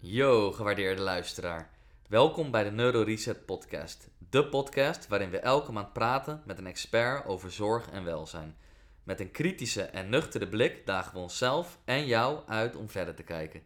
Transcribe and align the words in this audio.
Yo, 0.00 0.52
gewaardeerde 0.52 1.02
luisteraar. 1.02 1.70
Welkom 2.08 2.50
bij 2.50 2.64
de 2.64 2.70
Neuro 2.70 3.02
Reset 3.02 3.44
Podcast. 3.44 4.08
De 4.30 4.46
podcast 4.46 5.08
waarin 5.08 5.30
we 5.30 5.38
elke 5.38 5.72
maand 5.72 5.92
praten 5.92 6.42
met 6.44 6.58
een 6.58 6.66
expert 6.66 7.26
over 7.26 7.50
zorg 7.50 7.90
en 7.90 8.04
welzijn. 8.04 8.56
Met 9.02 9.20
een 9.20 9.30
kritische 9.30 9.82
en 9.82 10.08
nuchtere 10.08 10.48
blik 10.48 10.86
dagen 10.86 11.12
we 11.12 11.18
onszelf 11.18 11.78
en 11.84 12.06
jou 12.06 12.38
uit 12.46 12.76
om 12.76 12.88
verder 12.88 13.14
te 13.14 13.22
kijken. 13.22 13.62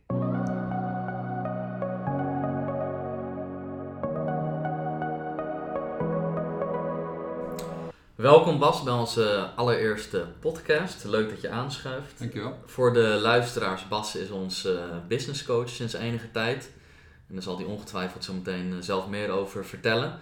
Welkom 8.23 8.59
Bas 8.59 8.83
bij 8.83 8.93
onze 8.93 9.51
allereerste 9.57 10.27
podcast. 10.41 11.05
Leuk 11.05 11.31
dat 11.31 11.41
je 11.41 11.51
aanschuift. 11.51 12.19
Dankjewel. 12.19 12.59
Voor 12.67 12.93
de 12.93 13.19
luisteraars, 13.23 13.89
Bas 13.89 14.17
is 14.17 14.31
ons 14.31 14.67
uh, 14.67 14.73
business 15.09 15.45
coach 15.45 15.69
sinds 15.69 15.93
enige 15.93 16.31
tijd. 16.31 16.71
En 17.29 17.35
daar 17.35 17.43
zal 17.43 17.57
hij 17.57 17.67
ongetwijfeld 17.67 18.25
zo 18.25 18.33
meteen 18.33 18.73
eh, 18.73 18.77
zelf 18.81 19.09
meer 19.09 19.31
over 19.31 19.65
vertellen. 19.65 20.19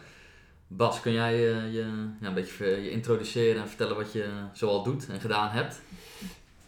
Bas, 0.66 1.00
kun 1.00 1.12
jij 1.12 1.34
uh, 1.34 1.72
je 1.72 1.86
ja, 2.20 2.26
een 2.26 2.34
beetje 2.34 2.66
je 2.66 2.90
introduceren 2.90 3.62
en 3.62 3.68
vertellen 3.68 3.96
wat 3.96 4.12
je 4.12 4.28
zoal 4.52 4.82
doet 4.82 5.06
en 5.08 5.20
gedaan 5.20 5.50
hebt? 5.50 5.80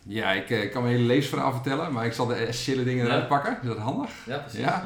Ja, 0.02 0.32
ik 0.32 0.70
kan 0.70 0.82
mijn 0.82 0.94
hele 0.94 1.06
levensverhaal 1.06 1.52
vertellen, 1.52 1.92
maar 1.92 2.06
ik 2.06 2.12
zal 2.12 2.26
de 2.26 2.34
essentiële 2.34 2.84
dingen 2.84 3.06
eruit 3.06 3.28
pakken. 3.28 3.58
Is 3.62 3.68
dat 3.68 3.78
handig? 3.78 4.10
Ja, 4.26 4.38
precies. 4.38 4.60
Ja. 4.60 4.84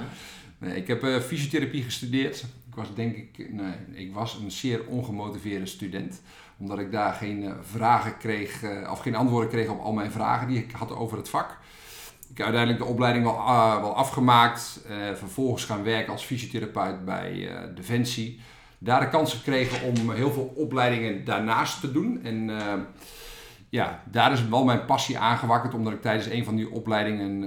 Nee, 0.58 0.76
ik 0.76 0.86
heb 0.86 1.22
fysiotherapie 1.22 1.82
gestudeerd. 1.82 2.44
Was 2.76 2.94
denk 2.94 3.16
ik, 3.16 3.52
nee, 3.52 3.74
ik 3.92 4.14
was 4.14 4.38
een 4.42 4.50
zeer 4.50 4.86
ongemotiveerde 4.86 5.66
student 5.66 6.20
omdat 6.58 6.78
ik 6.78 6.92
daar 6.92 7.12
geen 7.12 7.42
uh, 7.42 7.52
vragen 7.60 8.16
kreeg, 8.18 8.62
uh, 8.62 8.90
of 8.90 9.00
geen 9.00 9.14
antwoorden 9.14 9.50
kreeg 9.50 9.68
op 9.68 9.80
al 9.80 9.92
mijn 9.92 10.10
vragen 10.10 10.48
die 10.48 10.58
ik 10.58 10.70
had 10.70 10.96
over 10.96 11.16
het 11.16 11.28
vak. 11.28 11.58
Ik 12.28 12.36
heb 12.36 12.46
uiteindelijk 12.46 12.84
de 12.84 12.90
opleiding 12.90 13.24
wel, 13.24 13.34
uh, 13.34 13.80
wel 13.80 13.94
afgemaakt. 13.94 14.80
vervolgens 15.14 15.64
gaan 15.64 15.82
werken 15.82 16.12
als 16.12 16.24
fysiotherapeut 16.24 17.04
bij 17.04 17.48
Defensie. 17.74 18.40
Daar 18.78 19.00
de 19.00 19.08
kans 19.08 19.34
gekregen 19.34 19.88
om 19.88 20.10
heel 20.10 20.32
veel 20.32 20.52
opleidingen 20.56 21.24
daarnaast 21.24 21.80
te 21.80 21.92
doen. 21.92 22.20
En 22.22 22.50
ja, 23.68 24.02
daar 24.10 24.32
is 24.32 24.48
wel 24.48 24.64
mijn 24.64 24.84
passie 24.84 25.18
aangewakkerd, 25.18 25.74
omdat 25.74 25.92
ik 25.92 26.02
tijdens 26.02 26.26
een 26.26 26.44
van 26.44 26.56
die 26.56 26.70
opleidingen 26.70 27.42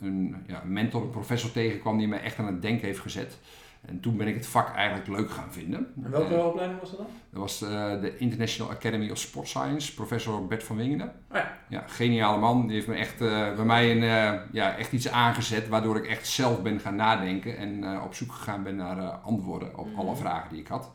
een 0.00 0.36
ja, 0.46 0.62
mentor, 0.64 1.02
een 1.02 1.10
professor 1.10 1.52
tegenkwam 1.52 1.98
die 1.98 2.08
mij 2.08 2.22
echt 2.22 2.38
aan 2.38 2.46
het 2.46 2.62
denken 2.62 2.86
heeft 2.86 3.00
gezet. 3.00 3.38
En 3.80 4.00
toen 4.00 4.16
ben 4.16 4.26
ik 4.26 4.34
het 4.34 4.46
vak 4.46 4.74
eigenlijk 4.74 5.08
leuk 5.08 5.30
gaan 5.30 5.52
vinden. 5.52 5.92
En 6.02 6.10
welke 6.10 6.34
en, 6.34 6.44
opleiding 6.44 6.80
was 6.80 6.90
dat 6.90 6.98
dan? 6.98 7.08
Dat 7.30 7.40
was 7.40 7.62
uh, 7.62 8.00
de 8.00 8.16
International 8.18 8.72
Academy 8.72 9.10
of 9.10 9.18
Sport 9.18 9.48
Science, 9.48 9.94
professor 9.94 10.46
Bert 10.46 10.64
van 10.64 10.76
Wingenen. 10.76 11.08
Oh 11.08 11.36
ja. 11.36 11.58
ja. 11.68 11.84
geniale 11.86 12.38
man. 12.38 12.66
Die 12.66 12.74
heeft 12.74 12.86
me 12.86 12.94
echt, 12.94 13.20
uh, 13.20 13.54
bij 13.54 13.64
mij 13.64 13.90
een, 13.90 14.40
ja, 14.52 14.76
echt 14.76 14.92
iets 14.92 15.08
aangezet 15.08 15.68
waardoor 15.68 15.96
ik 15.96 16.06
echt 16.06 16.26
zelf 16.26 16.62
ben 16.62 16.80
gaan 16.80 16.96
nadenken 16.96 17.56
en 17.56 18.00
op 18.02 18.14
zoek 18.14 18.32
gegaan 18.32 18.62
ben 18.62 18.76
naar 18.76 19.02
antwoorden 19.10 19.78
op 19.78 19.86
mm. 19.86 19.98
alle 19.98 20.16
vragen 20.16 20.50
die 20.50 20.60
ik 20.60 20.68
had. 20.68 20.90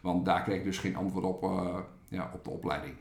Want 0.00 0.24
daar 0.24 0.42
kreeg 0.42 0.58
ik 0.58 0.64
dus 0.64 0.78
geen 0.78 0.96
antwoord 0.96 1.24
op, 1.24 1.42
ja, 2.08 2.30
op 2.34 2.44
de 2.44 2.50
opleiding. 2.50 2.94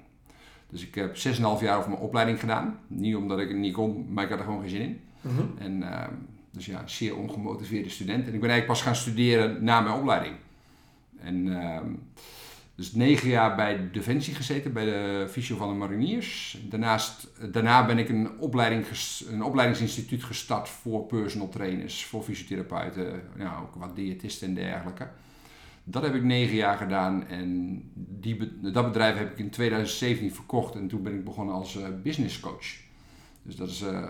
Dus 0.70 0.88
ik 0.88 0.96
heb 0.96 1.16
6,5 1.16 1.22
jaar 1.60 1.78
over 1.78 1.90
mijn 1.90 2.02
opleiding 2.02 2.40
gedaan. 2.40 2.80
Niet 2.88 3.16
omdat 3.16 3.40
ik 3.40 3.48
het 3.48 3.58
niet 3.58 3.74
kon, 3.74 4.06
maar 4.10 4.24
ik 4.24 4.30
had 4.30 4.40
er 4.40 4.46
gewoon 4.46 4.62
geen 4.62 4.70
zin 4.70 4.82
in. 4.82 5.02
Mm 5.22 5.36
-hmm. 5.36 5.54
En 5.58 5.84
dus 6.52 6.66
ja, 6.66 6.88
zeer 6.88 7.18
ongemotiveerde 7.18 7.90
student. 7.90 8.28
En 8.28 8.34
ik 8.34 8.40
ben 8.40 8.50
eigenlijk 8.50 8.66
pas 8.66 8.82
gaan 8.82 8.96
studeren 8.96 9.64
na 9.64 9.82
mijn 9.82 9.96
opleiding. 9.96 10.36
En 11.20 11.46
uh, 11.46 11.80
dus 12.76 12.94
negen 12.94 13.30
jaar 13.30 13.56
bij 13.56 13.92
Defensie 13.92 14.36
gezeten, 14.36 14.74
bij 14.74 14.86
de 14.86 15.28
fysio 15.30 15.58
van 15.58 15.70
de 15.70 15.76
mariniers. 15.76 16.58
Daarnaast, 16.70 17.28
daarna 17.52 17.86
ben 17.86 17.98
ik 17.98 18.10
een, 18.10 18.40
opleiding, 18.40 18.86
een 19.30 19.44
opleidingsinstituut 19.44 20.24
gestart 20.24 20.70
voor 20.70 21.06
personal 21.06 21.50
trainers, 21.50 22.06
voor 22.06 22.24
fysiotherapeuten, 22.24 23.22
ja, 23.38 23.60
ook 23.62 23.76
wat 23.76 23.96
diëtisten 23.96 24.48
en 24.48 24.54
dergelijke. 24.54 25.08
Dat 25.84 26.04
heb 26.04 26.16
ik 26.16 26.24
negen 26.24 26.56
jaar 26.56 26.78
gedaan 26.78 27.28
en 27.28 27.82
die, 27.94 28.60
dat 28.72 28.86
bedrijf 28.86 29.18
heb 29.18 29.32
ik 29.32 29.38
in 29.38 29.50
2017 29.50 30.34
verkocht 30.34 30.76
en 30.76 30.88
toen 30.88 31.04
ben 31.04 31.14
ik 31.14 31.24
begonnen 31.24 31.56
als 31.56 31.76
uh, 31.76 31.88
business 32.04 32.40
coach. 32.40 32.68
Dus 33.42 33.56
dat 33.56 33.70
is 33.70 33.82
uh, 33.82 34.08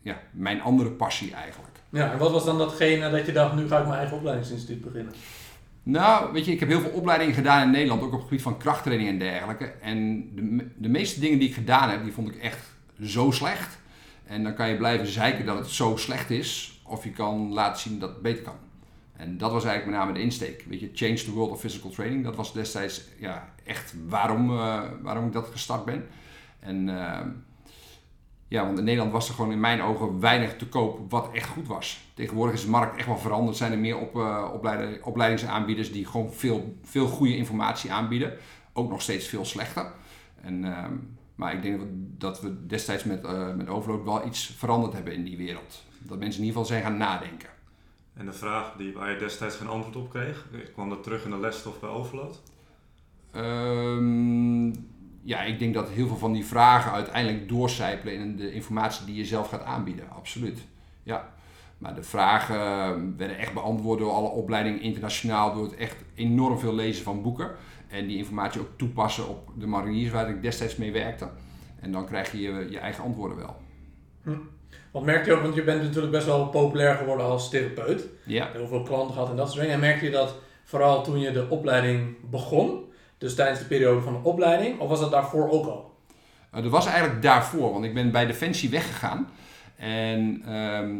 ja, 0.00 0.20
mijn 0.30 0.60
andere 0.60 0.90
passie 0.90 1.34
eigenlijk. 1.34 1.75
Ja, 1.96 2.12
en 2.12 2.18
wat 2.18 2.30
was 2.30 2.44
dan 2.44 2.58
datgene 2.58 3.10
dat 3.10 3.26
je 3.26 3.32
dacht, 3.32 3.54
nu 3.54 3.68
ga 3.68 3.78
ik 3.78 3.86
mijn 3.86 3.98
eigen 3.98 4.16
opleidingsinstituut 4.16 4.84
beginnen? 4.84 5.12
Nou, 5.82 6.32
weet 6.32 6.44
je, 6.44 6.52
ik 6.52 6.60
heb 6.60 6.68
heel 6.68 6.80
veel 6.80 6.90
opleidingen 6.90 7.34
gedaan 7.34 7.62
in 7.62 7.70
Nederland, 7.70 8.02
ook 8.02 8.12
op 8.12 8.12
het 8.12 8.22
gebied 8.22 8.42
van 8.42 8.58
krachttraining 8.58 9.08
en 9.08 9.18
dergelijke. 9.18 9.64
En 9.64 10.28
de, 10.34 10.66
de 10.76 10.88
meeste 10.88 11.20
dingen 11.20 11.38
die 11.38 11.48
ik 11.48 11.54
gedaan 11.54 11.90
heb, 11.90 12.02
die 12.02 12.12
vond 12.12 12.28
ik 12.28 12.36
echt 12.36 12.74
zo 13.02 13.30
slecht. 13.30 13.78
En 14.26 14.42
dan 14.42 14.54
kan 14.54 14.68
je 14.68 14.76
blijven 14.76 15.06
zeiken 15.06 15.46
dat 15.46 15.58
het 15.58 15.68
zo 15.68 15.96
slecht 15.96 16.30
is, 16.30 16.80
of 16.84 17.04
je 17.04 17.10
kan 17.10 17.52
laten 17.52 17.80
zien 17.80 17.98
dat 17.98 18.08
het 18.08 18.22
beter 18.22 18.42
kan. 18.42 18.56
En 19.16 19.38
dat 19.38 19.52
was 19.52 19.64
eigenlijk 19.64 19.96
met 19.96 20.06
name 20.06 20.18
de 20.18 20.24
insteek. 20.24 20.64
Weet 20.68 20.80
je, 20.80 20.90
change 20.94 21.24
the 21.24 21.32
world 21.32 21.50
of 21.50 21.60
physical 21.60 21.90
training. 21.90 22.24
Dat 22.24 22.36
was 22.36 22.52
destijds 22.52 23.02
ja, 23.18 23.48
echt 23.64 23.94
waarom, 24.08 24.50
uh, 24.50 24.82
waarom 25.02 25.26
ik 25.26 25.32
dat 25.32 25.48
gestart 25.52 25.84
ben. 25.84 26.06
En 26.60 26.88
uh, 26.88 27.20
ja, 28.48 28.64
want 28.64 28.78
in 28.78 28.84
Nederland 28.84 29.12
was 29.12 29.28
er 29.28 29.34
gewoon 29.34 29.52
in 29.52 29.60
mijn 29.60 29.82
ogen 29.82 30.20
weinig 30.20 30.56
te 30.56 30.66
koop 30.66 31.10
wat 31.10 31.30
echt 31.32 31.48
goed 31.48 31.66
was. 31.66 32.00
Tegenwoordig 32.14 32.54
is 32.54 32.62
de 32.62 32.70
markt 32.70 32.96
echt 32.96 33.06
wel 33.06 33.18
veranderd. 33.18 33.56
Zijn 33.56 33.72
er 33.72 33.78
meer 33.78 33.98
op, 33.98 34.16
uh, 34.16 34.98
opleidingsaanbieders 35.02 35.92
die 35.92 36.06
gewoon 36.06 36.32
veel, 36.32 36.76
veel 36.82 37.06
goede 37.06 37.36
informatie 37.36 37.92
aanbieden. 37.92 38.36
Ook 38.72 38.90
nog 38.90 39.02
steeds 39.02 39.26
veel 39.26 39.44
slechter. 39.44 39.92
En, 40.40 40.64
uh, 40.64 40.84
maar 41.34 41.54
ik 41.54 41.62
denk 41.62 41.80
dat 42.18 42.40
we 42.40 42.66
destijds 42.66 43.04
met, 43.04 43.24
uh, 43.24 43.54
met 43.54 43.68
Overload 43.68 44.04
wel 44.04 44.26
iets 44.26 44.46
veranderd 44.46 44.92
hebben 44.92 45.12
in 45.12 45.24
die 45.24 45.36
wereld. 45.36 45.84
Dat 45.98 46.18
mensen 46.18 46.40
in 46.40 46.46
ieder 46.46 46.62
geval 46.62 46.76
zijn 46.76 46.82
gaan 46.82 46.96
nadenken. 46.96 47.48
En 48.14 48.26
de 48.26 48.32
vraag 48.32 48.72
die, 48.76 48.92
waar 48.92 49.10
je 49.10 49.18
destijds 49.18 49.56
geen 49.56 49.68
antwoord 49.68 49.96
op 49.96 50.10
kreeg, 50.10 50.46
kwam 50.72 50.88
dat 50.88 51.02
terug 51.02 51.24
in 51.24 51.30
de 51.30 51.38
lesstof 51.38 51.80
bij 51.80 51.90
Overload? 51.90 52.42
Um, 53.36 54.72
ja, 55.26 55.42
ik 55.42 55.58
denk 55.58 55.74
dat 55.74 55.88
heel 55.88 56.06
veel 56.06 56.16
van 56.16 56.32
die 56.32 56.44
vragen 56.44 56.92
uiteindelijk 56.92 57.48
doorcijpelen 57.48 58.14
in 58.14 58.36
de 58.36 58.52
informatie 58.52 59.06
die 59.06 59.14
je 59.14 59.24
zelf 59.24 59.48
gaat 59.48 59.62
aanbieden. 59.62 60.10
Absoluut. 60.10 60.58
Ja. 61.02 61.34
Maar 61.78 61.94
de 61.94 62.02
vragen 62.02 63.16
werden 63.16 63.38
echt 63.38 63.52
beantwoord 63.52 63.98
door 63.98 64.12
alle 64.12 64.28
opleidingen 64.28 64.80
internationaal, 64.80 65.54
door 65.54 65.64
het 65.64 65.74
echt 65.74 65.96
enorm 66.14 66.58
veel 66.58 66.74
lezen 66.74 67.04
van 67.04 67.22
boeken. 67.22 67.50
En 67.88 68.06
die 68.06 68.16
informatie 68.16 68.60
ook 68.60 68.70
toepassen 68.76 69.28
op 69.28 69.50
de 69.58 69.66
mariniers 69.66 70.12
waar 70.12 70.28
ik 70.28 70.42
destijds 70.42 70.76
mee 70.76 70.92
werkte. 70.92 71.28
En 71.80 71.92
dan 71.92 72.06
krijg 72.06 72.32
je 72.32 72.40
je, 72.40 72.66
je 72.70 72.78
eigen 72.78 73.04
antwoorden 73.04 73.36
wel. 73.36 73.56
Hm. 74.22 74.30
Wat 74.90 75.04
merk 75.04 75.26
je 75.26 75.32
ook, 75.32 75.42
want 75.42 75.54
je 75.54 75.64
bent 75.64 75.82
natuurlijk 75.82 76.12
best 76.12 76.26
wel 76.26 76.48
populair 76.48 76.94
geworden 76.94 77.26
als 77.26 77.50
therapeut. 77.50 78.04
Ja. 78.24 78.48
Heel 78.52 78.66
veel 78.66 78.82
klanten 78.82 79.14
gehad 79.14 79.30
en 79.30 79.36
dat 79.36 79.46
soort 79.46 79.60
dingen. 79.60 79.74
En 79.74 79.80
merk 79.80 80.00
je 80.00 80.10
dat 80.10 80.34
vooral 80.64 81.02
toen 81.02 81.18
je 81.18 81.32
de 81.32 81.46
opleiding 81.48 82.16
begon, 82.30 82.84
dus 83.18 83.34
tijdens 83.34 83.58
de 83.58 83.66
periode 83.66 84.00
van 84.00 84.12
de 84.12 84.28
opleiding, 84.28 84.78
of 84.78 84.88
was 84.88 85.00
dat 85.00 85.10
daarvoor 85.10 85.50
ook 85.50 85.66
al? 85.66 85.94
Uh, 86.54 86.62
dat 86.62 86.70
was 86.70 86.86
eigenlijk 86.86 87.22
daarvoor, 87.22 87.72
want 87.72 87.84
ik 87.84 87.94
ben 87.94 88.10
bij 88.10 88.26
Defensie 88.26 88.70
weggegaan. 88.70 89.28
En 89.76 90.42
ehm, 90.46 90.98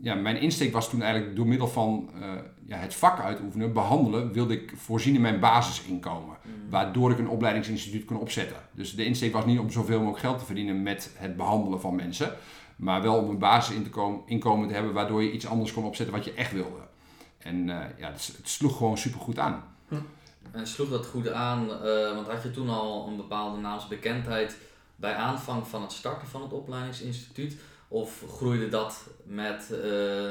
ja, 0.00 0.14
mijn 0.14 0.40
insteek 0.40 0.72
was 0.72 0.90
toen 0.90 1.02
eigenlijk 1.02 1.36
door 1.36 1.46
middel 1.46 1.68
van 1.68 2.10
uh, 2.20 2.28
ja, 2.66 2.76
het 2.76 2.94
vak 2.94 3.20
uitoefenen, 3.20 3.72
behandelen, 3.72 4.32
wilde 4.32 4.54
ik 4.54 4.72
voorzien 4.76 5.14
in 5.14 5.20
mijn 5.20 5.40
basisinkomen. 5.40 6.36
Mm. 6.42 6.70
Waardoor 6.70 7.10
ik 7.10 7.18
een 7.18 7.28
opleidingsinstituut 7.28 8.04
kon 8.04 8.16
opzetten. 8.16 8.56
Dus 8.72 8.94
de 8.94 9.04
insteek 9.04 9.32
was 9.32 9.44
niet 9.44 9.58
om 9.58 9.70
zoveel 9.70 9.98
mogelijk 9.98 10.20
geld 10.20 10.38
te 10.38 10.44
verdienen 10.44 10.82
met 10.82 11.10
het 11.14 11.36
behandelen 11.36 11.80
van 11.80 11.94
mensen. 11.94 12.32
Maar 12.76 13.02
wel 13.02 13.16
om 13.16 13.28
een 13.30 13.38
basisinkomen 13.38 14.68
te 14.68 14.74
hebben 14.74 14.92
waardoor 14.92 15.22
je 15.22 15.32
iets 15.32 15.46
anders 15.46 15.72
kon 15.72 15.84
opzetten 15.84 16.14
wat 16.14 16.24
je 16.24 16.34
echt 16.34 16.52
wilde. 16.52 16.80
En 17.38 17.56
uh, 17.56 17.76
ja, 17.98 18.10
het, 18.12 18.32
het, 18.36 18.48
sloeg 18.48 18.76
gewoon 18.76 18.98
super 18.98 19.20
goed 19.20 19.38
aan. 19.38 19.64
Hm. 19.88 19.94
En 20.52 20.66
sloeg 20.66 20.90
dat 20.90 21.06
goed 21.06 21.28
aan, 21.28 21.64
uh, 21.64 22.14
want 22.14 22.26
had 22.26 22.42
je 22.42 22.50
toen 22.50 22.68
al 22.68 23.08
een 23.08 23.16
bepaalde 23.16 23.60
naamsbekendheid 23.60 24.56
bij 24.96 25.14
aanvang 25.14 25.66
van 25.66 25.82
het 25.82 25.92
starten 25.92 26.28
van 26.28 26.42
het 26.42 26.52
opleidingsinstituut? 26.52 27.56
Of 27.88 28.24
groeide 28.28 28.68
dat 28.68 29.06
met, 29.24 29.68
uh, 29.84 30.30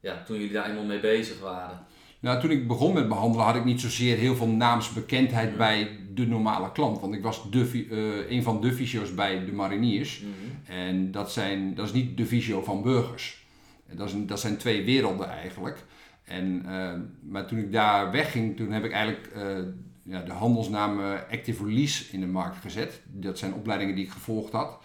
ja, 0.00 0.22
toen 0.26 0.36
jullie 0.36 0.52
daar 0.52 0.68
eenmaal 0.68 0.84
mee 0.84 1.00
bezig 1.00 1.40
waren? 1.40 1.86
Nou, 2.20 2.40
toen 2.40 2.50
ik 2.50 2.68
begon 2.68 2.94
met 2.94 3.08
behandelen 3.08 3.46
had 3.46 3.54
ik 3.54 3.64
niet 3.64 3.80
zozeer 3.80 4.16
heel 4.16 4.36
veel 4.36 4.46
naamsbekendheid 4.46 5.50
mm. 5.50 5.56
bij 5.56 5.98
de 6.14 6.26
normale 6.26 6.72
klant. 6.72 7.00
Want 7.00 7.14
ik 7.14 7.22
was 7.22 7.50
de, 7.50 7.86
uh, 7.90 8.30
een 8.30 8.42
van 8.42 8.60
de 8.60 8.72
fysio's 8.72 9.14
bij 9.14 9.44
de 9.44 9.52
mariniers. 9.52 10.20
Mm 10.20 10.32
-hmm. 10.32 10.76
En 10.76 11.10
dat, 11.10 11.32
zijn, 11.32 11.74
dat 11.74 11.86
is 11.86 11.92
niet 11.92 12.16
de 12.16 12.26
fysio 12.26 12.62
van 12.62 12.82
burgers. 12.82 13.46
Dat, 13.92 14.08
is 14.08 14.14
dat 14.26 14.40
zijn 14.40 14.56
twee 14.56 14.84
werelden 14.84 15.28
eigenlijk. 15.28 15.84
En, 16.32 16.62
uh, 16.66 16.92
maar 17.30 17.46
toen 17.46 17.58
ik 17.58 17.72
daar 17.72 18.10
wegging, 18.10 18.56
toen 18.56 18.72
heb 18.72 18.84
ik 18.84 18.92
eigenlijk 18.92 19.32
uh, 19.36 19.58
ja, 20.02 20.22
de 20.22 20.32
handelsnaam 20.32 21.00
Active 21.30 21.64
Release 21.64 22.12
in 22.12 22.20
de 22.20 22.26
markt 22.26 22.56
gezet. 22.56 23.02
Dat 23.06 23.38
zijn 23.38 23.54
opleidingen 23.54 23.94
die 23.94 24.04
ik 24.04 24.10
gevolgd 24.10 24.52
had. 24.52 24.78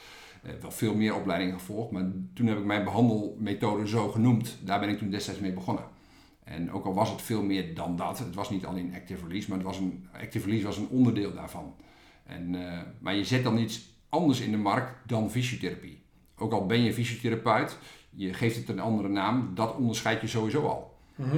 Uh, 0.45 0.51
wel 0.61 0.71
veel 0.71 0.95
meer 0.95 1.15
opleidingen 1.15 1.53
gevolgd, 1.53 1.91
maar 1.91 2.05
toen 2.33 2.47
heb 2.47 2.57
ik 2.57 2.65
mijn 2.65 2.83
behandelmethode 2.83 3.87
zo 3.87 4.09
genoemd. 4.09 4.57
Daar 4.63 4.79
ben 4.79 4.89
ik 4.89 4.97
toen 4.97 5.09
destijds 5.09 5.39
mee 5.39 5.53
begonnen. 5.53 5.83
En 6.43 6.71
ook 6.71 6.85
al 6.85 6.93
was 6.93 7.09
het 7.09 7.21
veel 7.21 7.43
meer 7.43 7.75
dan 7.75 7.95
dat, 7.95 8.19
het 8.19 8.35
was 8.35 8.49
niet 8.49 8.65
alleen 8.65 8.93
Active 8.95 9.27
Release, 9.27 9.49
maar 9.49 9.57
het 9.57 9.67
was 9.67 9.77
een, 9.77 10.07
Active 10.21 10.45
Release 10.45 10.65
was 10.65 10.77
een 10.77 10.89
onderdeel 10.89 11.33
daarvan. 11.33 11.75
En, 12.23 12.55
maar 12.99 13.15
je 13.15 13.23
zet 13.23 13.43
dan 13.43 13.57
iets 13.57 13.89
anders 14.09 14.39
in 14.39 14.51
de 14.51 14.57
markt 14.57 15.09
dan 15.09 15.31
fysiotherapie. 15.31 16.01
Ook 16.37 16.51
al 16.51 16.65
ben 16.65 16.83
je 16.83 16.93
fysiotherapeut, 16.93 17.77
je 18.09 18.33
geeft 18.33 18.55
het 18.55 18.69
een 18.69 18.79
andere 18.79 19.09
naam, 19.09 19.51
dat 19.55 19.75
onderscheid 19.75 20.21
je 20.21 20.27
sowieso 20.27 20.67
al. 20.67 20.96
Mhm. 21.17 21.37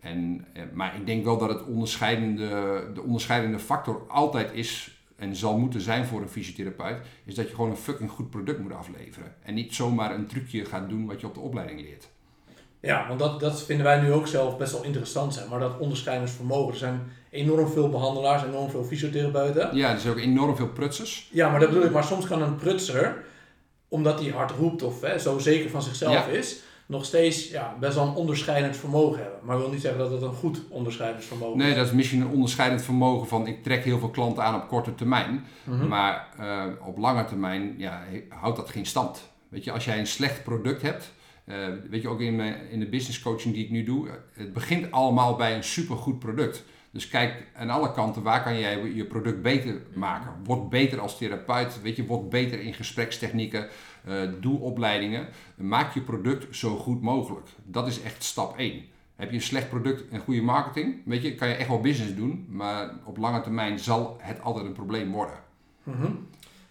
En, 0.00 0.46
eh, 0.52 0.62
maar 0.72 0.96
ik 0.96 1.06
denk 1.06 1.24
wel 1.24 1.38
dat 1.38 1.48
het 1.48 1.64
onderscheidende, 1.64 2.48
de 2.94 3.02
onderscheidende 3.02 3.58
factor 3.58 4.04
altijd 4.08 4.52
is 4.52 4.98
en 5.16 5.36
zal 5.36 5.58
moeten 5.58 5.80
zijn 5.80 6.04
voor 6.06 6.20
een 6.20 6.28
fysiotherapeut, 6.28 6.98
is 7.24 7.34
dat 7.34 7.48
je 7.48 7.54
gewoon 7.54 7.70
een 7.70 7.76
fucking 7.76 8.10
goed 8.10 8.30
product 8.30 8.58
moet 8.58 8.72
afleveren. 8.72 9.34
En 9.42 9.54
niet 9.54 9.74
zomaar 9.74 10.14
een 10.14 10.26
trucje 10.26 10.64
gaat 10.64 10.88
doen 10.88 11.06
wat 11.06 11.20
je 11.20 11.26
op 11.26 11.34
de 11.34 11.40
opleiding 11.40 11.80
leert. 11.80 12.08
Ja, 12.80 13.08
want 13.08 13.18
dat, 13.18 13.40
dat 13.40 13.62
vinden 13.62 13.86
wij 13.86 14.00
nu 14.00 14.12
ook 14.12 14.26
zelf 14.26 14.56
best 14.56 14.72
wel 14.72 14.84
interessant 14.84 15.34
zijn. 15.34 15.48
Maar 15.48 15.60
dat 15.60 15.78
onderscheidingsvermogen, 15.78 16.72
er 16.72 16.78
zijn 16.78 17.00
enorm 17.30 17.68
veel 17.68 17.88
behandelaars, 17.88 18.42
enorm 18.42 18.70
veel 18.70 18.84
fysiotherapeuten. 18.84 19.76
Ja, 19.76 19.92
er 19.92 19.98
zijn 19.98 20.12
ook 20.12 20.20
enorm 20.20 20.56
veel 20.56 20.68
prutsers. 20.68 21.28
Ja, 21.32 21.50
maar 21.50 21.60
dat 21.60 21.68
bedoel 21.68 21.84
ik. 21.84 21.92
Maar 21.92 22.04
soms 22.04 22.26
kan 22.26 22.42
een 22.42 22.56
prutser, 22.56 23.24
omdat 23.88 24.20
hij 24.20 24.30
hard 24.30 24.50
roept 24.50 24.82
of 24.82 25.00
hè, 25.00 25.18
zo 25.18 25.38
zeker 25.38 25.70
van 25.70 25.82
zichzelf 25.82 26.12
Ja. 26.12 26.24
is, 26.26 26.60
nog 26.90 27.04
steeds 27.04 27.50
ja, 27.50 27.76
best 27.80 27.94
wel 27.94 28.06
een 28.06 28.14
onderscheidend 28.14 28.76
vermogen 28.76 29.22
hebben. 29.22 29.38
Maar 29.42 29.58
wil 29.58 29.70
niet 29.70 29.80
zeggen 29.80 30.00
dat 30.00 30.10
het 30.10 30.22
een 30.22 30.32
goed 30.32 30.62
onderscheidend 30.68 31.24
vermogen 31.24 31.58
Nee, 31.58 31.70
is. 31.70 31.76
dat 31.76 31.86
is 31.86 31.92
misschien 31.92 32.20
een 32.20 32.28
onderscheidend 32.28 32.82
vermogen 32.82 33.28
van 33.28 33.46
ik 33.46 33.62
trek 33.62 33.84
heel 33.84 33.98
veel 33.98 34.10
klanten 34.10 34.44
aan 34.44 34.62
op 34.62 34.68
korte 34.68 34.94
termijn. 34.94 35.44
Mhm. 35.64 35.88
Maar 35.88 36.28
eh, 36.38 36.86
op 36.86 36.98
lange 36.98 37.24
termijn 37.24 37.74
ja, 37.78 38.02
houdt 38.28 38.56
dat 38.56 38.70
geen 38.70 38.86
stand. 38.86 39.30
Weet 39.48 39.64
je, 39.64 39.72
als 39.72 39.84
jij 39.84 39.98
een 39.98 40.06
slecht 40.06 40.42
product 40.42 40.82
hebt, 40.82 41.12
eh, 41.44 41.56
weet 41.90 42.02
je 42.02 42.08
ook 42.08 42.20
in, 42.20 42.36
mijn, 42.36 42.70
in 42.70 42.80
de 42.80 42.88
business 42.88 43.20
coaching 43.20 43.54
die 43.54 43.64
ik 43.64 43.70
nu 43.70 43.84
doe, 43.84 44.08
eh, 44.08 44.14
het 44.32 44.52
begint 44.52 44.90
allemaal 44.92 45.36
bij 45.36 45.54
een 45.56 45.64
supergoed 45.64 46.18
product. 46.18 46.64
Dus 46.92 47.08
kijk 47.08 47.46
aan 47.54 47.70
alle 47.70 47.92
kanten, 47.92 48.22
waar 48.22 48.42
kan 48.42 48.58
jij 48.58 48.92
je 48.94 49.04
product 49.04 49.42
beter 49.42 49.82
maken? 49.94 50.30
Word 50.44 50.68
beter 50.68 51.00
als 51.00 51.18
therapeut, 51.18 51.82
weet 51.82 51.96
je, 51.96 52.06
word 52.06 52.28
beter 52.28 52.60
in 52.60 52.74
gesprekstechnieken, 52.74 53.68
doe 54.40 54.58
opleidingen. 54.60 55.28
Maak 55.54 55.94
je 55.94 56.00
product 56.00 56.56
zo 56.56 56.76
goed 56.76 57.02
mogelijk. 57.02 57.46
Dat 57.64 57.86
is 57.86 58.02
echt 58.02 58.22
stap 58.24 58.58
1. 58.58 58.84
Heb 59.16 59.30
je 59.30 59.36
een 59.36 59.42
slecht 59.42 59.68
product 59.68 60.08
en 60.08 60.20
goede 60.20 60.42
marketing, 60.42 61.02
weet 61.04 61.22
je, 61.22 61.34
kan 61.34 61.48
je 61.48 61.54
echt 61.54 61.68
wel 61.68 61.80
business 61.80 62.14
doen, 62.14 62.46
maar 62.48 62.90
op 63.04 63.16
lange 63.16 63.40
termijn 63.40 63.78
zal 63.78 64.16
het 64.20 64.40
altijd 64.42 64.66
een 64.66 64.72
probleem 64.72 65.12
worden. 65.12 65.34
Mhm. 65.82 66.06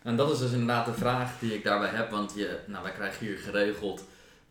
En 0.04 0.16
dat 0.16 0.32
is 0.32 0.40
dus 0.40 0.52
inderdaad 0.52 0.86
de 0.86 0.94
vraag 0.94 1.40
die 1.40 1.54
ik 1.56 1.64
daarbij 1.64 1.90
heb, 1.90 2.10
want 2.12 2.34
je, 2.36 2.60
nou, 2.68 2.84
wij 2.84 2.92
krijgen 2.92 3.26
hier 3.26 3.38
geregeld 3.38 4.04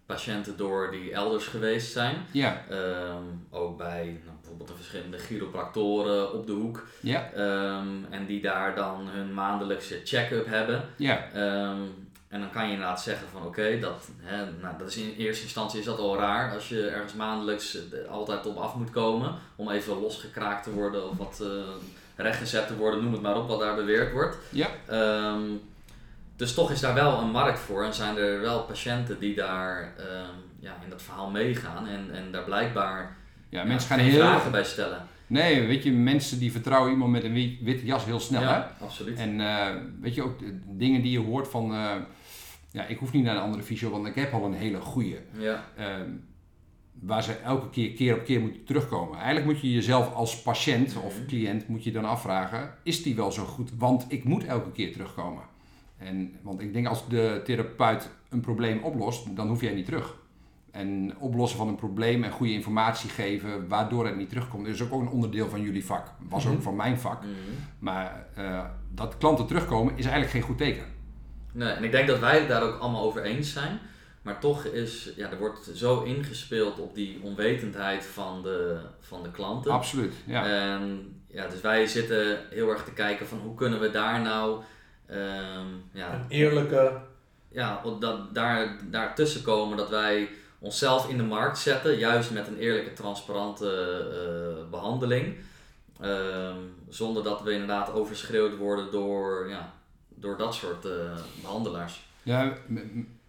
patiënten 0.06 0.56
door 0.56 0.90
die 0.90 1.12
elders 1.12 1.46
geweest 1.46 1.92
zijn. 1.92 2.16
Ja, 2.30 2.62
Ehm, 2.70 3.22
ook 3.50 3.78
bij 3.78 4.04
nou, 4.24 4.36
bijvoorbeeld 4.40 4.68
de 4.68 4.74
verschillende 4.74 5.18
chiropractoren 5.18 6.32
op 6.34 6.46
de 6.46 6.52
hoek. 6.52 6.86
ja, 7.00 7.30
Ehm, 7.34 7.88
en 8.10 8.26
die 8.26 8.40
daar 8.40 8.74
dan 8.74 9.08
hun 9.08 9.34
maandelijkse 9.34 10.00
check-up 10.04 10.46
hebben. 10.46 10.84
ja, 10.96 11.28
Ehm, 11.32 11.80
en 12.28 12.40
dan 12.40 12.50
kan 12.50 12.66
je 12.66 12.72
inderdaad 12.72 13.02
zeggen 13.02 13.28
van 13.28 13.42
oké, 13.42 13.78
dat, 13.80 14.08
hè, 14.20 14.36
nou, 14.60 14.78
dat 14.78 14.88
is 14.88 14.96
in 14.96 15.14
eerste 15.18 15.42
instantie 15.42 15.78
is 15.78 15.84
dat 15.84 15.98
al 15.98 16.16
raar 16.16 16.54
als 16.54 16.68
je 16.68 16.88
ergens 16.88 17.12
maandelijks 17.12 17.78
eh, 17.92 18.10
altijd 18.10 18.46
op 18.46 18.56
af 18.56 18.74
moet 18.74 18.90
komen 18.90 19.34
om 19.56 19.70
even 19.70 20.00
losgekraakt 20.00 20.62
te 20.64 20.70
worden 20.70 21.10
of 21.10 21.16
wat 21.16 21.40
eh, 21.42 21.48
rechtgezet 22.16 22.66
te 22.66 22.76
worden, 22.76 23.02
noem 23.02 23.12
het 23.12 23.22
maar 23.22 23.36
op 23.36 23.48
wat 23.48 23.60
daar 23.60 23.74
beweerd 23.74 24.12
wordt. 24.12 24.36
ja. 24.50 24.68
Ehm, 24.86 25.42
dus 26.36 26.54
toch 26.54 26.70
is 26.70 26.80
daar 26.80 26.94
wel 26.94 27.18
een 27.18 27.30
markt 27.30 27.58
voor 27.58 27.84
en 27.84 27.94
zijn 27.94 28.16
er 28.16 28.40
wel 28.40 28.62
patiënten 28.62 29.18
die 29.18 29.34
daar 29.34 29.92
ehm, 29.98 30.34
ja, 30.60 30.76
in 30.84 30.90
dat 30.90 31.02
verhaal 31.02 31.30
meegaan 31.30 31.86
en, 31.86 32.10
en 32.12 32.32
daar 32.32 32.44
blijkbaar 32.44 33.16
Ja, 33.48 33.60
ja, 33.60 33.66
mensen 33.66 33.88
gaan 33.88 33.98
heel... 33.98 34.20
vragen 34.20 34.50
bij 34.50 34.64
stellen. 34.64 35.06
Nee, 35.28 35.66
weet 35.66 35.82
je, 35.82 35.92
mensen 35.92 36.38
die 36.38 36.52
vertrouwen 36.52 36.92
iemand 36.92 37.10
met 37.12 37.24
een 37.24 37.32
wi- 37.32 37.58
witte 37.62 37.84
jas 37.86 38.04
heel 38.04 38.20
snel, 38.20 38.40
hè? 38.42 38.84
absoluut. 38.84 39.18
En 39.18 39.40
eh, 39.40 39.74
weet 40.00 40.14
je 40.14 40.22
ook, 40.22 40.38
de 40.38 40.58
dingen 40.66 41.02
die 41.02 41.10
je 41.10 41.18
hoort 41.18 41.48
van... 41.48 41.72
eh, 41.74 41.94
ja, 42.72 42.84
ik 42.86 42.98
hoef 42.98 43.12
niet 43.12 43.24
naar 43.24 43.36
een 43.36 43.42
andere 43.42 43.62
fysio, 43.62 43.90
want 43.90 44.06
ik 44.06 44.14
heb 44.14 44.32
al 44.32 44.44
een 44.44 44.52
hele 44.54 44.80
goede. 44.80 45.20
Ja, 45.38 45.64
Ehm, 45.76 46.10
waar 47.00 47.22
ze 47.22 47.32
elke 47.32 47.70
keer, 47.70 47.90
keer 47.92 48.14
op 48.14 48.24
keer 48.24 48.40
moeten 48.40 48.64
terugkomen. 48.64 49.16
Eigenlijk 49.16 49.46
moet 49.46 49.60
je 49.60 49.72
jezelf 49.72 50.14
als 50.14 50.42
patiënt 50.42 50.96
of 51.04 51.18
Mhm. 51.18 51.26
cliënt 51.26 51.68
moet 51.68 51.84
je 51.84 51.92
dan 51.92 52.04
afvragen... 52.04 52.74
is 52.82 53.02
die 53.02 53.14
wel 53.14 53.32
zo 53.32 53.44
goed? 53.44 53.70
Want 53.78 54.04
ik 54.08 54.24
moet 54.24 54.44
elke 54.44 54.72
keer 54.72 54.92
terugkomen. 54.92 55.42
En, 55.96 56.32
want 56.42 56.60
ik 56.60 56.72
denk 56.72 56.86
als 56.86 57.08
de 57.08 57.40
therapeut 57.44 58.10
een 58.28 58.40
probleem 58.40 58.82
oplost, 58.82 59.36
dan 59.36 59.48
hoef 59.48 59.60
jij 59.60 59.74
niet 59.74 59.84
terug. 59.84 60.16
En 60.78 61.14
oplossen 61.18 61.58
van 61.58 61.68
een 61.68 61.76
probleem 61.76 62.24
en 62.24 62.30
goede 62.30 62.52
informatie 62.52 63.10
geven 63.10 63.68
waardoor 63.68 64.06
het 64.06 64.16
niet 64.16 64.28
terugkomt, 64.28 64.66
is 64.66 64.82
ook 64.82 65.00
een 65.00 65.08
onderdeel 65.08 65.48
van 65.48 65.60
jullie 65.62 65.84
vak. 65.84 66.06
Was 66.28 66.46
ook 66.46 66.52
Mhm. 66.52 66.62
van 66.62 66.76
mijn 66.76 66.98
vak. 66.98 67.20
mhm. 67.22 67.30
Maar 67.78 68.26
eh, 68.34 68.64
dat 68.94 69.16
klanten 69.18 69.46
terugkomen 69.46 69.92
is 69.96 70.02
eigenlijk 70.04 70.32
geen 70.32 70.42
goed 70.42 70.58
teken. 70.58 70.84
Nee, 71.52 71.68
en 71.68 71.84
ik 71.84 71.90
denk 71.90 72.08
dat 72.08 72.18
wij 72.18 72.38
het 72.38 72.48
daar 72.48 72.62
ook 72.62 72.78
allemaal 72.80 73.02
over 73.02 73.22
eens 73.22 73.52
zijn. 73.52 73.78
Maar 74.22 74.40
toch 74.40 74.64
is, 74.64 75.12
ja, 75.16 75.30
er 75.30 75.38
wordt 75.38 75.70
zo 75.74 76.02
ingespeeld 76.02 76.78
op 76.78 76.94
die 76.94 77.20
onwetendheid 77.22 78.04
van 78.06 78.42
de, 78.42 78.80
van 79.00 79.22
de 79.22 79.30
klanten. 79.30 79.70
Absoluut. 79.72 80.14
Ja. 80.26 80.46
En 80.46 81.12
ja, 81.26 81.46
dus 81.48 81.60
wij 81.60 81.86
zitten 81.86 82.38
heel 82.50 82.70
erg 82.70 82.84
te 82.84 82.92
kijken 82.92 83.26
van 83.26 83.38
hoe 83.38 83.54
kunnen 83.54 83.80
we 83.80 83.90
daar 83.90 84.20
nou, 84.20 84.62
ehm, 85.06 85.66
ja, 85.92 86.12
Een 86.14 86.24
eerlijke... 86.28 86.92
ja, 87.48 87.80
op 87.84 88.00
dat, 88.00 88.34
daar, 88.34 88.76
daartussen 88.90 89.42
komen 89.42 89.76
dat 89.76 89.90
wij 89.90 90.28
onszelf 90.58 91.08
in 91.08 91.16
de 91.16 91.22
markt 91.22 91.58
zetten, 91.58 91.98
juist 91.98 92.30
met 92.30 92.46
een 92.46 92.58
eerlijke, 92.58 92.92
transparante 92.92 93.68
eh, 93.70 94.70
behandeling. 94.70 95.34
Ehm, 96.00 96.56
zonder 96.88 97.22
dat 97.22 97.42
we 97.42 97.52
inderdaad 97.52 97.92
overschreeuwd 97.92 98.56
worden 98.56 98.90
door, 98.90 99.48
ja, 99.48 99.72
door 100.08 100.36
dat 100.36 100.54
soort 100.54 100.84
eh, 100.84 100.92
behandelaars. 101.42 102.06
Ja, 102.22 102.52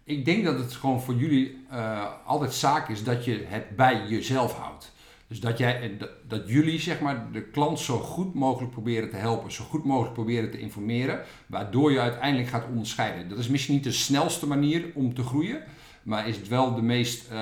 ik 0.04 0.24
denk 0.24 0.44
dat 0.44 0.58
het 0.58 0.72
gewoon 0.72 1.00
voor 1.00 1.14
jullie 1.14 1.66
eh, 1.70 2.06
altijd 2.26 2.54
zaak 2.54 2.88
is 2.88 3.04
dat 3.04 3.24
je 3.24 3.44
het 3.46 3.76
bij 3.76 4.06
jezelf 4.08 4.54
houdt. 4.54 4.92
Dus 5.26 5.40
dat, 5.40 5.58
jij, 5.58 5.98
dat 6.28 6.48
jullie 6.48 6.80
zeg 6.80 7.00
maar, 7.00 7.32
de 7.32 7.42
klant 7.42 7.80
zo 7.80 7.98
goed 7.98 8.34
mogelijk 8.34 8.72
proberen 8.72 9.10
te 9.10 9.16
helpen, 9.16 9.52
zo 9.52 9.64
goed 9.64 9.84
mogelijk 9.84 10.14
proberen 10.14 10.50
te 10.50 10.58
informeren, 10.58 11.24
waardoor 11.46 11.92
je 11.92 12.00
uiteindelijk 12.00 12.48
gaat 12.48 12.66
onderscheiden. 12.68 13.28
Dat 13.28 13.38
is 13.38 13.48
misschien 13.48 13.74
niet 13.74 13.84
de 13.84 13.92
snelste 13.92 14.46
manier 14.46 14.84
om 14.94 15.14
te 15.14 15.22
groeien, 15.22 15.62
maar 16.02 16.28
is 16.28 16.36
het 16.36 16.48
wel 16.48 16.74
de, 16.74 16.82
meest, 16.82 17.30
eh, 17.30 17.36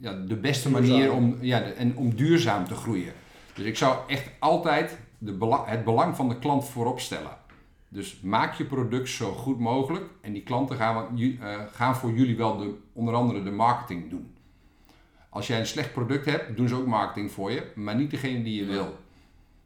ja, 0.00 0.12
de 0.26 0.36
beste 0.36 0.68
Duurzaam. 0.70 0.90
manier 0.90 1.12
om, 1.12 1.36
ja, 1.40 1.58
de- 1.58 1.64
en 1.72 1.96
om 1.96 2.14
duurzaam 2.14 2.64
te 2.66 2.74
groeien. 2.74 3.12
Dus 3.54 3.64
ik 3.64 3.76
zou 3.76 3.96
echt 4.08 4.30
altijd 4.38 4.98
de 5.18 5.32
bela- 5.32 5.64
het 5.66 5.84
belang 5.84 6.16
van 6.16 6.28
de 6.28 6.38
klant 6.38 6.68
voorop 6.68 7.00
stellen. 7.00 7.36
Dus 7.88 8.20
maak 8.20 8.54
je 8.54 8.64
product 8.64 9.08
zo 9.08 9.32
goed 9.32 9.58
mogelijk 9.58 10.04
en 10.20 10.32
die 10.32 10.42
klanten 10.42 10.76
gaan, 10.76 11.18
eh, 11.18 11.54
gaan 11.72 11.96
voor 11.96 12.12
jullie 12.12 12.36
wel 12.36 12.56
de, 12.58 12.74
onder 12.92 13.14
andere 13.14 13.42
de 13.42 13.50
marketing 13.50 14.10
doen. 14.10 14.30
Als 15.28 15.46
jij 15.46 15.58
een 15.58 15.66
slecht 15.66 15.92
product 15.92 16.24
hebt, 16.24 16.56
doen 16.56 16.68
ze 16.68 16.74
ook 16.74 16.86
marketing 16.86 17.32
voor 17.32 17.50
je, 17.52 17.62
maar 17.74 17.94
niet 17.96 18.10
degene 18.10 18.42
die 18.42 18.54
je 18.54 18.64
wil. 18.64 18.96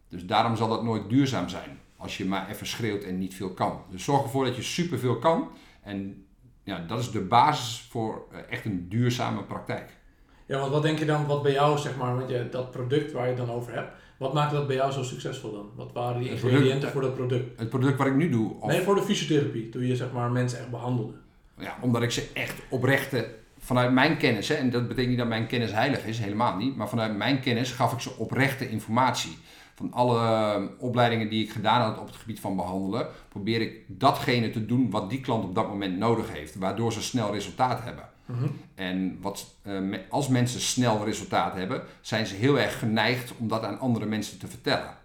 Dus 0.09 0.27
daarom 0.27 0.57
zal 0.57 0.69
dat 0.69 0.85
nooit 0.85 1.09
duurzaam 1.09 1.49
zijn, 1.49 1.79
als 1.97 2.17
je 2.17 2.25
maar 2.25 2.49
even 2.51 2.67
schreeuwt 2.67 3.03
en 3.03 3.19
niet 3.19 3.35
veel 3.35 3.51
kan. 3.51 3.81
Dus 3.91 4.05
zorg 4.05 4.23
ervoor 4.23 4.45
dat 4.45 4.57
je 4.57 4.63
superveel 4.63 5.19
kan 5.19 5.49
en 5.83 6.25
ja, 6.71 6.85
dat 6.87 6.99
is 6.99 7.11
de 7.11 7.21
basis 7.21 7.87
voor 7.91 8.27
eh, 8.33 8.39
echt 8.49 8.65
een 8.65 8.87
duurzame 8.89 9.43
praktijk. 9.43 9.99
Ja, 10.47 10.59
want 10.59 10.73
wat 10.73 10.83
denk 10.83 10.99
je 10.99 11.05
dan, 11.05 11.27
wat 11.27 11.43
bij 11.43 11.53
jou, 11.53 11.79
zeg 11.79 11.97
maar, 11.97 12.17
want 12.17 12.31
je, 12.31 12.49
dat 12.51 12.71
product 12.71 13.13
waar 13.13 13.23
je 13.23 13.29
het 13.29 13.47
dan 13.47 13.51
over 13.51 13.73
hebt, 13.73 13.93
wat 14.19 14.33
maakte 14.33 14.55
dat 14.55 14.67
bij 14.67 14.77
jou 14.77 14.93
zo 14.93 15.03
succesvol 15.03 15.53
dan? 15.53 15.71
Wat 15.75 15.93
waren 15.93 16.21
die 16.21 16.31
ingrediënten 16.31 16.69
product- 16.69 16.93
voor 16.93 17.03
dat 17.03 17.15
product? 17.15 17.59
Het 17.59 17.69
product 17.69 17.99
wat 17.99 18.07
ik 18.07 18.15
nu 18.15 18.29
doe, 18.29 18.55
of 18.61 18.71
Nee, 18.71 18.81
voor 18.81 18.95
de 18.95 19.03
fysiotherapie, 19.03 19.69
toen 19.69 19.87
je 19.87 19.97
zeg 19.97 20.13
maar 20.13 20.31
mensen 20.31 20.59
echt 20.59 20.71
behandelde. 20.71 21.13
Ja, 21.59 21.77
omdat 21.81 22.03
ik 22.03 22.11
ze 22.11 22.29
echt 22.33 22.55
oprechte, 22.69 23.29
vanuit 23.59 23.93
mijn 23.93 24.17
kennis, 24.17 24.49
hè, 24.49 24.55
en 24.55 24.71
dat 24.71 24.83
betekent 24.83 25.09
niet 25.09 25.19
dat 25.19 25.29
mijn 25.29 25.47
kennis 25.47 25.73
heilig 25.73 26.05
is, 26.05 26.19
helemaal 26.19 26.57
niet, 26.57 26.77
maar 26.77 26.89
vanuit 26.89 27.17
mijn 27.17 27.41
kennis 27.41 27.73
gaf 27.73 27.93
ik 27.93 28.01
ze 28.01 28.11
oprechte 28.17 28.69
informatie. 28.69 29.39
Van 29.81 29.93
alle 29.93 30.19
eh, 30.19 30.63
opleidingen 30.79 31.29
die 31.31 31.45
ik 31.45 31.51
gedaan 31.51 31.81
had 31.83 31.99
op 31.99 32.07
het 32.07 32.17
gebied 32.17 32.41
van 32.41 32.57
behandelen, 32.57 33.07
probeer 33.29 33.61
ik 33.61 33.85
datgene 33.87 34.51
te 34.51 34.67
doen 34.67 34.91
wat 34.91 35.11
die 35.11 35.21
klant 35.21 35.45
op 35.45 35.55
dat 35.55 35.69
moment 35.69 35.99
nodig 35.99 36.33
heeft, 36.33 36.55
waardoor 36.55 36.93
ze 36.93 37.03
snel 37.03 37.33
resultaat 37.33 37.83
hebben. 37.83 38.09
Mhm. 38.27 38.47
En 38.75 39.19
wat, 39.21 39.55
eh, 39.63 39.79
me- 39.79 40.05
als 40.09 40.29
mensen 40.29 40.61
snel 40.61 41.05
resultaat 41.05 41.55
hebben, 41.55 41.83
zijn 42.01 42.27
ze 42.27 42.35
heel 42.35 42.59
erg 42.59 42.79
geneigd 42.79 43.33
om 43.39 43.49
dat 43.49 43.65
aan 43.65 43.79
andere 43.81 44.07
mensen 44.07 44.39
te 44.39 44.47
vertellen. 44.47 44.97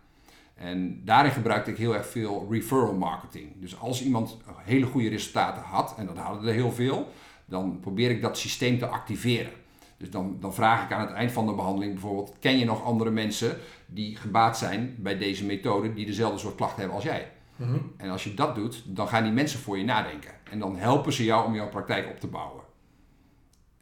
En 0.56 1.02
daarin 1.06 1.32
gebruikte 1.32 1.72
ik 1.72 1.78
heel 1.78 1.96
erg 1.96 2.08
veel 2.08 2.48
referral 2.52 2.94
marketing. 2.94 3.52
Dus 3.56 3.80
als 3.80 4.04
iemand 4.04 4.38
hele 4.64 4.86
goede 4.86 5.10
resultaten 5.10 5.62
had, 5.64 5.96
en 5.98 6.06
dat 6.06 6.18
hadden 6.18 6.48
er 6.48 6.54
heel 6.54 6.72
veel, 6.72 7.12
dan 7.46 7.80
probeer 7.80 8.10
ik 8.10 8.22
dat 8.22 8.38
systeem 8.38 8.80
te 8.80 8.88
activeren. 8.88 9.52
Dus 9.98 10.10
dan, 10.10 10.38
dan 10.40 10.54
vraag 10.54 10.84
ik 10.84 10.92
aan 10.92 11.08
het 11.08 11.16
eind 11.16 11.32
van 11.32 11.46
de 11.46 11.54
behandeling 11.54 11.94
bijvoorbeeld: 11.94 12.36
ken 12.40 12.58
je 12.58 12.66
nog 12.66 12.84
andere 12.84 13.12
mensen 13.12 13.58
die 13.86 14.16
gebaat 14.16 14.58
zijn 14.58 14.96
bij 14.98 15.18
deze 15.18 15.46
methode, 15.46 15.94
die 15.94 16.06
dezelfde 16.06 16.40
soort 16.40 16.56
klachten 16.56 16.80
hebben 16.80 16.96
als 16.96 17.06
jij? 17.06 17.32
Mhm. 17.56 17.78
En 17.98 18.10
als 18.10 18.24
je 18.24 18.34
dat 18.34 18.56
doet, 18.56 18.84
dan 18.86 19.08
gaan 19.08 19.24
die 19.24 19.34
mensen 19.34 19.60
voor 19.60 19.78
je 19.78 19.84
nadenken. 19.84 20.32
En 20.44 20.60
dan 20.60 20.78
helpen 20.78 21.14
ze 21.14 21.24
jou 21.24 21.46
om 21.46 21.56
jouw 21.56 21.70
praktijk 21.70 22.10
op 22.10 22.20
te 22.20 22.28
bouwen. 22.28 22.64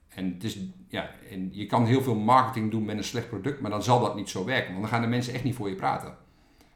En, 0.10 0.34
het 0.34 0.44
is, 0.44 0.58
ja, 0.88 1.10
en 1.30 1.50
je 1.52 1.66
kan 1.66 1.86
heel 1.86 2.02
veel 2.02 2.16
marketing 2.16 2.72
doen 2.72 2.86
met 2.86 2.98
een 2.98 3.04
slecht 3.04 3.30
product, 3.30 3.62
maar 3.62 3.72
dan 3.72 3.84
zal 3.84 4.00
dat 4.00 4.16
niet 4.16 4.30
zo 4.30 4.46
werken. 4.46 4.70
Want 4.70 4.82
dan 4.82 4.92
gaan 4.92 5.02
de 5.02 5.08
mensen 5.08 5.34
echt 5.34 5.44
niet 5.44 5.56
voor 5.56 5.70
je 5.70 5.76
praten. 5.76 6.18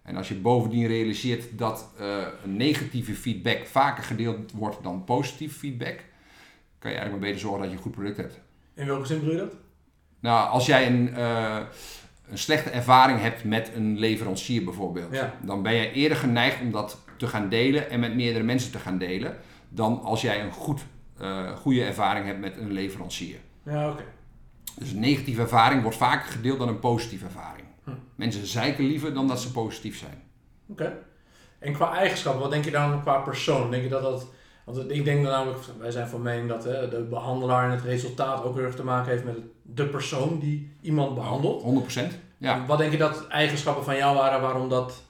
En 0.02 0.16
als 0.16 0.28
je 0.28 0.36
bovendien 0.36 0.88
realiseert 0.88 1.58
dat 1.58 1.90
eh, 1.98 2.28
negatieve 2.44 3.14
feedback 3.14 3.66
vaker 3.66 4.04
gedeeld 4.04 4.52
wordt 4.52 4.84
dan 4.84 5.04
positieve 5.04 5.60
feedback, 5.60 6.04
kan 6.80 6.92
je 6.92 6.98
eigenlijk 6.98 7.12
maar 7.12 7.20
beter 7.20 7.40
zorgen 7.40 7.62
dat 7.62 7.70
je 7.70 7.76
een 7.76 7.84
goed 7.84 7.92
product 7.92 8.18
hebt. 8.18 8.42
In 8.78 8.86
welke 8.88 9.06
zin 9.06 9.20
bedoel 9.20 9.34
je 9.34 9.40
dat? 9.40 9.54
Nou, 10.20 10.50
als 10.50 10.66
jij 10.66 10.88
een, 10.88 11.14
eh, 11.16 11.60
een 12.30 12.38
slechte 12.38 12.70
ervaring 12.70 13.20
hebt 13.20 13.44
met 13.44 13.72
een 13.76 13.98
leverancier 14.00 14.64
bijvoorbeeld, 14.64 15.14
Ja. 15.14 15.34
dan 15.44 15.62
ben 15.64 15.74
je 15.74 15.92
eerder 15.92 16.18
geneigd 16.18 16.62
om 16.62 16.72
dat 16.72 17.02
te 17.18 17.28
gaan 17.28 17.50
delen 17.50 17.90
en 17.90 18.00
met 18.00 18.16
meerdere 18.16 18.44
mensen 18.44 18.72
te 18.72 18.80
gaan 18.80 18.98
delen, 18.98 19.38
dan 19.70 20.02
als 20.02 20.22
jij 20.22 20.42
een 20.44 20.52
goed, 20.52 20.82
eh, 21.18 21.52
goede 21.56 21.84
ervaring 21.84 22.26
hebt 22.26 22.40
met 22.40 22.58
een 22.58 22.72
leverancier. 22.72 23.38
Ja, 23.64 23.90
oké. 23.90 24.04
Dus 24.80 24.92
een 24.92 25.00
negatieve 25.00 25.42
ervaring 25.42 25.82
wordt 25.82 25.98
vaker 25.98 26.32
gedeeld 26.32 26.60
dan 26.60 26.68
een 26.68 26.80
positieve 26.80 27.26
ervaring. 27.26 27.68
Hm. 27.84 27.92
Mensen 28.16 28.48
zeiken 28.48 28.86
liever 28.86 29.14
dan 29.14 29.28
dat 29.28 29.42
ze 29.42 29.52
positief 29.52 29.98
zijn. 29.98 30.22
Oké. 30.68 30.98
En 31.60 31.74
qua 31.74 31.94
eigenschappen, 31.96 32.42
wat 32.42 32.52
denk 32.52 32.66
je 32.66 32.72
dan 32.72 33.02
qua 33.02 33.18
persoon? 33.18 33.72
Denk 33.72 33.84
je 33.84 33.90
dat 33.90 34.02
dat... 34.02 34.28
Want 34.68 34.92
ik 34.92 35.06
denk 35.06 35.24
dan 35.24 35.32
namelijk, 35.32 35.60
wij 35.80 35.92
zijn 35.92 36.08
van 36.08 36.22
mening 36.22 36.50
dat 36.50 36.64
hè, 36.64 36.90
de 36.90 37.02
behandelaar 37.10 37.66
en 37.66 37.72
het 37.72 37.84
resultaat 37.84 38.44
ook 38.44 38.56
heel 38.56 38.64
erg 38.64 38.76
te 38.76 38.84
maken 38.84 39.12
heeft 39.12 39.24
met 39.24 39.38
de 39.62 39.86
persoon 39.86 40.40
die 40.40 40.72
iemand 40.82 41.16
behandelt. 41.16 41.86
100%. 41.98 42.14
Ja. 42.38 42.66
Wat 42.66 42.78
denk 42.78 42.92
je 42.92 42.98
dat 42.98 43.28
eigenschappen 43.28 43.84
van 43.84 43.96
jou 43.98 44.16
waren 44.16 44.42
waarom 44.42 44.70
dat, 44.70 45.04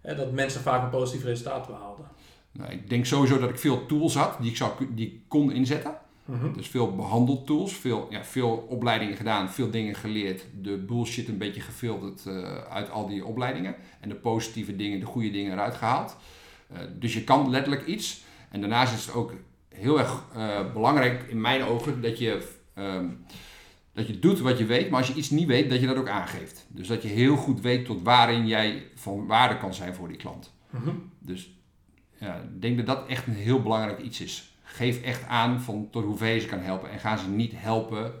hè, 0.00 0.14
dat 0.14 0.32
mensen 0.32 0.60
vaak 0.60 0.82
een 0.82 0.90
positief 0.90 1.24
resultaat 1.24 1.66
behaalden? 1.66 2.04
Nou, 2.52 2.72
ik 2.72 2.88
denk 2.88 3.06
sowieso 3.06 3.38
dat 3.38 3.50
ik 3.50 3.58
veel 3.58 3.86
tools 3.86 4.14
had 4.14 4.36
die 4.40 4.50
ik, 4.50 4.56
zou, 4.56 4.72
die 4.90 5.06
ik 5.06 5.20
kon 5.28 5.52
inzetten. 5.52 5.94
Mhm. 6.24 6.52
Dus 6.52 6.68
veel 6.68 6.94
behandeltools, 6.94 7.72
veel, 7.72 8.06
ja, 8.10 8.24
veel 8.24 8.66
opleidingen 8.68 9.16
gedaan, 9.16 9.50
veel 9.50 9.70
dingen 9.70 9.94
geleerd. 9.94 10.46
De 10.62 10.76
bullshit 10.76 11.28
een 11.28 11.38
beetje 11.38 11.60
gefilterd 11.60 12.26
eh, 12.26 12.54
uit 12.54 12.90
al 12.90 13.06
die 13.06 13.24
opleidingen. 13.24 13.74
En 14.00 14.08
de 14.08 14.14
positieve 14.14 14.76
dingen, 14.76 15.00
de 15.00 15.06
goede 15.06 15.30
dingen 15.30 15.52
eruit 15.52 15.74
gehaald. 15.74 16.16
Eh, 16.68 16.78
dus 16.98 17.14
je 17.14 17.24
kan 17.24 17.50
letterlijk 17.50 17.86
iets. 17.86 18.28
En 18.50 18.60
daarnaast 18.60 18.94
is 18.94 19.06
het 19.06 19.14
ook 19.14 19.32
heel 19.68 19.98
erg 19.98 20.24
eh, 20.34 20.72
belangrijk 20.72 21.22
in 21.28 21.40
mijn 21.40 21.64
ogen 21.64 22.02
dat 22.02 22.18
je, 22.18 22.48
ehm, 22.74 23.06
dat 23.92 24.06
je 24.06 24.18
doet 24.18 24.40
wat 24.40 24.58
je 24.58 24.66
weet. 24.66 24.90
Maar 24.90 24.98
als 24.98 25.08
je 25.08 25.14
iets 25.14 25.30
niet 25.30 25.46
weet, 25.46 25.70
dat 25.70 25.80
je 25.80 25.86
dat 25.86 25.96
ook 25.96 26.08
aangeeft. 26.08 26.66
Dus 26.68 26.88
dat 26.88 27.02
je 27.02 27.08
heel 27.08 27.36
goed 27.36 27.60
weet 27.60 27.84
tot 27.84 28.02
waarin 28.02 28.46
jij 28.46 28.86
van 28.94 29.26
waarde 29.26 29.58
kan 29.58 29.74
zijn 29.74 29.94
voor 29.94 30.08
die 30.08 30.16
klant. 30.16 30.52
Mhm. 30.70 30.90
Dus 31.18 31.50
ja, 32.16 32.34
ik 32.34 32.62
denk 32.62 32.76
dat 32.76 32.86
dat 32.86 33.06
echt 33.06 33.26
een 33.26 33.34
heel 33.34 33.62
belangrijk 33.62 33.98
iets 33.98 34.20
is. 34.20 34.54
Geef 34.62 35.02
echt 35.02 35.26
aan 35.26 35.60
van 35.60 35.88
tot 35.90 36.04
hoever 36.04 36.26
je 36.26 36.40
ze 36.40 36.46
kan 36.46 36.60
helpen. 36.60 36.90
En 36.90 36.98
ga 36.98 37.16
ze 37.16 37.28
niet 37.28 37.52
helpen 37.56 38.12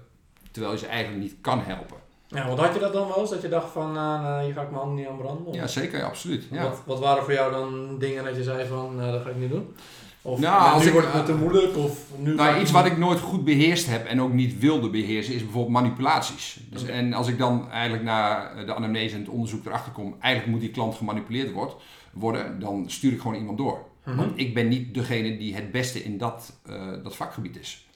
terwijl 0.50 0.72
je 0.72 0.78
ze 0.78 0.86
eigenlijk 0.86 1.22
niet 1.22 1.36
kan 1.40 1.60
helpen. 1.60 1.96
Ja, 2.26 2.46
want 2.46 2.58
had 2.58 2.74
je 2.74 2.80
dat 2.80 2.92
dan 2.92 3.08
wel 3.08 3.20
eens? 3.20 3.30
Dat 3.30 3.42
je 3.42 3.48
dacht 3.48 3.70
van, 3.70 3.92
nou, 3.92 4.44
hier 4.44 4.54
ga 4.54 4.62
ik 4.62 4.70
mijn 4.70 4.80
handen 4.80 4.98
niet 4.98 5.06
aan 5.06 5.16
branden? 5.16 5.46
Of 5.46 5.54
Ja, 5.54 5.66
zeker, 5.66 5.98
ja, 5.98 6.06
absoluut. 6.06 6.44
Ja. 6.50 6.62
Wat, 6.62 6.82
wat 6.86 6.98
waren 6.98 7.24
voor 7.24 7.32
jou 7.32 7.52
dan 7.52 7.98
dingen 7.98 8.24
dat 8.24 8.36
je 8.36 8.42
zei 8.42 8.66
van, 8.66 8.96
nou, 8.96 9.12
dat 9.12 9.22
ga 9.22 9.28
ik 9.28 9.36
niet 9.36 9.50
doen? 9.50 9.74
Of 10.22 10.40
Nou, 10.40 10.72
als 10.72 10.82
nu 10.82 10.86
ik- 10.88 10.92
wordt 10.94 11.12
het 11.12 11.16
me 11.16 11.32
te 11.32 11.38
moeilijk? 11.38 11.76
Of 11.76 12.06
nu 12.18 12.34
Nou, 12.34 12.60
iets 12.60 12.70
wat 12.70 12.86
ik 12.86 12.98
nooit 12.98 13.20
goed 13.20 13.44
beheerst 13.44 13.86
heb 13.86 14.06
en 14.06 14.20
ook 14.20 14.32
niet 14.32 14.58
wilde 14.58 14.90
beheersen, 14.90 15.34
is 15.34 15.42
bijvoorbeeld 15.42 15.72
manipulaties. 15.74 16.60
Dus. 16.70 16.84
En 16.84 17.12
als 17.12 17.28
ik 17.28 17.38
dan 17.38 17.70
eigenlijk 17.70 18.02
na 18.02 18.52
de 18.64 18.74
anamnese 18.74 19.14
en 19.14 19.20
het 19.20 19.28
onderzoek 19.30 19.66
erachter 19.66 19.92
kom, 19.92 20.14
eigenlijk 20.20 20.52
moet 20.52 20.60
die 20.60 20.70
klant 20.70 20.94
gemanipuleerd 20.94 21.52
wordt, 21.52 21.74
worden, 22.12 22.58
dan 22.60 22.84
stuur 22.90 23.12
ik 23.12 23.20
gewoon 23.20 23.36
iemand 23.36 23.58
door. 23.58 23.84
Mhm. 24.04 24.16
Want 24.16 24.38
ik 24.38 24.54
ben 24.54 24.68
niet 24.68 24.94
degene 24.94 25.36
die 25.38 25.54
het 25.54 25.70
beste 25.72 26.04
in 26.04 26.18
dat, 26.18 26.60
eh, 26.66 26.92
dat 27.02 27.16
vakgebied 27.16 27.56
is. 27.58 27.86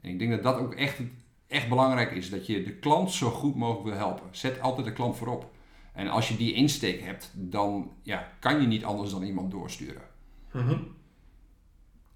En 0.00 0.10
ik 0.10 0.18
denk 0.18 0.30
dat 0.30 0.42
dat 0.42 0.58
ook 0.58 0.74
echt, 0.74 0.96
echt 1.48 1.68
belangrijk 1.68 2.10
is, 2.10 2.30
dat 2.30 2.46
je 2.46 2.62
de 2.62 2.72
klant 2.72 3.10
zo 3.12 3.30
goed 3.30 3.54
mogelijk 3.56 3.84
wil 3.88 3.96
helpen. 3.96 4.26
Zet 4.30 4.60
altijd 4.60 4.86
de 4.86 4.92
klant 4.92 5.16
voorop. 5.16 5.50
En 5.92 6.08
als 6.08 6.28
je 6.28 6.36
die 6.36 6.52
insteek 6.52 7.02
hebt, 7.02 7.30
dan 7.34 7.90
ja, 8.02 8.28
kan 8.40 8.60
je 8.60 8.66
niet 8.66 8.84
anders 8.84 9.10
dan 9.10 9.22
iemand 9.22 9.50
doorsturen. 9.50 10.02
Mhm. 10.52 10.74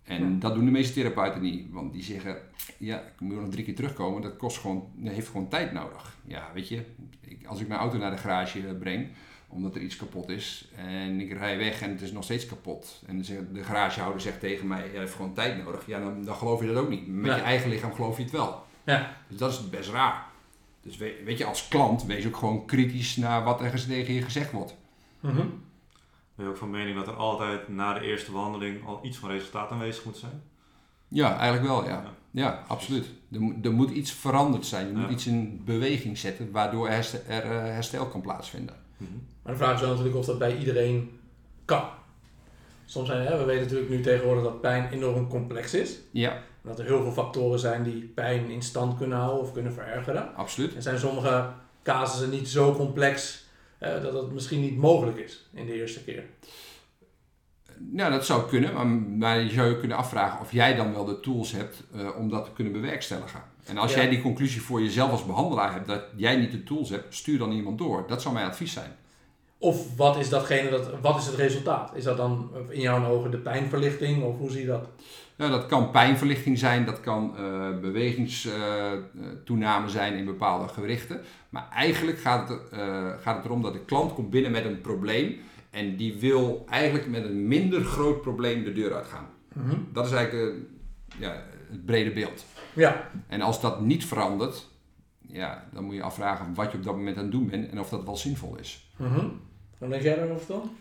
En 0.05 0.33
Ja. 0.33 0.39
dat 0.39 0.55
doen 0.55 0.65
de 0.65 0.71
meeste 0.71 0.93
therapeuten 0.93 1.41
niet. 1.41 1.67
Want 1.71 1.93
die 1.93 2.03
zeggen, 2.03 2.37
ja, 2.79 2.99
ik 2.99 3.21
moet 3.21 3.41
nog 3.41 3.49
drie 3.49 3.65
keer 3.65 3.75
terugkomen. 3.75 4.23
Dat, 4.23 4.37
kost 4.37 4.59
gewoon, 4.59 4.91
heeft 5.03 5.27
gewoon 5.29 5.49
tijd 5.49 5.73
nodig. 5.73 6.17
Ja, 6.25 6.51
weet 6.55 6.69
je, 6.69 6.85
ik, 7.21 7.47
als 7.47 7.61
ik 7.61 7.69
mijn 7.69 7.81
auto 7.81 7.99
naar 7.99 8.11
de 8.11 8.17
garage 8.17 8.59
breng, 8.61 9.09
omdat 9.49 9.75
er 9.75 9.81
iets 9.81 9.97
kapot 9.97 10.29
is. 10.29 10.69
En 10.77 11.21
ik 11.21 11.33
rij 11.33 11.59
weg 11.59 11.81
en 11.83 11.91
het 11.91 12.01
is 12.01 12.13
nog 12.13 12.25
steeds 12.25 12.47
kapot. 12.47 13.03
En 13.07 13.23
de, 13.23 13.53
de 13.53 13.65
garagehouder 13.65 14.21
zegt 14.21 14.41
tegen 14.41 14.67
mij, 14.67 14.91
ja, 14.93 14.99
heeft 14.99 15.15
gewoon 15.15 15.35
tijd 15.35 15.65
nodig. 15.65 15.87
Ja, 15.87 15.99
dan, 16.01 16.25
dan 16.25 16.35
geloof 16.37 16.61
je 16.61 16.67
dat 16.67 16.77
ook 16.77 16.89
niet. 16.89 17.07
Met 17.07 17.35
je 17.35 17.41
eigen 17.41 17.71
lichaam 17.71 17.95
geloof 17.95 18.17
je 18.17 18.23
het 18.23 18.33
wel. 18.33 18.63
Ja. 18.85 19.17
Dus 19.29 19.39
dat 19.39 19.51
is 19.53 19.71
best 19.71 19.91
raar. 19.91 20.27
Dus 20.83 20.97
weet, 20.97 21.25
weet 21.25 21.39
je, 21.39 21.45
als 21.45 21.69
klant 21.69 22.05
wees 22.05 22.27
ook 22.27 22.37
gewoon 22.37 22.67
kritisch 22.67 23.17
naar 23.17 23.45
wat 23.45 23.61
er 23.61 23.87
tegen 23.87 24.15
je 24.15 24.23
gezegd 24.23 24.53
wordt. 24.53 24.77
Mhm. 25.21 25.47
Ben 26.35 26.45
je 26.47 26.51
ook 26.51 26.57
van 26.59 26.71
mening 26.71 26.97
dat 26.97 27.07
er 27.07 27.17
altijd 27.17 27.69
na 27.69 27.95
de 27.95 28.01
eerste 28.05 28.31
behandeling 28.31 28.87
al 28.87 29.01
iets 29.03 29.17
van 29.19 29.31
resultaat 29.31 29.71
aanwezig 29.71 30.05
moet 30.05 30.17
zijn? 30.17 30.43
Ja, 31.09 31.37
eigenlijk 31.39 31.69
wel, 31.69 31.85
ja. 31.85 32.05
Ja, 32.31 32.65
absoluut. 32.69 33.07
Er, 33.33 33.41
moet- 33.41 33.65
er 33.65 33.73
moet 33.73 33.91
iets 33.91 34.13
veranderd 34.13 34.67
zijn. 34.67 34.87
Je 34.87 34.93
moet 34.93 35.03
Ja. 35.09 35.09
iets 35.11 35.27
in 35.27 35.63
beweging 35.65 36.19
zetten 36.19 36.51
waardoor 36.51 36.87
er 36.87 36.93
herstel, 36.93 37.21
er, 37.29 37.43
eh, 37.43 37.51
herstel 37.63 38.07
kan 38.07 38.21
plaatsvinden. 38.21 38.75
Mhm. 38.97 39.11
Maar 39.43 39.53
de 39.53 39.59
vraag 39.59 39.75
is 39.75 39.81
wel 39.81 39.89
natuurlijk 39.89 40.17
of 40.17 40.25
dat 40.27 40.39
bij 40.39 40.57
iedereen 40.57 41.21
kan. 41.65 41.85
Soms 42.85 43.09
zijn, 43.09 43.27
hè, 43.27 43.39
we 43.39 43.45
weten 43.45 43.63
natuurlijk 43.63 43.91
nu 43.91 44.01
tegenwoordig 44.01 44.45
dat 44.45 44.61
pijn 44.61 44.91
enorm 44.91 45.29
complex 45.29 45.75
is. 45.75 45.99
Ja, 46.11 46.31
En 46.33 46.69
dat 46.69 46.79
er 46.79 46.85
heel 46.85 47.03
veel 47.03 47.13
factoren 47.13 47.59
zijn 47.59 47.83
die 47.83 48.03
pijn 48.03 48.51
in 48.51 48.63
stand 48.63 48.97
kunnen 48.99 49.19
houden 49.19 49.41
of 49.43 49.53
kunnen 49.53 49.73
verergeren. 49.73 50.35
absoluut. 50.37 50.75
Er 50.75 50.83
zijn 50.83 50.99
sommige 50.99 51.49
casussen 51.83 52.31
niet 52.31 52.49
zo 52.49 52.75
complex 52.75 53.42
eh, 53.83 54.03
dat 54.03 54.13
het 54.13 54.33
misschien 54.33 54.61
niet 54.61 54.77
mogelijk 54.77 55.19
is 55.19 55.49
in 55.55 55.67
de 55.67 55.75
eerste 55.75 56.05
keer. 56.05 56.25
Nou, 57.79 58.13
dat 58.13 58.27
zou 58.27 58.49
kunnen, 58.49 58.75
maar, 58.75 58.87
maar 58.87 59.41
je 59.41 59.51
zou 59.51 59.69
je 59.69 59.79
kunnen 59.79 59.97
afvragen 59.97 60.41
of 60.41 60.53
jij 60.53 60.75
dan 60.75 60.93
wel 60.93 61.05
de 61.05 61.21
tools 61.21 61.53
hebt 61.53 61.83
eh, 61.95 62.09
om 62.19 62.29
dat 62.29 62.45
te 62.45 62.53
kunnen 62.53 62.73
bewerkstelligen. 62.73 63.43
En 63.65 63.77
als 63.79 63.93
Ja. 63.95 64.01
jij 64.01 64.09
die 64.09 64.23
conclusie 64.23 64.63
voor 64.63 64.83
jezelf 64.83 65.11
als 65.11 65.27
behandelaar 65.27 65.73
hebt 65.73 65.87
dat 65.87 66.05
jij 66.17 66.37
niet 66.37 66.51
de 66.53 66.63
tools 66.63 66.91
hebt, 66.91 67.15
stuur 67.15 67.39
dan 67.39 67.53
iemand 67.53 67.79
door. 67.79 68.05
Dat 68.09 68.23
zou 68.23 68.35
mijn 68.35 68.47
advies 68.47 68.73
zijn. 68.73 68.97
Of 69.63 69.97
wat 69.97 70.17
is, 70.17 70.29
datgene 70.29 70.71
dat, 70.71 70.91
wat 71.01 71.19
is 71.19 71.27
het 71.27 71.35
resultaat? 71.35 71.93
Is 71.95 72.05
dat 72.05 72.17
dan 72.17 72.51
in 72.69 72.81
jouw 72.81 73.07
ogen 73.07 73.31
de 73.31 73.39
pijnverlichting 73.39 74.23
of 74.23 74.39
hoe 74.39 74.51
zie 74.51 74.61
je 74.61 74.67
dat? 74.67 74.89
Nou, 75.37 75.51
dat 75.51 75.67
kan 75.67 75.91
pijnverlichting 75.91 76.59
zijn, 76.59 76.85
dat 76.85 77.01
kan 77.01 77.37
eh 77.37 77.79
bewegingstoename 77.81 79.89
zijn 79.89 80.15
in 80.15 80.25
bepaalde 80.25 80.69
gewrichten. 80.69 81.21
Maar 81.49 81.69
eigenlijk 81.73 82.19
gaat 82.19 82.49
het, 82.49 82.61
eh, 82.71 83.11
gaat 83.21 83.37
het 83.37 83.45
erom 83.45 83.63
dat 83.63 83.73
de 83.73 83.85
klant 83.85 84.15
komt 84.15 84.31
binnen 84.31 84.51
met 84.51 84.65
een 84.65 84.81
probleem 84.81 85.37
en 85.71 85.97
die 85.97 86.15
wil 86.15 86.65
eigenlijk 86.69 87.09
met 87.09 87.25
een 87.25 87.49
minder 87.49 87.85
groot 87.85 88.21
probleem 88.21 88.65
de 88.65 88.73
deur 88.73 88.95
uitgaan. 88.95 89.27
Mhm. 89.53 89.77
Dat 89.93 90.07
is 90.07 90.13
eigenlijk 90.13 90.49
eh, 90.49 90.55
ja, 91.19 91.43
het 91.71 91.87
brede 91.87 92.13
beeld. 92.13 92.45
Ja, 92.73 93.11
En 93.27 93.41
als 93.41 93.61
dat 93.61 93.81
niet 93.81 94.05
verandert, 94.05 94.69
ja, 95.27 95.69
dan 95.73 95.85
moet 95.85 95.95
je 95.95 96.03
afvragen 96.03 96.55
wat 96.55 96.71
je 96.71 96.77
op 96.79 96.85
dat 96.85 96.97
moment 96.97 97.17
aan 97.17 97.23
het 97.23 97.33
doen 97.33 97.47
bent 97.47 97.71
en 97.71 97.81
of 97.81 97.89
dat 97.89 98.05
wel 98.05 98.17
zinvol 98.17 98.57
is. 98.57 98.91
Mhm. 98.97 99.27
Hoe 99.83 99.91
denk 99.91 100.03
jij 100.03 100.17
daarover 100.17 100.47
dan? 100.49 100.77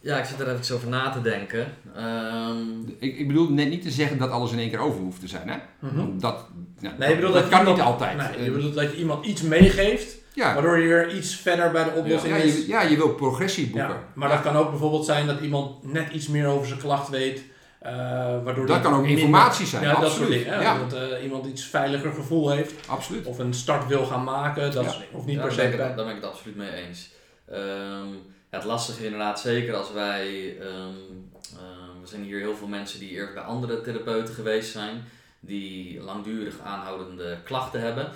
Ja, 0.00 0.18
ik 0.18 0.24
zit 0.24 0.40
er 0.40 0.48
even 0.58 0.74
over 0.74 0.88
na 0.88 1.10
te 1.10 1.20
denken. 1.20 1.66
Ehm, 1.96 2.80
Ik, 2.98 3.18
ik 3.18 3.26
bedoel 3.26 3.48
net 3.50 3.68
niet 3.68 3.82
te 3.82 3.90
zeggen 3.90 4.18
dat 4.18 4.30
alles 4.30 4.52
in 4.52 4.58
één 4.58 4.70
keer 4.70 4.78
over 4.78 5.00
hoeft 5.00 5.20
te 5.20 5.28
zijn. 5.28 5.48
Hè? 5.48 5.56
Mhm. 5.78 5.96
Want 5.96 6.20
dat, 6.20 6.44
ja, 6.80 6.94
Nee, 6.98 7.14
bedoelt 7.14 7.32
dat, 7.32 7.42
dat, 7.42 7.50
kan 7.50 7.58
iemand- 7.60 7.76
niet 7.76 7.86
altijd. 7.86 8.16
Nee, 8.16 8.26
je 8.42 8.46
Eh, 8.48 8.52
bedoelt 8.54 8.74
dat 8.74 8.90
je 8.90 8.96
iemand 8.96 9.26
iets 9.26 9.42
meegeeft, 9.42 10.16
ja, 10.34 10.52
waardoor 10.54 10.78
je 10.78 10.88
weer 10.88 11.14
iets 11.14 11.34
verder 11.36 11.70
bij 11.70 11.84
de 11.84 11.90
oplossing 11.90 12.36
ja, 12.36 12.42
is. 12.42 12.56
je, 12.56 12.68
ja, 12.68 12.82
je 12.82 12.96
wil 12.96 13.14
progressie 13.14 13.64
boeken. 13.70 13.88
Ja, 13.88 14.02
maar 14.14 14.28
dat 14.28 14.42
kan 14.42 14.56
ook 14.56 14.70
bijvoorbeeld 14.70 15.04
zijn 15.04 15.26
dat 15.26 15.40
iemand 15.40 15.92
net 15.92 16.12
iets 16.12 16.28
meer 16.28 16.46
over 16.46 16.66
zijn 16.66 16.80
klacht 16.80 17.08
weet. 17.08 17.42
eh, 17.80 17.92
waardoor 18.44 18.66
Dat 18.66 18.80
kan 18.80 18.92
ook 18.94 19.00
minder- 19.00 19.18
informatie 19.18 19.66
zijn, 19.66 19.82
Ja, 19.82 19.88
dat 19.88 19.98
soort 19.98 20.10
absoluut. 20.10 20.44
dingen. 20.44 20.60
Ja. 20.60 20.78
Dat 20.78 20.92
eh, 20.92 21.22
iemand 21.22 21.46
iets 21.46 21.64
veiliger 21.64 22.12
gevoel 22.12 22.50
heeft. 22.50 22.88
Absoluut. 22.88 23.26
Of 23.26 23.38
een 23.38 23.54
start 23.54 23.86
wil 23.86 24.06
gaan 24.06 24.24
maken. 24.24 24.62
Dat 24.72 24.84
Ja. 24.84 24.90
soort 24.90 25.02
dingen. 25.04 25.18
Of 25.18 25.26
niet 25.26 25.36
ja, 25.36 25.42
per 25.42 25.52
se. 25.52 25.74
daar 25.76 25.94
ben 25.94 26.08
ik 26.08 26.14
het 26.14 26.24
absoluut 26.24 26.56
mee 26.56 26.70
eens. 26.70 27.10
Ehm, 27.52 28.08
ja, 28.50 28.58
het 28.58 28.64
lastige 28.64 29.04
inderdaad 29.04 29.40
zeker 29.40 29.74
als 29.74 29.92
wij... 29.92 30.56
ehm, 30.60 30.94
we 32.00 32.08
zijn 32.08 32.22
hier 32.22 32.38
heel 32.38 32.56
veel 32.56 32.66
mensen 32.68 32.98
die 33.00 33.10
eerst 33.10 33.34
bij 33.34 33.42
andere 33.42 33.80
therapeuten 33.80 34.34
geweest 34.34 34.72
zijn. 34.72 35.04
Die 35.40 36.00
langdurig 36.00 36.58
aanhoudende 36.60 37.38
klachten 37.44 37.80
hebben. 37.80 38.10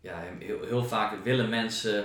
Ja, 0.00 0.22
heel, 0.38 0.62
heel 0.64 0.84
vaak 0.84 1.24
willen 1.24 1.48
mensen 1.48 2.04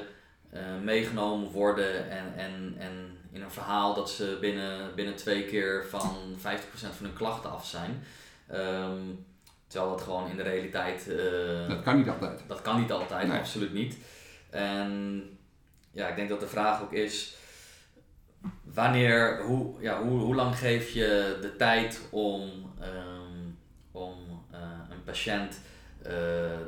eh, 0.49 0.61
meegenomen 0.83 1.49
worden 1.51 2.09
en, 2.11 2.33
en, 2.35 2.75
en 2.77 3.17
in 3.31 3.41
een 3.41 3.51
verhaal 3.51 3.93
dat 3.93 4.09
ze 4.09 4.37
binnen, 4.41 4.95
binnen 4.95 5.15
twee 5.15 5.43
keer 5.45 5.85
van 5.89 6.17
50% 6.37 6.41
van 6.71 7.05
hun 7.05 7.13
klachten 7.13 7.51
af 7.51 7.65
zijn. 7.65 8.03
Terwijl 9.67 9.91
dat 9.91 10.01
gewoon 10.01 10.29
in 10.29 10.37
de 10.37 10.43
realiteit... 10.43 11.07
eh, 11.09 11.67
Dat 11.69 11.81
kan 11.83 11.97
niet 11.97 12.09
altijd. 12.09 12.41
dat 12.47 12.61
kan 12.61 12.79
niet 12.79 12.91
altijd, 12.91 13.27
Nee. 13.27 13.37
absoluut 13.37 13.73
niet. 13.73 13.97
En 14.49 15.23
ja, 15.91 16.07
ik 16.07 16.15
denk 16.15 16.29
dat 16.29 16.39
de 16.39 16.47
vraag 16.47 16.81
ook 16.81 16.93
is, 16.93 17.35
wanneer, 18.63 19.41
hoe, 19.43 19.73
ja, 19.81 20.01
hoe, 20.01 20.19
hoe 20.19 20.35
lang 20.35 20.57
geef 20.57 20.89
je 20.91 21.37
de 21.41 21.55
tijd 21.55 22.01
om, 22.11 22.49
ehm, 22.81 23.47
om 23.91 24.13
eh, 24.51 24.59
een 24.89 25.03
patiënt 25.03 25.59
eh, 26.01 26.11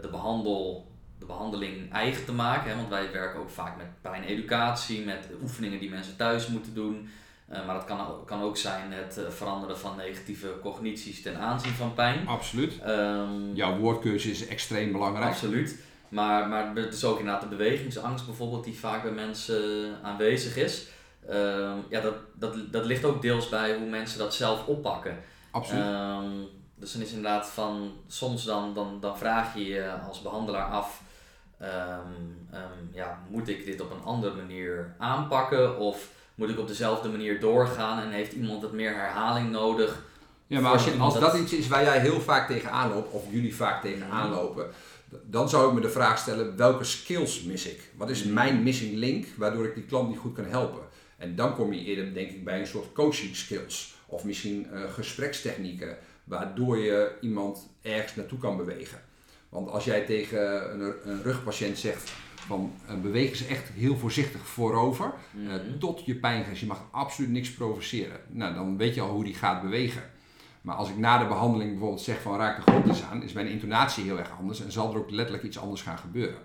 de, 0.02 0.08
behandel, 0.12 0.92
de 1.20 1.26
behandeling 1.26 1.92
eigen 1.94 2.26
te 2.26 2.34
maken? 2.34 2.70
Hè? 2.70 2.76
Want 2.76 2.90
wij 2.90 3.12
werken 3.12 3.40
ook 3.40 3.50
vaak 3.50 3.78
met 3.78 4.02
pijneducatie, 4.02 5.06
met 5.06 5.28
oefeningen 5.42 5.80
die 5.80 5.90
mensen 5.90 6.16
thuis 6.16 6.48
moeten 6.48 6.74
doen. 6.74 7.10
Eh, 7.48 7.66
maar 7.66 7.76
dat 7.76 7.86
kan, 7.86 8.08
ook- 8.08 8.28
kan 8.28 8.42
ook 8.42 8.58
zijn 8.58 8.92
het 8.92 9.20
veranderen 9.30 9.78
van 9.78 9.96
negatieve 9.98 10.56
cognities 10.62 11.22
ten 11.22 11.38
aanzien 11.38 11.72
van 11.72 11.94
pijn. 11.94 12.28
Absoluut. 12.28 12.80
Ehm, 12.82 13.54
Jouw 13.54 13.78
woordkeuze 13.78 14.30
is 14.32 14.48
extreem 14.48 14.92
belangrijk. 14.92 15.32
Absoluut. 15.32 15.80
Maar, 16.12 16.48
maar 16.48 16.76
het 16.76 16.94
is 16.94 17.04
ook 17.04 17.20
inderdaad 17.20 17.42
de 17.42 17.48
bewegingsangst 17.56 18.26
bijvoorbeeld 18.26 18.64
die 18.64 18.80
vaak 18.80 19.04
bij 19.04 19.12
mensen 19.12 19.62
aanwezig 20.04 20.56
is. 20.58 20.88
Ehm, 21.30 21.78
ja, 21.90 22.02
dat, 22.02 22.14
dat, 22.34 22.56
dat 22.72 22.86
ligt 22.86 23.06
ook 23.06 23.22
deels 23.22 23.50
bij 23.50 23.76
hoe 23.78 23.90
mensen 23.90 24.20
dat 24.20 24.34
zelf 24.34 24.66
oppakken. 24.68 25.18
Absoluut. 25.52 25.84
Ehm, 25.84 26.30
dus 26.76 26.92
dan 26.94 27.02
is 27.02 27.10
inderdaad 27.14 27.48
van, 27.48 27.92
soms 28.08 28.44
dan, 28.44 28.74
dan, 28.74 28.98
dan 29.00 29.18
vraag 29.18 29.54
je 29.56 29.66
je 29.68 29.92
als 30.08 30.22
behandelaar 30.22 30.70
af, 30.70 31.02
ehm, 31.60 32.12
ja, 32.94 33.20
moet 33.30 33.48
ik 33.48 33.66
dit 33.66 33.82
op 33.82 33.92
een 33.92 34.04
andere 34.04 34.36
manier 34.36 34.96
aanpakken 34.98 35.78
of 35.78 36.08
moet 36.36 36.50
ik 36.50 36.60
op 36.60 36.68
dezelfde 36.68 37.10
manier 37.10 37.40
doorgaan 37.40 38.02
en 38.04 38.10
heeft 38.10 38.34
iemand 38.34 38.62
het 38.62 38.72
meer 38.72 38.96
herhaling 38.96 39.52
nodig? 39.52 40.02
Ja, 40.48 40.60
maar 40.60 40.72
als, 40.72 40.84
je, 40.86 40.90
als 40.90 41.14
iemand 41.16 41.20
dat 41.34 41.42
iets 41.42 41.54
is 41.54 41.68
waar 41.68 41.84
jij 41.84 42.00
heel 42.00 42.22
vaak 42.22 42.48
tegenaan 42.48 42.90
loopt, 42.94 43.12
of 43.14 43.24
jullie 43.30 43.56
vaak 43.56 43.82
tegenaan 43.82 44.30
Mhm. 44.30 44.36
lopen, 44.40 44.66
dan 45.26 45.50
zou 45.50 45.68
ik 45.68 45.74
me 45.74 45.82
de 45.82 45.90
vraag 45.90 46.18
stellen, 46.18 46.58
welke 46.58 46.84
skills 46.84 47.44
mis 47.44 47.66
ik? 47.68 47.80
Wat 47.96 48.10
is 48.10 48.24
Mhm. 48.24 48.34
mijn 48.34 48.64
missing 48.64 48.96
link 48.96 49.26
waardoor 49.38 49.66
ik 49.66 49.76
die 49.76 49.84
klant 49.86 50.10
niet 50.10 50.18
goed 50.18 50.34
kan 50.36 50.46
helpen? 50.46 50.82
En 51.18 51.36
dan 51.36 51.56
kom 51.56 51.74
je 51.74 51.84
eerder, 51.84 52.14
denk 52.14 52.30
ik, 52.30 52.44
bij 52.44 52.60
een 52.60 52.68
soort 52.68 52.94
coaching 52.94 53.36
skills. 53.36 53.96
Of 54.06 54.24
misschien 54.24 54.68
eh, 54.72 54.94
gesprekstechnieken, 54.94 55.98
waardoor 56.24 56.78
je 56.78 57.12
iemand 57.22 57.70
ergens 57.82 58.16
naartoe 58.16 58.40
kan 58.40 58.58
bewegen. 58.58 59.02
Want 59.50 59.70
als 59.70 59.86
jij 59.86 60.02
tegen 60.06 60.74
een, 60.82 60.94
een 61.06 61.24
rugpatiënt 61.24 61.78
zegt 61.78 62.12
van 62.36 62.74
eh, 62.88 62.96
beweeg 62.96 63.30
eens 63.30 63.46
echt 63.48 63.70
heel 63.70 63.98
voorzichtig 63.98 64.48
voorover, 64.48 65.06
eh, 65.36 65.42
Mhm. 65.42 65.78
tot 65.80 66.06
je 66.06 66.16
pijngrens. 66.16 66.60
Je 66.60 66.66
mag 66.66 66.84
absoluut 66.92 67.30
niks 67.32 67.52
provoceren. 67.52 68.20
Nou, 68.30 68.54
dan 68.54 68.78
weet 68.78 68.96
je 68.96 69.02
al 69.02 69.10
hoe 69.10 69.24
die 69.24 69.34
gaat 69.36 69.62
bewegen. 69.62 70.11
Maar 70.62 70.76
als 70.76 70.90
ik 70.90 70.98
na 70.98 71.18
de 71.18 71.28
behandeling 71.28 71.70
bijvoorbeeld 71.70 72.02
zeg 72.02 72.22
van 72.22 72.38
raak 72.38 72.56
de 72.56 72.72
grond 72.72 72.88
eens 72.88 73.04
aan, 73.04 73.24
is 73.24 73.34
mijn 73.34 73.48
intonatie 73.48 74.04
heel 74.04 74.20
erg 74.20 74.32
anders 74.40 74.64
en 74.64 74.72
zal 74.72 74.92
er 74.92 74.98
ook 74.98 75.12
letterlijk 75.12 75.44
iets 75.44 75.60
anders 75.60 75.82
gaan 75.82 75.98
gebeuren. 75.98 76.42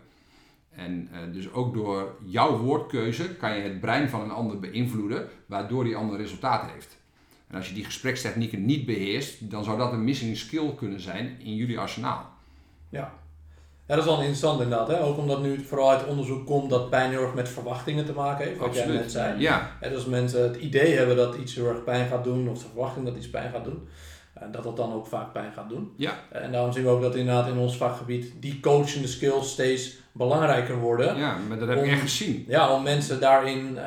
En 0.71 1.09
eh, 1.13 1.33
dus 1.33 1.53
ook 1.53 1.75
door 1.75 2.17
jouw 2.25 2.57
woordkeuze 2.57 3.35
kan 3.35 3.57
je 3.57 3.63
het 3.63 3.81
brein 3.81 4.09
van 4.09 4.21
een 4.21 4.31
ander 4.31 4.61
beïnvloeden, 4.61 5.29
waardoor 5.47 5.85
die 5.85 5.97
ander 5.97 6.17
resultaat 6.17 6.71
heeft. 6.71 6.97
En 7.47 7.57
als 7.57 7.69
je 7.69 7.75
die 7.75 7.85
gesprekstechnieken 7.85 8.65
niet 8.65 8.87
beheerst, 8.87 9.51
dan 9.51 9.65
zou 9.65 9.79
dat 9.79 9.93
een 9.93 10.05
missing 10.05 10.37
skill 10.37 10.75
kunnen 10.75 11.01
zijn 11.01 11.41
in 11.41 11.55
jullie 11.55 11.79
arsenaal. 11.79 12.31
Ja. 12.89 13.15
Ja, 13.87 13.95
dat 13.95 14.05
is 14.05 14.11
wel 14.11 14.19
interessant 14.19 14.61
inderdaad. 14.61 14.89
Hè? 14.89 15.03
Ook 15.03 15.19
omdat 15.19 15.43
nu 15.43 15.65
vooral 15.65 15.91
uit 15.91 16.07
onderzoek 16.07 16.47
komt 16.47 16.71
dat 16.71 16.91
pijn 16.91 17.11
heel 17.11 17.23
erg 17.23 17.35
met 17.35 17.49
verwachtingen 17.49 18.05
te 18.05 18.13
maken 18.13 18.47
heeft. 18.47 18.59
Wat 18.59 18.73
jij 18.75 18.83
Absoluut. 18.83 19.01
net 19.03 19.13
zei. 19.13 19.41
Ja, 19.41 19.71
En 19.81 19.91
dus 19.91 20.05
mensen 20.05 20.43
het 20.43 20.57
idee 20.57 20.97
hebben 20.97 21.17
dat 21.17 21.35
iets 21.35 21.55
heel 21.55 21.69
erg 21.69 21.85
pijn 21.85 22.09
gaat 22.09 22.25
doen, 22.25 22.49
of 22.49 22.59
de 22.63 22.69
verwachting 22.73 23.07
dat 23.07 23.17
iets 23.17 23.31
pijn 23.31 23.51
gaat 23.53 23.65
doen, 23.65 23.89
eh, 24.35 24.43
dat 24.53 24.63
dat 24.65 24.77
dan 24.77 24.93
ook 24.93 25.07
vaak 25.07 25.33
pijn 25.33 25.53
gaat 25.53 25.69
doen. 25.69 25.93
ja, 25.97 26.13
En 26.33 26.53
daarom 26.53 26.73
zien 26.73 26.83
we 26.85 26.89
ook 26.89 27.03
dat 27.03 27.15
inderdaad 27.17 27.49
in 27.49 27.59
ons 27.59 27.77
vakgebied 27.77 28.33
die 28.41 28.61
coachende 28.61 29.09
skills 29.09 29.51
steeds 29.51 29.97
belangrijker 30.13 30.77
worden. 30.79 31.17
ja, 31.17 31.37
maar 31.49 31.59
dat 31.59 31.69
heb 31.69 31.79
ik 31.85 31.91
echt 31.91 32.01
gezien. 32.01 32.45
Ja, 32.49 32.71
om 32.73 32.83
mensen 32.83 33.21
daarin 33.21 33.79
eh, 33.79 33.85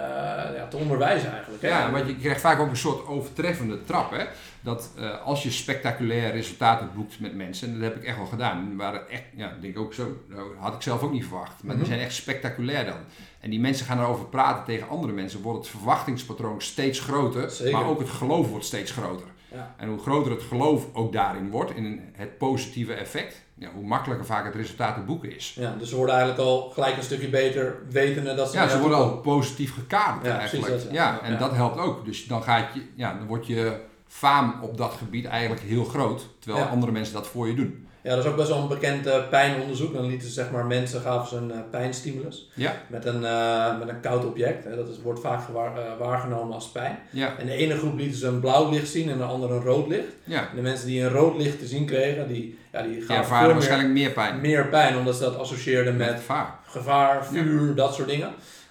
ja, 0.56 0.68
te 0.70 0.78
onderwijzen 0.78 1.32
eigenlijk. 1.32 1.62
Hè? 1.62 1.70
Ja, 1.70 1.92
want 1.92 2.08
je 2.08 2.16
krijgt 2.16 2.42
vaak 2.42 2.60
ook 2.60 2.70
een 2.70 2.78
soort 2.78 3.08
overtreffende 3.08 3.84
trap. 3.84 4.12
Hè? 4.12 4.24
Dat 4.62 4.92
eh, 4.98 5.22
als 5.26 5.44
je 5.44 5.52
spectaculaire 5.52 6.32
resultaten 6.32 6.90
boekt 6.96 7.20
met 7.20 7.36
mensen, 7.36 7.68
en 7.68 7.74
dat 7.74 7.84
heb 7.84 7.96
ik 7.96 8.04
echt 8.04 8.18
wel 8.18 8.26
gedaan, 8.26 8.76
waren 8.78 9.10
echt, 9.10 9.24
ja, 9.36 9.50
ik 9.50 9.62
denk 9.62 9.80
ook 9.80 9.94
zo, 9.94 10.18
nou, 10.28 10.56
had 10.58 10.74
ik 10.74 10.82
zelf 10.82 11.02
ook 11.04 11.12
niet 11.12 11.26
verwacht, 11.26 11.64
maar 11.64 11.76
Mhm. 11.76 11.84
die 11.84 11.94
zijn 11.94 12.06
echt 12.06 12.16
spectaculair 12.16 12.86
dan. 12.86 12.98
En 13.40 13.50
die 13.50 13.60
mensen 13.60 13.86
gaan 13.86 14.00
erover 14.00 14.26
praten 14.26 14.64
tegen 14.66 14.88
andere 14.90 15.14
mensen, 15.14 15.42
wordt 15.42 15.60
het 15.60 15.68
verwachtingspatroon 15.68 16.62
steeds 16.62 17.00
groter, 17.00 17.50
Zeker. 17.50 17.74
maar 17.80 17.86
ook 17.88 18.00
het 18.00 18.10
geloof 18.10 18.50
wordt 18.50 18.66
steeds 18.66 18.92
groter. 18.92 19.28
Ja. 19.54 19.74
En 19.78 19.90
hoe 19.90 20.00
groter 20.00 20.32
het 20.32 20.44
geloof 20.44 20.86
ook 20.94 21.14
daarin 21.14 21.50
wordt, 21.50 21.72
in 21.76 22.02
het 22.14 22.38
positieve 22.38 22.94
effect, 22.94 23.42
ja, 23.56 23.70
hoe 23.76 23.86
makkelijker 23.86 24.26
vaak 24.26 24.46
het 24.46 24.56
resultaat 24.56 24.96
te 24.96 25.02
boeken 25.02 25.36
is. 25.36 25.54
Ja, 25.60 25.76
dus 25.80 25.90
ze 25.90 25.96
worden 25.96 26.16
eigenlijk 26.16 26.48
al 26.48 26.70
gelijk 26.70 26.98
een 26.98 27.04
stukje 27.04 27.30
beter 27.30 27.76
wetende 27.92 28.36
dat 28.36 28.50
ze 28.52 28.58
Ja, 28.58 28.68
ze 28.68 28.80
worden 28.80 28.98
al 28.98 29.18
positief 29.18 29.74
gekaderd 29.74 30.26
Ja, 30.26 30.38
eigenlijk. 30.40 30.72
dat, 30.72 30.84
ja. 30.84 30.92
ja. 30.92 31.22
en 31.22 31.38
dat 31.38 31.52
helpt 31.54 31.78
ook. 31.80 32.06
Dus 32.06 32.26
dan, 32.26 32.44
gaat 32.44 32.74
je, 32.74 32.82
ja, 32.96 33.14
dan 33.14 33.28
wordt 33.28 33.48
je 33.48 33.80
faam 34.12 34.54
op 34.62 34.78
dat 34.78 34.94
gebied 34.98 35.26
eigenlijk 35.26 35.62
heel 35.62 35.84
groot, 35.84 36.28
terwijl 36.40 36.64
Ja. 36.64 36.70
andere 36.72 36.92
mensen 36.92 37.14
dat 37.14 37.28
voor 37.28 37.48
je 37.48 37.54
doen. 37.54 37.88
Ja, 38.02 38.16
dat 38.16 38.24
is 38.26 38.30
ook 38.32 38.38
best 38.38 38.48
wel 38.50 38.58
een 38.62 38.68
bekend 38.68 39.06
eh, 39.06 39.28
pijnonderzoek. 39.30 39.94
Dan 39.94 40.06
lieten 40.06 40.28
ze 40.28 40.34
zeg 40.34 40.52
maar 40.52 40.66
mensen 40.66 41.02
gaven 41.02 41.28
ze 41.30 41.36
een 41.36 41.52
eh, 41.52 41.58
pijnstimulus 41.72 42.50
Ja, 42.54 42.74
met 42.88 43.06
een, 43.06 43.26
eh, 43.26 43.80
met 43.80 43.90
een 43.90 44.00
koud 44.00 44.26
object. 44.26 44.64
Hè. 44.64 44.76
Dat 44.76 44.88
is, 44.90 45.02
wordt 45.04 45.20
vaak 45.20 45.44
gewaar- 45.44 45.98
waargenomen 46.00 46.54
als 46.54 46.70
pijn. 46.70 47.00
ja, 47.10 47.34
En 47.38 47.46
de 47.46 47.52
ene 47.54 47.78
groep 47.78 47.98
lieten 47.98 48.18
ze 48.18 48.28
een 48.28 48.40
blauw 48.40 48.70
licht 48.70 48.90
zien 48.90 49.10
en 49.10 49.18
de 49.18 49.24
andere 49.24 49.54
een 49.54 49.62
rood 49.64 49.88
licht. 49.88 50.08
ja. 50.24 50.40
En 50.50 50.56
de 50.56 50.62
mensen 50.62 50.88
die 50.88 51.02
een 51.04 51.10
rood 51.10 51.38
licht 51.38 51.60
te 51.60 51.68
zien 51.68 51.86
kregen, 51.86 52.28
die, 52.28 52.58
ja, 52.72 52.82
die 52.82 53.00
gaven 53.02 53.16
ervaren 53.16 53.46
veel 53.46 53.54
waarschijnlijk 53.54 53.94
meer 53.94 54.12
pijn. 54.12 54.42
meer, 54.42 54.66
pijn, 54.68 54.98
omdat 54.98 55.16
ze 55.16 55.24
dat 55.24 55.38
associeerden 55.38 55.96
met 55.98 56.08
met 56.12 56.22
vaar. 56.22 56.56
gevaar, 56.66 57.26
vuur, 57.26 57.76
dat 57.76 57.94
soort 57.96 58.08
dingen. 58.08 58.30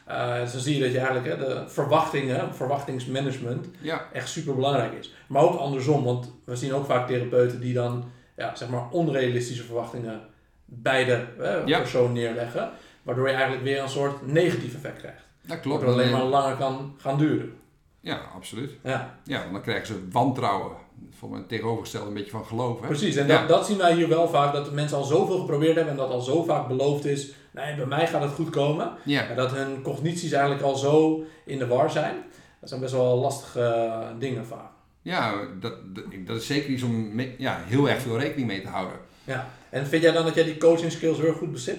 Eh, 0.09 0.41
dus 0.41 0.53
dan 0.53 0.61
zie 0.61 0.75
je 0.77 0.81
dat 0.83 0.93
je 0.93 0.99
eigenlijk 0.99 1.27
hè, 1.29 1.37
de 1.47 1.69
verwachtingen, 1.69 2.55
verwachtingsmanagement, 2.55 3.67
Ja, 3.81 4.07
echt 4.13 4.29
super 4.29 4.55
belangrijk 4.55 4.93
is. 4.93 5.15
Maar 5.27 5.43
ook 5.43 5.59
andersom, 5.59 6.05
want 6.05 6.33
we 6.45 6.57
zien 6.57 6.73
ook 6.75 6.87
vaak 6.87 7.07
therapeuten 7.07 7.61
die 7.61 7.75
dan 7.75 8.11
ja, 8.37 8.57
zeg 8.57 8.69
maar 8.69 8.89
onrealistische 8.91 9.65
verwachtingen 9.65 10.21
bij 10.65 11.05
de 11.05 11.25
eh, 11.41 11.67
Ja. 11.67 11.79
persoon 11.79 12.13
neerleggen. 12.13 12.71
Waardoor 13.03 13.27
je 13.29 13.33
eigenlijk 13.35 13.65
weer 13.65 13.83
een 13.83 13.89
soort 13.89 14.27
negatief 14.27 14.75
effect 14.75 14.99
krijgt. 14.99 15.23
dat 15.43 15.61
klopt. 15.61 15.85
Alleen 15.85 16.11
maar 16.11 16.23
langer 16.25 16.57
kan 16.57 16.95
gaan 16.99 17.19
duren. 17.19 17.53
Ja, 18.01 18.21
absoluut. 18.35 18.71
Ja, 18.83 19.19
Ja, 19.25 19.39
want 19.41 19.53
dan 19.53 19.63
krijgen 19.63 19.87
ze 19.87 20.09
wantrouwen. 20.13 20.77
Voor 21.11 21.31
mijn 21.31 21.47
tegenovergestelde 21.47 22.09
een 22.09 22.15
beetje 22.15 22.31
van 22.31 22.45
geloof. 22.45 22.81
Hè? 22.81 22.87
precies. 22.87 23.17
En 23.17 23.27
Ja. 23.27 23.39
dat, 23.39 23.49
dat 23.49 23.67
zien 23.67 23.77
wij 23.79 23.95
hier 23.95 24.09
wel 24.09 24.29
vaak, 24.29 24.53
dat 24.53 24.65
de 24.65 24.71
mensen 24.73 24.97
al 24.97 25.05
zoveel 25.05 25.39
geprobeerd 25.39 25.75
hebben 25.75 25.93
en 25.93 25.99
dat 25.99 26.11
al 26.11 26.21
zo 26.21 26.43
vaak 26.45 26.69
beloofd 26.69 27.05
is, 27.05 27.33
nee, 27.53 27.77
bij 27.77 27.87
mij 27.87 28.07
gaat 28.07 28.23
het 28.23 28.33
goed 28.33 28.51
komen. 28.51 28.93
Ja, 29.05 29.29
Ja, 29.29 29.35
dat 29.35 29.51
hun 29.53 29.83
cognities 29.83 30.33
eigenlijk 30.33 30.63
al 30.63 30.77
zo 30.77 31.25
in 31.45 31.59
de 31.59 31.67
war 31.67 31.91
zijn. 31.91 32.15
Dat 32.61 32.69
zijn 32.69 32.81
best 32.81 32.93
wel 32.93 33.19
lastige 33.19 33.61
eh, 33.63 34.09
dingen 34.19 34.47
vaak. 34.47 34.71
ja 35.03 35.35
dat, 35.61 35.95
dat, 35.95 36.05
dat 36.27 36.37
is 36.37 36.47
zeker 36.47 36.71
iets 36.71 36.83
om 36.83 37.15
mee- 37.15 37.35
ja, 37.39 37.59
heel 37.67 37.89
erg 37.89 38.01
veel 38.01 38.19
rekening 38.19 38.47
mee 38.49 38.61
te 38.63 38.69
houden. 38.69 38.97
Ja. 39.25 39.49
En 39.71 39.87
vind 39.87 40.03
jij 40.03 40.13
dan 40.13 40.25
dat 40.25 40.35
jij 40.35 40.45
die 40.45 40.59
coaching 40.59 40.93
skills 40.93 41.19
heel 41.19 41.33
goed 41.35 41.53
bezit? 41.53 41.79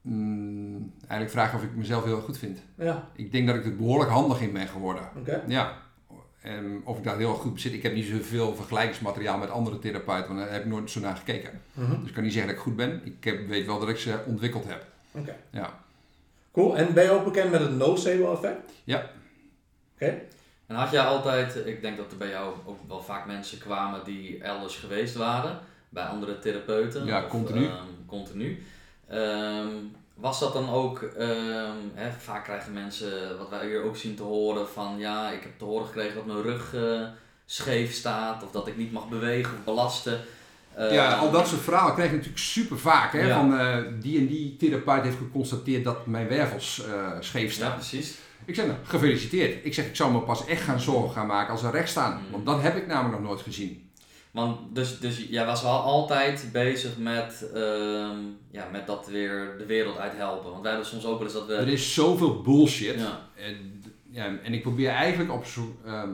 Mm, 0.00 0.92
eigenlijk 0.98 1.30
vragen 1.30 1.58
of 1.58 1.64
ik 1.64 1.74
mezelf 1.76 2.04
heel 2.04 2.20
goed 2.20 2.38
vind. 2.38 2.58
Ja, 2.78 3.08
Ik 3.14 3.32
denk 3.32 3.46
dat 3.46 3.56
ik 3.56 3.64
er 3.64 3.76
behoorlijk 3.76 4.10
handig 4.10 4.40
in 4.40 4.52
ben 4.52 4.68
geworden. 4.68 5.02
oké. 5.18 5.42
Ja, 5.46 5.76
en 6.42 6.80
of 6.84 6.98
ik 6.98 7.04
dat 7.04 7.16
heel 7.16 7.34
goed 7.34 7.54
bezit. 7.54 7.72
Ik 7.72 7.82
heb 7.82 7.94
niet 7.94 8.06
zoveel 8.06 8.54
vergelijkingsmateriaal 8.54 9.38
met 9.38 9.50
andere 9.50 9.78
therapeuten, 9.78 10.26
want 10.26 10.38
daar 10.38 10.52
heb 10.52 10.64
ik 10.64 10.70
nooit 10.70 10.90
zo 10.90 11.00
naar 11.00 11.16
gekeken. 11.16 11.60
Mhm. 11.72 12.00
Dus 12.00 12.08
ik 12.08 12.14
kan 12.14 12.22
niet 12.22 12.32
zeggen 12.32 12.50
dat 12.50 12.58
ik 12.58 12.66
goed 12.66 12.76
ben. 12.76 13.00
Ik 13.04 13.24
heb, 13.24 13.48
weet 13.48 13.66
wel 13.66 13.78
dat 13.78 13.88
ik 13.88 13.98
ze 13.98 14.18
ontwikkeld 14.26 14.64
heb. 14.66 14.84
Oké. 15.10 15.36
Ja. 15.50 15.80
Cool. 16.52 16.76
En 16.76 16.94
ben 16.94 17.04
je 17.04 17.10
ook 17.10 17.24
bekend 17.24 17.50
met 17.50 17.60
het 17.60 17.76
nocebo 17.76 18.32
effect? 18.32 18.72
Ja. 18.84 19.10
Oké. 19.94 20.20
En 20.66 20.76
had 20.76 20.90
jij 20.90 21.00
altijd, 21.00 21.66
ik 21.66 21.80
denk 21.80 21.96
dat 21.96 22.12
er 22.12 22.18
bij 22.18 22.28
jou 22.28 22.54
ook 22.64 22.78
wel 22.88 23.02
vaak 23.02 23.26
mensen 23.26 23.58
kwamen 23.58 24.04
die 24.04 24.42
elders 24.42 24.76
geweest 24.76 25.14
waren, 25.14 25.58
bij 25.88 26.04
andere 26.04 26.38
therapeuten. 26.38 27.04
Ja, 27.04 27.26
continu. 27.28 27.64
ehm, 27.64 27.86
continu. 28.06 28.62
Ehm, 29.08 29.68
was 30.22 30.40
dat 30.40 30.52
dan 30.52 30.70
ook, 30.70 31.02
ehm, 31.02 31.76
hè, 31.94 32.10
vaak 32.18 32.44
krijgen 32.44 32.72
mensen, 32.72 33.38
wat 33.38 33.48
wij 33.48 33.66
hier 33.66 33.82
ook 33.82 33.96
zien 33.96 34.14
te 34.14 34.22
horen, 34.22 34.68
van 34.68 34.98
ja, 34.98 35.30
ik 35.30 35.42
heb 35.42 35.58
te 35.58 35.64
horen 35.64 35.86
gekregen 35.86 36.14
dat 36.14 36.26
mijn 36.26 36.42
rug 36.42 36.74
eh, 36.74 37.02
scheef 37.46 37.92
staat, 37.92 38.42
of 38.44 38.50
dat 38.50 38.66
ik 38.66 38.76
niet 38.76 38.92
mag 38.92 39.08
bewegen 39.08 39.54
of 39.58 39.64
belasten. 39.64 40.20
Ja, 40.90 41.14
al 41.14 41.30
dat 41.30 41.48
soort 41.48 41.60
verhalen 41.60 41.94
krijg 41.94 42.10
je 42.10 42.16
natuurlijk 42.16 42.42
super 42.42 42.78
vaak. 42.78 43.12
Hè? 43.12 43.26
Ja. 43.26 43.36
Van 43.38 43.58
eh, 43.58 43.76
die 44.00 44.18
en 44.18 44.26
die 44.26 44.56
therapeut 44.56 45.02
heeft 45.02 45.16
geconstateerd 45.16 45.84
dat 45.84 46.06
mijn 46.06 46.28
wervels 46.28 46.84
eh, 46.86 47.10
scheef 47.20 47.48
Ja, 47.48 47.54
staan. 47.56 47.74
precies. 47.74 48.14
Ik 48.44 48.54
zeg, 48.54 48.66
nou, 48.66 48.78
gefeliciteerd. 48.84 49.64
Ik 49.64 49.74
zeg, 49.74 49.86
ik 49.86 49.96
zou 49.96 50.12
me 50.12 50.20
pas 50.20 50.46
echt 50.46 50.62
gaan 50.62 50.80
zorgen 50.80 51.10
gaan 51.12 51.26
maken 51.26 51.52
als 51.52 51.60
ze 51.60 51.70
recht 51.70 51.88
staan. 51.88 52.12
Mm. 52.12 52.30
Want 52.30 52.46
dat 52.46 52.62
heb 52.62 52.76
ik 52.76 52.86
namelijk 52.86 53.20
nog 53.20 53.28
nooit 53.28 53.40
gezien. 53.42 53.81
Want 54.32 54.74
dus, 54.74 54.98
dus 55.00 55.26
jij 55.30 55.46
was 55.46 55.62
wel 55.62 55.80
altijd 55.80 56.48
bezig 56.52 56.98
met, 56.98 57.50
ehm, 57.54 58.16
ja, 58.50 58.68
met 58.72 58.86
dat 58.86 59.06
weer 59.06 59.54
de 59.58 59.66
wereld 59.66 59.98
uit 59.98 60.16
helpen. 60.16 60.50
Want 60.50 60.62
wij 60.62 60.70
hebben 60.70 60.88
soms 60.88 61.04
ook 61.04 61.18
wel 61.18 61.26
eens 61.26 61.32
dat 61.36 61.46
we... 61.46 61.54
Er 61.54 61.68
is 61.68 61.94
zoveel 61.94 62.40
bullshit. 62.40 62.98
Ja. 63.00 63.28
En, 63.36 63.82
ja, 64.10 64.38
en 64.42 64.52
ik 64.54 64.62
probeer 64.62 64.90
eigenlijk 64.90 65.32
op 65.32 65.44
zo. 65.44 65.76
ehm, 65.86 66.10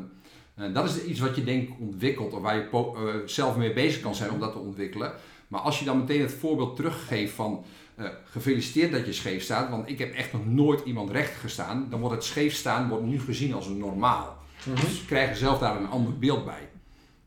eh, 0.54 0.74
dat 0.74 0.84
is 0.84 1.02
iets 1.04 1.20
wat 1.20 1.36
je 1.36 1.44
denk 1.44 1.68
ik 1.68 1.74
ontwikkelt, 1.80 2.32
of 2.32 2.40
waar 2.40 2.56
je 2.56 2.62
po- 2.62 2.94
eh, 2.94 3.14
zelf 3.26 3.56
mee 3.56 3.72
bezig 3.72 4.00
kan 4.02 4.14
zijn 4.14 4.30
om 4.30 4.40
dat 4.40 4.52
te 4.52 4.58
ontwikkelen. 4.58 5.12
Maar 5.48 5.60
als 5.60 5.78
je 5.78 5.84
dan 5.84 5.98
meteen 5.98 6.20
het 6.20 6.32
voorbeeld 6.32 6.76
teruggeeft 6.76 7.34
van 7.34 7.64
eh, 7.94 8.04
gefeliciteerd 8.24 8.92
dat 8.92 9.06
je 9.06 9.12
scheef 9.12 9.42
staat, 9.42 9.70
want 9.70 9.88
ik 9.88 9.98
heb 9.98 10.14
echt 10.14 10.32
nog 10.32 10.46
nooit 10.46 10.80
iemand 10.84 11.10
recht 11.10 11.36
gestaan, 11.36 11.86
dan 11.90 12.00
wordt 12.00 12.14
het 12.14 12.24
scheef 12.24 12.54
staan 12.54 12.88
wordt 12.88 13.04
nu 13.04 13.20
gezien 13.20 13.54
als 13.54 13.66
een 13.66 13.78
normaal. 13.78 14.36
Dus 14.64 14.98
ze 14.98 15.04
krijgen 15.06 15.36
zelf 15.36 15.58
daar 15.58 15.76
een 15.76 15.88
ander 15.88 16.18
beeld 16.18 16.44
bij. 16.44 16.68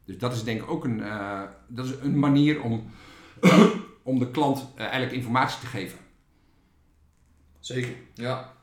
Dus 0.05 0.17
dat 0.17 0.33
is 0.33 0.43
denk 0.43 0.61
ik 0.61 0.69
ook 0.69 0.83
een, 0.83 1.03
eh, 1.03 1.41
dat 1.67 1.85
is 1.85 1.91
een 2.01 2.19
manier 2.19 2.61
om, 2.61 2.91
om 4.03 4.19
de 4.19 4.31
klant 4.31 4.67
eh, 4.75 4.81
eigenlijk 4.83 5.13
informatie 5.13 5.59
te 5.59 5.65
geven. 5.65 5.99
Zeker. 7.59 7.93
Ja. 8.13 8.53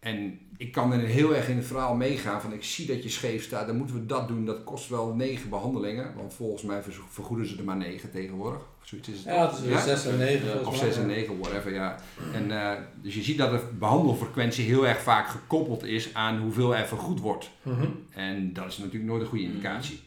En 0.00 0.38
ik 0.56 0.72
kan 0.72 0.92
er 0.92 1.00
heel 1.00 1.34
erg 1.34 1.48
in 1.48 1.56
het 1.56 1.66
verhaal 1.66 1.94
meegaan 1.94 2.40
van 2.40 2.52
ik 2.52 2.64
zie 2.64 2.86
dat 2.86 3.02
je 3.02 3.08
scheef 3.08 3.42
staat, 3.42 3.66
dan 3.66 3.76
moeten 3.76 3.96
we 3.96 4.06
dat 4.06 4.28
doen. 4.28 4.44
Dat 4.44 4.64
kost 4.64 4.88
wel 4.88 5.14
negen 5.14 5.50
behandelingen, 5.50 6.14
want 6.16 6.34
volgens 6.34 6.62
mij 6.62 6.82
vergoeden 7.10 7.46
ze 7.46 7.58
er 7.58 7.64
maar 7.64 7.76
negen 7.76 8.10
tegenwoordig. 8.10 8.60
Of 8.60 8.86
zoiets 8.86 9.08
is 9.08 9.16
het 9.16 9.24
Ja, 9.24 9.50
het 9.50 9.64
is 9.64 9.84
6 9.84 10.06
en 10.06 10.18
9 10.18 10.46
Ja, 10.46 10.52
Of 10.52 10.62
volgens 10.62 10.80
6 10.80 10.94
mij. 10.94 11.04
en 11.04 11.10
9, 11.10 11.38
whatever, 11.38 11.72
ja. 11.72 11.96
En, 12.32 12.50
eh, 12.50 12.82
dus 13.02 13.14
je 13.14 13.22
ziet 13.22 13.38
dat 13.38 13.50
de 13.50 13.68
behandelfrequentie 13.78 14.64
heel 14.64 14.86
erg 14.86 15.00
vaak 15.00 15.28
gekoppeld 15.28 15.84
is 15.84 16.14
aan 16.14 16.40
hoeveel 16.40 16.76
er 16.76 16.86
vergoed 16.86 17.20
wordt. 17.20 17.50
Mhm. 17.62 17.86
En 18.10 18.52
dat 18.52 18.66
is 18.66 18.78
natuurlijk 18.78 19.04
nooit 19.04 19.22
een 19.22 19.28
goede 19.28 19.44
indicatie. 19.44 20.00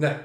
Nee. 0.00 0.16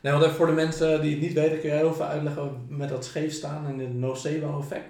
Nee, 0.00 0.12
want 0.12 0.32
voor 0.32 0.46
de 0.46 0.52
mensen 0.52 1.00
die 1.00 1.10
het 1.10 1.20
niet 1.20 1.32
weten, 1.32 1.60
kun 1.60 1.68
jij 1.68 1.78
heel 1.78 1.94
veel 1.94 2.04
uitleggen 2.04 2.66
met 2.68 2.88
dat 2.88 3.04
scheef 3.04 3.32
staan 3.32 3.66
en 3.66 3.78
het 3.78 3.94
nocebo-effect? 3.94 4.86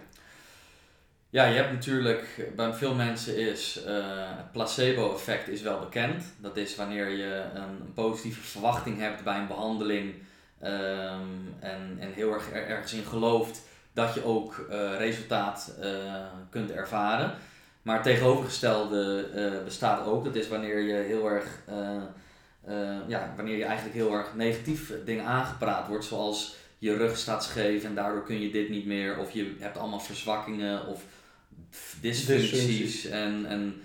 Ja, 1.31 1.45
je 1.45 1.55
hebt 1.57 1.73
natuurlijk, 1.73 2.51
bij 2.57 2.73
veel 2.73 2.95
mensen 2.95 3.37
is 3.37 3.83
eh, 3.85 3.95
het 4.37 4.53
placebo-effect 4.53 5.49
is 5.49 5.63
wel 5.63 5.79
bekend. 5.79 6.25
Dat 6.41 6.57
is 6.57 6.77
wanneer 6.77 7.09
je 7.09 7.43
een, 7.55 7.93
positieve 7.95 8.41
verwachting 8.41 8.99
hebt 8.99 9.25
bij 9.25 9.37
een 9.39 9.47
behandeling 9.47 10.15
ehm, 10.61 11.29
en, 11.61 11.97
en 12.01 12.13
heel 12.13 12.33
erg 12.33 12.53
er- 12.53 12.67
ergens 12.67 12.93
in 12.93 13.05
gelooft 13.05 13.63
dat 13.93 14.15
je 14.15 14.25
ook 14.25 14.67
eh, 14.71 14.97
resultaat 14.99 15.75
eh, 15.81 15.91
kunt 16.51 16.71
ervaren. 16.71 17.35
Maar 17.83 17.95
het 17.95 18.05
tegenovergestelde 18.05 19.29
bestaat 19.65 20.07
ook. 20.07 20.25
Dat 20.25 20.35
is 20.35 20.49
wanneer 20.49 20.79
je 20.79 20.95
heel 20.95 21.31
erg, 21.31 21.47
eh, 22.67 22.97
eh, 22.97 23.09
ja, 23.09 23.33
wanneer 23.37 23.57
je 23.57 23.65
eigenlijk 23.65 23.97
heel 23.97 24.13
erg 24.13 24.35
negatief 24.35 24.93
dingen 25.05 25.25
aangepraat 25.25 25.89
wordt, 25.89 26.05
zoals 26.05 26.57
je 26.79 26.97
rug 26.97 27.17
staat 27.17 27.45
scheef 27.45 27.85
en 27.85 27.95
daardoor 27.95 28.25
kun 28.25 28.41
je 28.41 28.51
dit 28.51 28.69
niet 28.69 28.87
meer, 28.87 29.19
of 29.19 29.31
je 29.31 29.57
hebt 29.59 29.79
allemaal 29.79 30.01
verzwakkingen 30.01 30.87
of 30.87 31.03
dysfuncties. 32.01 33.07
En, 33.07 33.47
en 33.47 33.83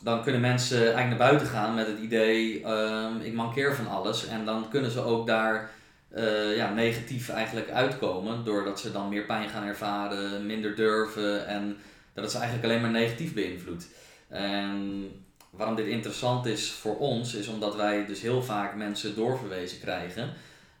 dan 0.00 0.22
kunnen 0.22 0.40
mensen 0.40 0.78
eigenlijk 0.78 1.08
naar 1.08 1.28
buiten 1.28 1.46
gaan 1.46 1.74
met 1.74 1.86
het 1.86 1.98
idee, 1.98 2.62
ehm, 2.62 3.20
ik 3.20 3.32
mankeer 3.32 3.74
van 3.74 3.88
alles. 3.88 4.26
En 4.26 4.44
dan 4.44 4.68
kunnen 4.68 4.90
ze 4.90 5.00
ook 5.00 5.26
daar 5.26 5.70
eh, 6.08 6.56
ja, 6.56 6.72
negatief 6.72 7.28
eigenlijk 7.28 7.70
uitkomen, 7.70 8.44
doordat 8.44 8.80
ze 8.80 8.92
dan 8.92 9.08
meer 9.08 9.24
pijn 9.24 9.48
gaan 9.48 9.66
ervaren, 9.66 10.46
minder 10.46 10.76
durven 10.76 11.46
en 11.46 11.76
dat 12.14 12.24
het 12.24 12.32
ze 12.32 12.38
eigenlijk 12.38 12.68
alleen 12.68 12.80
maar 12.80 12.90
negatief 12.90 13.34
beïnvloedt. 13.34 13.88
En 14.28 15.08
waarom 15.56 15.76
dit 15.76 15.86
interessant 15.86 16.46
is 16.46 16.70
voor 16.70 16.98
ons, 16.98 17.34
is 17.34 17.48
omdat 17.48 17.76
wij 17.76 18.06
dus 18.06 18.20
heel 18.20 18.42
vaak 18.42 18.74
mensen 18.74 19.14
doorverwezen 19.14 19.80
krijgen, 19.80 20.32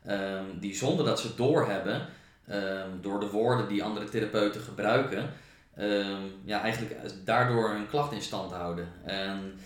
ehm, 0.04 0.44
die 0.60 0.74
zonder 0.74 1.04
dat 1.04 1.20
ze 1.20 1.34
doorhebben, 1.34 2.08
ehm, 2.46 2.88
door 3.00 3.20
de 3.20 3.30
woorden 3.30 3.68
die 3.68 3.84
andere 3.84 4.08
therapeuten 4.08 4.60
gebruiken, 4.60 5.32
ehm, 5.76 6.22
ja, 6.44 6.60
eigenlijk 6.60 6.94
daardoor 7.24 7.70
hun 7.70 7.88
klacht 7.88 8.12
in 8.12 8.22
stand 8.22 8.52
houden. 8.52 8.88
En 9.04 9.58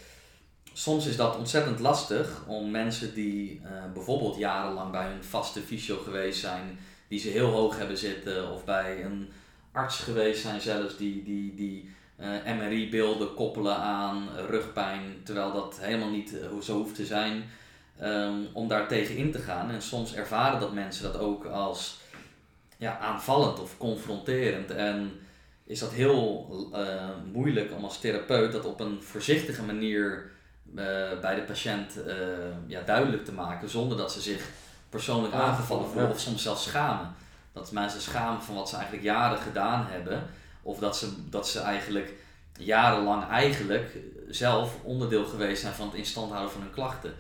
soms 0.73 1.07
is 1.07 1.17
dat 1.17 1.37
ontzettend 1.37 1.79
lastig 1.79 2.45
om 2.47 2.71
mensen 2.71 3.15
die 3.15 3.61
eh, 3.65 3.71
bijvoorbeeld 3.93 4.37
jarenlang 4.37 4.91
bij 4.91 5.07
hun 5.07 5.25
vaste 5.25 5.61
fysio 5.61 5.97
geweest 5.97 6.41
zijn, 6.41 6.79
die 7.09 7.19
ze 7.19 7.29
heel 7.29 7.51
hoog 7.51 7.79
hebben 7.79 7.99
zitten, 7.99 8.53
of 8.53 8.65
bij 8.65 9.05
een 9.05 9.29
arts 9.73 9.99
geweest 9.99 10.43
zijn 10.43 10.61
zelfs, 10.61 10.97
die, 10.97 11.23
die, 11.25 11.55
die 11.55 11.91
eh, 12.21 12.55
MRI-beelden 12.57 13.35
koppelen 13.35 13.77
aan 13.77 14.29
rugpijn, 14.49 15.21
terwijl 15.25 15.53
dat 15.53 15.79
helemaal 15.81 16.11
niet 16.11 16.41
eh, 16.41 16.59
zo 16.63 16.77
hoeft 16.77 16.95
te 16.95 17.07
zijn, 17.07 17.45
ehm, 17.99 18.35
om 18.53 18.69
daar 18.69 18.89
tegen 18.89 19.17
in 19.17 19.33
te 19.33 19.39
gaan. 19.39 19.71
En 19.71 19.83
soms 19.83 20.15
ervaren 20.15 20.61
dat 20.61 20.73
mensen 20.73 21.03
dat 21.03 21.19
ook 21.19 21.45
als 21.45 21.99
ja, 22.77 22.99
aanvallend 22.99 23.61
of 23.61 23.77
confronterend. 23.77 24.71
En 24.71 25.21
is 25.65 25.79
dat 25.79 25.91
heel 25.91 26.49
eh, 26.73 27.09
moeilijk 27.33 27.73
om 27.73 27.85
als 27.85 28.01
therapeut 28.01 28.53
dat 28.53 28.65
op 28.65 28.81
een 28.81 29.03
voorzichtige 29.03 29.63
manier 29.63 30.31
bij 31.21 31.35
de 31.35 31.45
patiënt 31.47 31.99
ja, 32.67 32.81
duidelijk 32.81 33.25
te 33.25 33.33
maken, 33.33 33.69
zonder 33.69 33.97
dat 33.97 34.13
ze 34.13 34.21
zich 34.21 34.49
persoonlijk 34.89 35.35
Aangevallen, 35.35 35.55
aangevallen 35.55 35.89
voelen 35.89 36.11
of 36.11 36.21
soms 36.21 36.43
zelfs 36.43 36.65
schamen. 36.65 37.15
Dat 37.53 37.73
mensen 37.73 38.01
schamen 38.01 38.43
van 38.43 38.55
wat 38.55 38.69
ze 38.69 38.75
eigenlijk 38.75 39.05
jaren 39.05 39.39
gedaan 39.39 39.87
hebben, 39.89 40.23
of 40.71 40.79
dat 40.79 40.97
ze, 40.97 41.09
dat 41.31 41.49
ze 41.49 41.61
eigenlijk 41.61 42.13
jarenlang 42.59 43.29
eigenlijk 43.29 43.97
zelf 44.29 44.77
onderdeel 44.83 45.25
geweest 45.25 45.61
zijn 45.61 45.75
van 45.75 45.87
het 45.87 45.95
instand 45.95 46.31
houden 46.31 46.53
van 46.53 46.61
hun 46.61 46.73
klachten. 46.73 47.15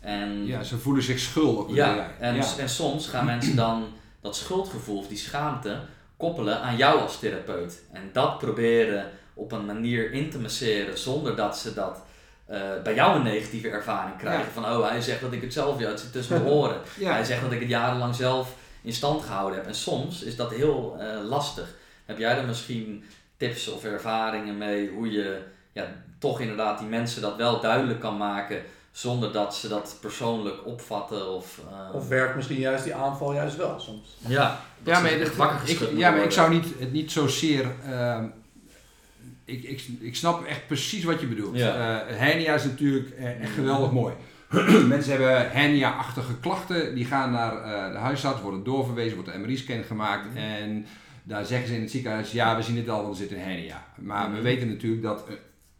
En 0.00 0.46
Ja, 0.46 0.62
ze 0.62 0.78
voelen 0.78 1.02
zich 1.02 1.18
schuldig. 1.18 1.76
ja, 1.76 2.10
en, 2.18 2.34
ja. 2.34 2.44
en 2.58 2.68
soms 2.68 3.06
gaan 3.06 3.24
mensen 3.24 3.56
dan 3.56 3.86
dat 4.20 4.36
schuldgevoel 4.36 4.98
of 4.98 5.06
die 5.06 5.18
schaamte 5.18 5.80
koppelen 6.16 6.60
aan 6.60 6.76
jou 6.76 7.00
als 7.00 7.18
therapeut. 7.18 7.82
En 7.92 8.10
dat 8.12 8.38
proberen 8.38 9.10
op 9.34 9.52
een 9.52 9.66
manier 9.66 10.12
in 10.12 10.30
te 10.30 10.38
masseren 10.38 10.98
zonder 10.98 11.36
dat 11.36 11.58
ze 11.58 11.74
dat 11.74 12.02
eh, 12.46 12.60
bij 12.82 12.94
jou 12.94 13.16
een 13.16 13.22
negatieve 13.22 13.68
ervaring 13.68 14.16
krijgen. 14.16 14.44
Ja. 14.44 14.50
Van 14.62 14.64
oh, 14.64 14.88
hij 14.88 15.00
zegt 15.00 15.20
dat 15.20 15.32
ik 15.32 15.40
het 15.42 15.52
zelf, 15.52 15.78
ja, 15.78 15.88
het 15.88 16.00
zit 16.00 16.12
tussen 16.12 16.42
mijn 16.42 16.54
oren. 16.56 16.80
Ja. 16.98 17.12
Hij 17.12 17.24
zegt 17.24 17.42
dat 17.42 17.52
ik 17.52 17.60
het 17.60 17.68
jarenlang 17.68 18.14
zelf 18.14 18.54
in 18.82 18.92
stand 18.92 19.22
gehouden 19.22 19.58
heb. 19.58 19.66
En 19.66 19.74
soms 19.74 20.22
is 20.22 20.36
dat 20.36 20.50
heel 20.50 20.96
eh, 20.98 21.28
lastig. 21.28 21.74
Heb 22.06 22.18
jij 22.18 22.36
er 22.38 22.44
misschien 22.46 23.04
tips 23.36 23.68
of 23.68 23.84
ervaringen 23.84 24.58
mee 24.58 24.90
hoe 24.90 25.10
je 25.10 25.42
ja, 25.72 25.86
toch 26.18 26.40
inderdaad 26.40 26.78
die 26.78 26.88
mensen 26.88 27.22
dat 27.22 27.36
wel 27.36 27.60
duidelijk 27.60 28.00
kan 28.00 28.16
maken 28.16 28.62
zonder 28.90 29.32
dat 29.32 29.56
ze 29.56 29.68
dat 29.68 29.96
persoonlijk 30.00 30.66
opvatten 30.66 31.28
of... 31.34 31.60
eh, 31.70 31.94
Of 31.94 32.08
werkt 32.08 32.36
misschien 32.36 32.58
juist 32.58 32.84
die 32.84 32.94
aanval 32.94 33.34
juist 33.34 33.56
wel 33.56 33.80
soms? 33.80 34.16
ja, 34.26 34.60
dat 34.82 34.94
Ja, 34.94 35.00
maar, 35.00 35.10
het- 35.10 35.36
wakker 35.36 35.68
ik, 35.70 35.78
ja, 35.96 36.10
maar 36.10 36.22
ik 36.24 36.30
zou 36.30 36.50
niet, 36.50 36.66
het 36.78 36.92
niet 36.92 37.12
zozeer. 37.12 37.66
ehm, 37.90 38.24
ik, 39.44 39.62
ik, 39.62 39.86
ik 40.00 40.16
snap 40.16 40.44
echt 40.46 40.66
precies 40.66 41.04
wat 41.04 41.20
je 41.20 41.26
bedoelt. 41.26 41.56
Ja. 41.56 42.00
Eh, 42.06 42.16
hernia 42.16 42.54
is 42.54 42.64
natuurlijk 42.64 43.10
eh, 43.10 43.40
echt 43.40 43.52
geweldig 43.52 43.90
mooi. 43.92 44.14
Mensen 44.86 45.10
hebben 45.12 45.50
hernia-achtige 45.50 46.38
klachten, 46.40 46.94
die 46.94 47.04
gaan 47.04 47.30
naar 47.30 47.56
eh, 47.62 47.92
de 47.92 47.98
huisarts, 47.98 48.40
worden 48.40 48.64
doorverwezen, 48.64 49.16
wordt 49.16 49.32
de 49.32 49.38
MRI-scan 49.38 49.82
gemaakt 49.82 50.26
en 50.34 50.86
daar 51.22 51.44
zeggen 51.44 51.68
ze 51.68 51.74
in 51.74 51.80
het 51.80 51.90
ziekenhuis, 51.90 52.32
ja 52.32 52.56
we 52.56 52.62
zien 52.62 52.76
het 52.76 52.88
al, 52.88 53.02
want 53.02 53.14
er 53.14 53.20
zit 53.22 53.32
een 53.32 53.42
hernia. 53.42 53.86
Maar 53.96 54.26
we 54.28 54.34
Mhm. 54.34 54.42
weten 54.42 54.68
natuurlijk 54.68 55.02
dat, 55.02 55.24
eh, 55.28 55.34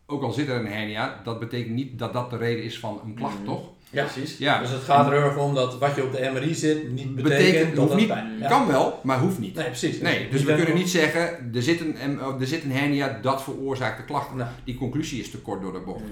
ook 0.07 0.23
al 0.23 0.33
zit 0.33 0.49
er 0.49 0.57
een 0.57 0.67
hernia, 0.67 1.21
dat 1.25 1.39
betekent 1.41 1.75
niet 1.75 1.99
dat 1.99 2.13
dat 2.13 2.31
de 2.31 2.37
reden 2.37 2.65
is 2.65 2.79
van 2.79 3.01
een 3.05 3.15
klacht, 3.15 3.35
Mhm. 3.37 3.45
toch? 3.45 3.71
Ja. 3.91 4.05
Precies. 4.05 4.39
Ja. 4.39 4.61
Dus 4.61 4.71
het 4.71 4.83
gaat 4.83 5.07
er 5.07 5.13
heel 5.13 5.23
erg 5.23 5.37
om 5.39 5.55
dat 5.55 5.79
wat 5.79 5.95
je 5.95 6.05
op 6.05 6.13
de 6.13 6.31
MRI 6.35 6.55
zit 6.55 6.93
niet 6.93 7.15
betekent, 7.15 7.23
Betekent, 7.45 7.77
dat 7.77 7.89
dat 7.89 7.97
niet, 7.97 8.07
pijn- 8.09 8.39
ja. 8.41 8.49
kan 8.49 8.67
wel, 8.67 9.01
maar 9.03 9.19
hoeft 9.19 9.39
niet. 9.39 9.55
Nee, 9.55 9.65
precies. 9.65 10.01
Nee, 10.01 10.29
dus 10.31 10.41
Je 10.41 10.47
we 10.47 10.55
kunnen 10.55 10.75
niet 10.75 10.91
zeggen, 10.91 11.51
er 11.55 11.63
zit, 11.63 11.81
een, 11.81 12.25
oh, 12.25 12.41
er 12.41 12.47
zit 12.47 12.65
een 12.65 12.73
hernia, 12.73 13.19
dat 13.23 13.43
veroorzaakt 13.43 13.97
de 13.99 14.05
klachten. 14.05 14.37
Nou, 14.37 14.51
Die 14.65 14.75
conclusie 14.75 15.21
is 15.21 15.31
te 15.31 15.39
kort 15.39 15.63
door 15.63 15.73
de 15.73 15.79
bocht. 15.81 16.01
Mhm. 16.01 16.11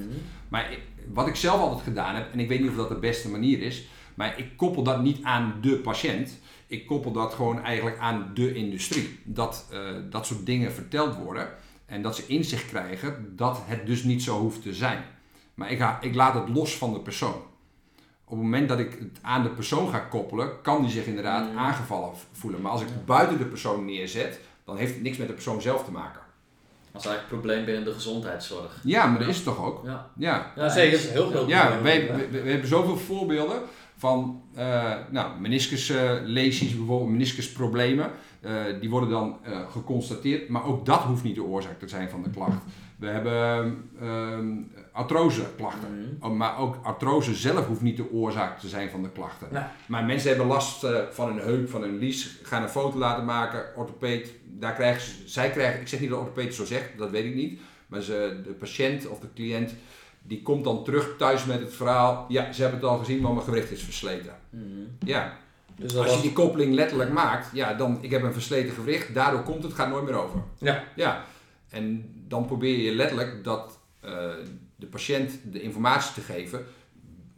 Maar 0.49 0.69
wat 1.13 1.27
ik 1.27 1.37
zelf 1.37 1.61
altijd 1.61 1.83
gedaan 1.83 2.15
heb, 2.15 2.33
en 2.33 2.41
ik 2.41 2.49
weet 2.49 2.61
niet 2.61 2.71
of 2.71 2.77
dat 2.77 2.89
de 2.89 2.95
beste 2.99 3.29
manier 3.29 3.63
is, 3.63 3.87
maar 4.15 4.35
ik 4.39 4.47
koppel 4.57 4.83
dat 4.83 5.03
niet 5.03 5.19
aan 5.23 5.55
de 5.61 5.77
patiënt. 5.77 6.39
Ik 6.71 6.87
koppel 6.87 7.13
dat 7.13 7.35
gewoon 7.35 7.63
eigenlijk 7.63 7.99
aan 7.99 8.31
de 8.35 8.55
industrie. 8.55 9.19
Dat 9.25 9.67
eh, 9.73 9.79
dat 10.11 10.27
soort 10.27 10.47
dingen 10.47 10.73
verteld 10.73 11.15
worden 11.17 11.49
en 11.87 12.03
dat 12.03 12.17
ze 12.17 12.27
inzicht 12.27 12.67
krijgen 12.67 13.33
dat 13.37 13.61
het 13.65 13.87
dus 13.87 14.03
niet 14.03 14.23
zo 14.23 14.39
hoeft 14.39 14.63
te 14.63 14.75
zijn. 14.75 15.05
Maar 15.55 15.71
ik, 15.71 15.79
ga, 15.79 15.99
ik 16.01 16.15
laat 16.15 16.35
het 16.35 16.49
los 16.49 16.77
van 16.77 16.93
de 16.93 17.01
persoon. 17.01 17.43
Op 18.25 18.37
het 18.37 18.45
moment 18.45 18.69
dat 18.69 18.79
ik 18.79 18.91
het 18.99 19.19
aan 19.21 19.43
de 19.43 19.49
persoon 19.49 19.89
ga 19.91 19.99
koppelen, 19.99 20.61
kan 20.63 20.83
die 20.83 20.91
zich 20.91 21.07
inderdaad 21.07 21.51
Mm. 21.51 21.59
aangevallen 21.59 22.11
voelen. 22.33 22.61
Maar 22.61 22.73
als 22.73 22.81
ik 22.81 22.89
het 22.89 23.07
buiten 23.07 23.39
de 23.39 23.45
persoon 23.45 23.85
neerzet, 23.85 24.41
dan 24.65 24.77
heeft 24.77 24.95
het 24.95 25.03
niks 25.03 25.17
met 25.17 25.27
de 25.27 25.35
persoon 25.35 25.61
zelf 25.63 25.85
te 25.85 25.91
maken. 25.91 26.21
Dat 26.93 27.01
is 27.01 27.07
eigenlijk 27.07 27.23
een 27.23 27.41
probleem 27.41 27.65
binnen 27.65 27.85
de 27.85 27.93
gezondheidszorg. 27.93 28.81
Ja, 28.85 29.07
maar 29.07 29.19
dat 29.19 29.29
is 29.29 29.37
het 29.37 29.45
toch 29.45 29.65
ook? 29.65 29.85
Ja, 29.85 30.11
Ja, 30.17 30.53
ja, 30.57 30.69
zeker. 30.69 30.91
Dat 30.91 31.01
is 31.01 31.07
een 31.07 31.13
heel 31.13 31.31
groot 31.31 31.49
ja 31.49 31.83
we 31.83 32.39
hebben 32.45 32.69
zoveel 32.69 32.97
voorbeelden 32.97 33.63
van 34.01 34.43
uh, 34.59 34.95
nou, 35.11 35.41
meniscuslesies, 35.41 36.77
bijvoorbeeld 36.77 37.11
meniscusproblemen. 37.11 38.11
Uh, 38.47 38.51
die 38.81 38.91
worden 38.91 39.09
dan 39.09 39.39
uh, 39.49 39.71
geconstateerd, 39.71 40.49
maar 40.49 40.65
ook 40.65 40.87
dat 40.87 41.01
hoeft 41.01 41.23
niet 41.23 41.35
de 41.35 41.43
oorzaak 41.43 41.79
te 41.79 41.89
zijn 41.89 42.11
van 42.11 42.23
de 42.23 42.31
klacht. 42.31 42.63
We 42.97 43.07
hebben 43.07 43.77
um, 44.03 44.73
artroseklachten, 44.93 45.89
Mhm. 46.21 46.27
oh, 46.31 46.37
maar 46.37 46.59
ook 46.59 46.77
artrose 46.83 47.35
zelf 47.35 47.67
hoeft 47.67 47.81
niet 47.81 47.97
de 47.97 48.11
oorzaak 48.13 48.59
te 48.59 48.69
zijn 48.69 48.91
van 48.91 49.03
de 49.03 49.11
klachten. 49.11 49.49
Nee. 49.53 49.63
Maar 49.87 50.05
mensen 50.05 50.29
hebben 50.29 50.47
last 50.47 50.87
van 51.11 51.29
hun 51.29 51.39
heup, 51.39 51.71
van 51.71 51.83
hun 51.83 51.99
lies, 51.99 52.39
gaan 52.43 52.63
een 52.63 52.69
foto 52.69 52.99
laten 52.99 53.25
maken, 53.25 53.65
orthopeed, 53.77 54.33
daar 54.45 54.75
krijgen 54.75 55.03
ze, 55.03 55.13
zij 55.27 55.51
krijgen, 55.51 55.81
ik 55.81 55.89
zeg 55.89 56.01
niet 56.01 56.11
dat 56.11 56.19
de 56.19 56.25
orthopeed 56.25 56.55
zo 56.55 56.65
zegt, 56.65 56.99
dat 56.99 57.11
weet 57.11 57.25
ik 57.25 57.35
niet, 57.35 57.61
maar 57.87 58.01
ze, 58.03 58.41
de 58.45 58.53
patiënt 58.53 59.09
of 59.09 59.19
de 59.21 59.29
cliënt 59.35 59.75
die 60.23 60.43
komt 60.43 60.65
dan 60.65 60.85
terug 60.85 61.15
thuis 61.19 61.45
met 61.45 61.61
het 61.61 61.75
verhaal, 61.75 62.25
ja, 62.29 62.53
ze 62.53 62.63
hebben 62.63 62.81
het 62.81 62.89
al 62.89 62.99
gezien, 62.99 63.21
maar 63.21 63.33
mijn 63.33 63.45
gewricht 63.45 63.71
is 63.71 63.83
versleten. 63.83 64.35
Mhm. 64.51 64.65
Ja, 65.05 65.37
Dus 65.77 65.93
dat 65.93 65.97
als 66.01 66.07
je 66.09 66.13
was- 66.15 66.23
die 66.23 66.33
koppeling 66.33 66.75
letterlijk 66.75 67.13
maakt, 67.13 67.49
ja, 67.53 67.75
dan 67.75 67.99
ik 68.01 68.11
heb 68.11 68.23
een 68.23 68.33
versleten 68.33 68.75
gewricht, 68.75 69.15
daardoor 69.15 69.43
komt 69.43 69.63
het, 69.63 69.73
gaat 69.73 69.89
nooit 69.89 70.05
meer 70.05 70.15
over. 70.25 70.43
Ja. 70.59 70.85
Ja, 70.97 71.25
en 71.69 72.11
dan 72.29 72.47
probeer 72.47 72.79
je 72.79 72.95
letterlijk 72.95 73.45
dat 73.45 73.79
uh, 74.05 74.11
de 74.77 74.87
patiënt 74.87 75.33
de 75.53 75.61
informatie 75.63 76.15
te 76.15 76.21
geven, 76.21 76.65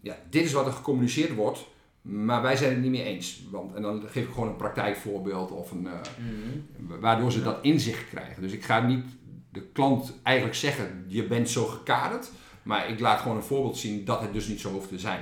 ja, 0.00 0.16
dit 0.30 0.44
is 0.44 0.52
wat 0.52 0.66
er 0.66 0.72
gecommuniceerd 0.72 1.34
wordt, 1.34 1.66
maar 2.02 2.42
wij 2.42 2.56
zijn 2.56 2.70
het 2.70 2.80
niet 2.80 2.90
meer 2.90 3.04
eens. 3.04 3.42
Want, 3.50 3.74
en 3.74 3.82
dan 3.82 4.02
geef 4.10 4.24
ik 4.26 4.32
gewoon 4.32 4.48
een 4.48 4.56
praktijkvoorbeeld 4.56 5.50
of 5.50 5.70
een, 5.70 5.84
uh, 5.84 5.92
Mhm. 5.92 7.00
waardoor 7.00 7.32
ze 7.32 7.42
dat 7.42 7.58
inzicht 7.62 8.08
krijgen. 8.08 8.42
Dus 8.42 8.52
ik 8.52 8.64
ga 8.64 8.80
niet 8.86 9.04
de 9.52 9.62
klant 9.72 10.14
eigenlijk 10.22 10.56
zeggen, 10.56 11.04
je 11.06 11.24
bent 11.26 11.48
zo 11.50 11.64
gekaderd. 11.66 12.30
Maar 12.62 12.88
ik 12.88 13.00
laat 13.00 13.20
gewoon 13.20 13.36
een 13.36 13.42
voorbeeld 13.42 13.76
zien 13.78 14.04
dat 14.04 14.20
het 14.20 14.32
dus 14.32 14.46
niet 14.46 14.60
zo 14.60 14.70
hoeft 14.70 14.88
te 14.88 14.98
zijn. 14.98 15.20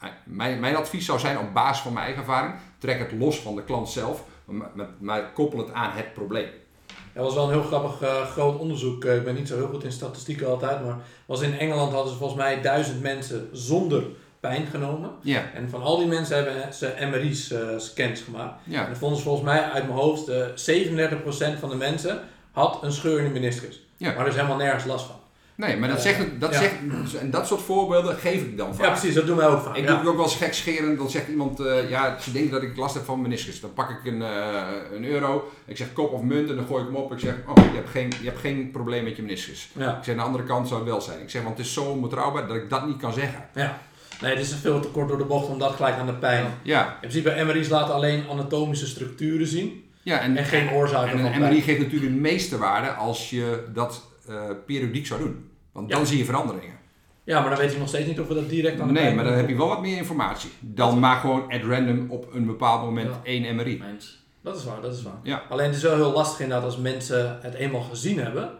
Eh, 0.00 0.08
Mijn, 0.24 0.60
mijn 0.60 0.76
advies 0.76 1.04
zou 1.06 1.18
zijn 1.18 1.38
op 1.38 1.54
basis 1.54 1.82
van 1.82 1.92
mijn 1.92 2.04
eigen 2.04 2.22
ervaring, 2.22 2.54
trek 2.78 2.98
het 2.98 3.12
los 3.12 3.38
van 3.38 3.54
de 3.56 3.64
klant 3.64 3.88
zelf, 3.88 4.24
maar, 4.44 4.70
maar, 4.74 4.88
maar 4.98 5.32
koppel 5.32 5.58
het 5.58 5.72
aan 5.72 5.90
het 5.90 6.14
probleem. 6.14 6.48
Dat 7.12 7.24
was 7.24 7.34
wel 7.34 7.44
een 7.44 7.50
heel 7.60 7.62
grappig 7.62 8.00
eh, 8.08 8.26
groot 8.26 8.58
onderzoek. 8.58 9.04
Eh, 9.04 9.16
ik 9.16 9.24
ben 9.24 9.34
niet 9.34 9.48
zo 9.48 9.56
heel 9.56 9.68
goed 9.68 9.84
in 9.84 9.92
statistieken 9.92 10.46
altijd, 10.46 10.84
maar 10.84 10.96
was 11.26 11.40
in 11.40 11.58
Engeland 11.58 11.92
hadden 11.92 12.12
ze 12.12 12.18
volgens 12.18 12.40
mij 12.40 12.60
duizend 12.60 13.02
mensen 13.02 13.48
zonder 13.52 14.04
pijn 14.40 14.66
genomen. 14.66 15.10
En 15.54 15.70
van 15.70 15.82
al 15.82 15.96
die 15.98 16.06
mensen 16.06 16.36
hebben 16.36 16.74
ze 16.74 16.94
MRI's 17.10 17.50
eh, 17.50 17.68
scans 17.76 18.20
gemaakt. 18.20 18.60
En 18.80 18.86
dan 18.86 18.96
vonden 18.96 19.18
ze 19.18 19.24
volgens 19.24 19.44
mij 19.44 19.62
uit 19.62 19.84
mijn 19.86 19.98
hoofd, 19.98 20.28
eh 20.28 20.46
37% 21.56 21.58
van 21.58 21.68
de 21.68 21.76
mensen 21.76 22.20
had 22.52 22.82
een 22.82 22.92
scheur 22.92 23.18
in 23.18 23.24
de 23.24 23.40
meniscus. 23.40 23.80
Maar 24.14 24.24
er 24.24 24.30
is 24.30 24.34
helemaal 24.34 24.56
nergens 24.56 24.84
last 24.84 25.06
van. 25.06 25.16
Nee, 25.56 25.76
maar 25.76 25.88
dat 25.88 25.96
Eh, 25.96 26.02
zegt, 26.02 26.40
dat 26.40 26.52
ja. 26.52 26.58
zegt, 26.58 26.74
en 27.20 27.30
dat 27.30 27.46
soort 27.46 27.62
voorbeelden 27.62 28.16
geef 28.16 28.42
ik 28.42 28.56
dan 28.56 28.74
vaak. 28.74 28.84
Ja, 28.86 28.90
precies, 28.90 29.14
dat 29.14 29.26
doen 29.26 29.36
wij 29.36 29.46
ook 29.46 29.62
vaak. 29.62 29.76
Ik 29.76 29.82
ja. 29.82 29.88
doe 29.88 29.98
het 29.98 30.06
ook 30.08 30.16
wel 30.16 30.24
eens 30.24 30.36
gekscherend. 30.36 30.98
Dan 30.98 31.10
zegt 31.10 31.28
iemand, 31.28 31.60
eh, 31.60 31.90
ja, 31.90 32.18
ze 32.20 32.32
denken 32.32 32.50
dat 32.50 32.62
ik 32.62 32.76
last 32.76 32.94
heb 32.94 33.04
van 33.04 33.22
meniscus. 33.22 33.60
Dan 33.60 33.72
pak 33.72 33.90
ik 33.90 34.12
een, 34.12 34.22
eh, 34.22 34.62
een 34.92 35.04
euro. 35.04 35.50
Ik 35.64 35.76
zeg 35.76 35.92
kop 35.92 36.12
of 36.12 36.22
munt 36.22 36.50
en 36.50 36.56
dan 36.56 36.66
gooi 36.66 36.82
ik 36.82 36.88
hem 36.88 36.96
op. 36.96 37.12
Ik 37.12 37.18
zeg, 37.18 37.34
oh, 37.46 37.64
je 37.64 37.76
hebt 37.76 37.90
geen, 37.90 38.12
je 38.20 38.26
hebt 38.28 38.40
geen 38.40 38.70
probleem 38.70 39.04
met 39.04 39.16
je 39.16 39.22
meniscus. 39.22 39.68
Ja. 39.72 39.96
Ik 39.98 40.04
zeg, 40.04 40.14
aan 40.14 40.20
de 40.20 40.26
andere 40.26 40.44
kant 40.44 40.68
zou 40.68 40.80
het 40.80 40.88
wel 40.88 41.00
zijn. 41.00 41.20
Ik 41.20 41.30
zeg, 41.30 41.42
want 41.42 41.56
het 41.56 41.66
is 41.66 41.72
zo 41.72 41.84
onbetrouwbaar 41.84 42.46
dat 42.46 42.56
ik 42.56 42.70
dat 42.70 42.86
niet 42.86 42.96
kan 42.98 43.12
zeggen. 43.12 43.48
ja. 43.54 43.78
Nee, 44.20 44.30
het 44.30 44.40
is 44.40 44.54
veel 44.54 44.80
te 44.80 44.88
kort 44.88 45.08
door 45.08 45.18
de 45.18 45.24
bocht 45.24 45.48
om 45.48 45.58
dat 45.58 45.72
gelijk 45.74 45.96
aan 45.96 46.06
de 46.06 46.14
pijn. 46.14 46.46
Ja, 46.62 46.84
In 46.86 46.94
principe, 47.08 47.44
MRI's 47.44 47.68
laten 47.68 47.94
alleen 47.94 48.24
anatomische 48.30 48.86
structuren 48.86 49.46
zien 49.46 49.84
ja 50.02 50.18
en, 50.20 50.36
en 50.36 50.44
geen 50.44 50.70
oorzaken 50.70 51.10
en 51.10 51.18
van 51.20 51.30
pijn. 51.30 51.42
MRI 51.42 51.60
geeft 51.60 51.78
natuurlijk 51.80 52.12
de 52.12 52.18
meeste 52.20 52.58
waarde 52.58 52.90
als 52.90 53.30
je 53.30 53.64
dat 53.72 54.02
periodiek 54.66 55.06
zou 55.06 55.20
doen. 55.20 55.45
Want 55.76 55.90
dan 55.90 56.06
zie 56.06 56.18
je 56.18 56.24
veranderingen. 56.24 56.74
Ja, 57.24 57.40
maar 57.40 57.50
dan 57.50 57.58
weet 57.58 57.72
je 57.72 57.78
nog 57.78 57.88
steeds 57.88 58.06
niet 58.06 58.20
of 58.20 58.26
we 58.28 58.34
dat 58.34 58.48
direct 58.48 58.80
aan 58.80 58.86
de 58.86 58.92
Nee, 58.92 59.14
maar 59.14 59.24
dan 59.24 59.32
heb 59.32 59.48
je 59.48 59.56
wel 59.56 59.68
wat 59.68 59.80
meer 59.80 59.96
informatie. 59.96 60.50
Dan 60.60 60.98
maar 60.98 61.16
gewoon 61.16 61.52
at 61.52 61.60
random 61.62 62.06
op 62.10 62.34
een 62.34 62.46
bepaald 62.46 62.82
moment 62.82 63.08
Ja. 63.10 63.20
één 63.22 63.54
MRI. 63.56 63.82
Eens. 63.92 64.24
Dat 64.42 64.56
is 64.56 64.64
waar, 64.64 64.80
dat 64.80 64.94
is 64.94 65.02
waar. 65.02 65.18
Ja. 65.22 65.42
Alleen 65.48 65.66
het 65.66 65.76
is 65.76 65.82
wel 65.82 65.94
heel 65.94 66.12
lastig 66.12 66.40
inderdaad 66.40 66.64
als 66.66 66.76
mensen 66.78 67.38
het 67.42 67.54
eenmaal 67.54 67.80
gezien 67.80 68.18
hebben. 68.18 68.50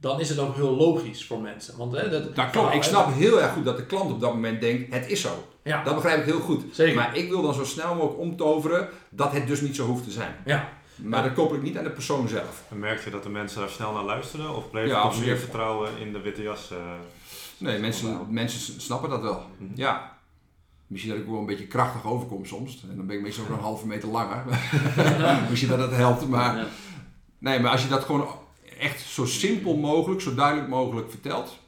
Dan 0.00 0.20
is 0.20 0.28
het 0.28 0.38
ook 0.38 0.54
heel 0.54 0.70
logisch 0.76 1.26
voor 1.26 1.40
mensen. 1.40 1.76
Want, 1.78 1.92
hè, 1.96 2.10
dat, 2.10 2.36
Dat 2.36 2.50
klopt. 2.50 2.74
Ik 2.74 2.82
snap 2.82 3.14
heel 3.14 3.42
erg 3.42 3.52
goed 3.52 3.64
dat 3.64 3.76
de 3.76 3.86
klant 3.86 4.10
op 4.12 4.20
dat 4.20 4.32
moment 4.34 4.60
denkt, 4.60 4.94
het 4.94 5.08
is 5.10 5.20
zo. 5.20 5.44
Ja, 5.62 5.82
Dat 5.84 5.94
begrijp 5.94 6.18
ik 6.18 6.24
heel 6.24 6.40
goed. 6.40 6.62
zeker. 6.72 6.94
Maar 6.94 7.16
ik 7.16 7.28
wil 7.28 7.42
dan 7.42 7.54
zo 7.54 7.64
snel 7.64 7.94
mogelijk 7.94 8.18
omtoveren 8.20 8.88
dat 9.10 9.32
het 9.32 9.46
dus 9.46 9.60
niet 9.60 9.76
zo 9.76 9.86
hoeft 9.86 10.04
te 10.04 10.10
zijn. 10.10 10.34
Ja. 10.44 10.68
Maar 10.96 11.22
dat 11.22 11.32
koppel 11.34 11.56
ik 11.56 11.62
niet 11.62 11.78
aan 11.78 11.84
de 11.84 11.90
persoon 11.90 12.28
zelf. 12.28 12.62
En 12.70 12.78
merk 12.78 13.04
je 13.04 13.10
dat 13.10 13.22
de 13.22 13.28
mensen 13.28 13.60
daar 13.60 13.68
snel 13.68 13.92
naar 13.92 14.04
luisteren? 14.04 14.56
Of 14.56 14.70
bleef 14.70 14.88
Ja, 14.88 14.96
er 14.96 15.02
toch 15.10 15.20
meer 15.20 15.38
vertrouwen 15.38 15.98
in 15.98 16.12
de 16.12 16.20
witte 16.20 16.42
jas? 16.42 16.70
eh, 16.70 16.78
Nee, 17.58 17.78
mensen, 17.78 18.26
mensen 18.28 18.80
snappen 18.80 19.10
dat 19.10 19.20
wel. 19.22 19.42
Mhm. 19.58 19.70
Ja. 19.74 20.14
Misschien 20.86 21.12
dat 21.12 21.22
ik 21.22 21.26
wel 21.28 21.38
een 21.38 21.46
beetje 21.46 21.66
krachtig 21.66 22.04
overkom 22.06 22.46
soms. 22.46 22.84
En 22.90 22.96
dan 22.96 23.06
ben 23.06 23.16
ik 23.16 23.22
meestal 23.22 23.44
ook 23.44 23.50
een 23.50 23.58
halve 23.58 23.86
meter 23.86 24.08
langer. 24.08 24.44
Misschien 25.50 25.70
dat 25.70 25.78
dat 25.78 25.90
helpt. 25.90 26.28
Maar, 26.28 26.56
Ja. 26.56 26.66
nee, 27.38 27.60
maar 27.60 27.70
als 27.70 27.82
je 27.82 27.88
dat 27.88 28.04
gewoon 28.04 28.28
echt 28.78 29.00
zo 29.00 29.24
simpel 29.24 29.76
mogelijk, 29.76 30.20
zo 30.20 30.34
duidelijk 30.34 30.68
mogelijk 30.68 31.10
vertelt. 31.10 31.58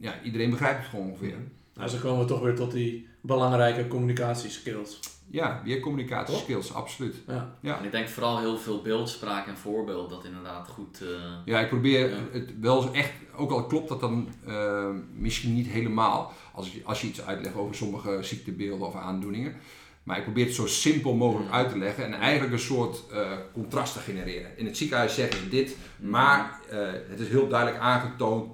Ja, 0.00 0.14
iedereen 0.22 0.50
begrijpt 0.50 0.78
het 0.80 0.88
gewoon 0.88 1.06
ongeveer. 1.10 1.36
Nou, 1.74 1.88
zo 1.88 1.98
komen 1.98 2.18
we 2.20 2.24
toch 2.24 2.40
weer 2.40 2.54
tot 2.54 2.72
die 2.72 3.08
belangrijke 3.20 3.88
communicatieskills. 3.88 4.98
Ja, 5.30 5.60
weer 5.64 5.80
communicatieskills, 5.80 6.74
absoluut. 6.74 7.14
Ja. 7.60 7.78
En 7.78 7.84
ik 7.84 7.90
denk 7.90 8.08
vooral 8.08 8.38
heel 8.38 8.58
veel 8.58 8.82
beeldspraak 8.82 9.46
en 9.46 9.56
voorbeeld 9.56 10.10
dat 10.10 10.24
inderdaad 10.24 10.68
goed... 10.68 11.00
eh, 11.02 11.08
Ja, 11.44 11.60
ik 11.60 11.68
probeer 11.68 12.10
Ja. 12.10 12.16
het 12.32 12.52
wel 12.60 12.92
echt, 12.94 13.12
ook 13.36 13.50
al 13.50 13.66
klopt 13.66 13.88
dat 13.88 14.00
dan 14.00 14.28
eh, 14.46 14.88
misschien 15.14 15.54
niet 15.54 15.66
helemaal, 15.66 16.32
als 16.54 16.72
je, 16.72 16.80
als 16.84 17.00
je 17.00 17.06
iets 17.06 17.22
uitlegt 17.22 17.54
over 17.56 17.74
sommige 17.74 18.18
ziektebeelden 18.22 18.86
of 18.86 18.94
aandoeningen. 18.94 19.54
Maar 20.02 20.16
ik 20.18 20.24
probeer 20.24 20.44
het 20.44 20.54
zo 20.54 20.66
simpel 20.66 21.14
mogelijk 21.14 21.50
Ja. 21.50 21.54
uit 21.56 21.68
te 21.68 21.78
leggen 21.78 22.04
en 22.04 22.14
eigenlijk 22.14 22.52
een 22.52 22.58
soort 22.58 23.02
eh, 23.12 23.30
contrast 23.52 23.92
te 23.92 23.98
genereren. 23.98 24.58
In 24.58 24.66
het 24.66 24.76
ziekenhuis 24.76 25.14
zeggen 25.14 25.38
ze 25.38 25.48
dit, 25.48 25.76
Mhm. 25.96 26.10
maar 26.10 26.60
eh, 26.70 26.78
het 27.08 27.20
is 27.20 27.28
heel 27.28 27.48
duidelijk 27.48 27.80
aangetoond, 27.82 28.52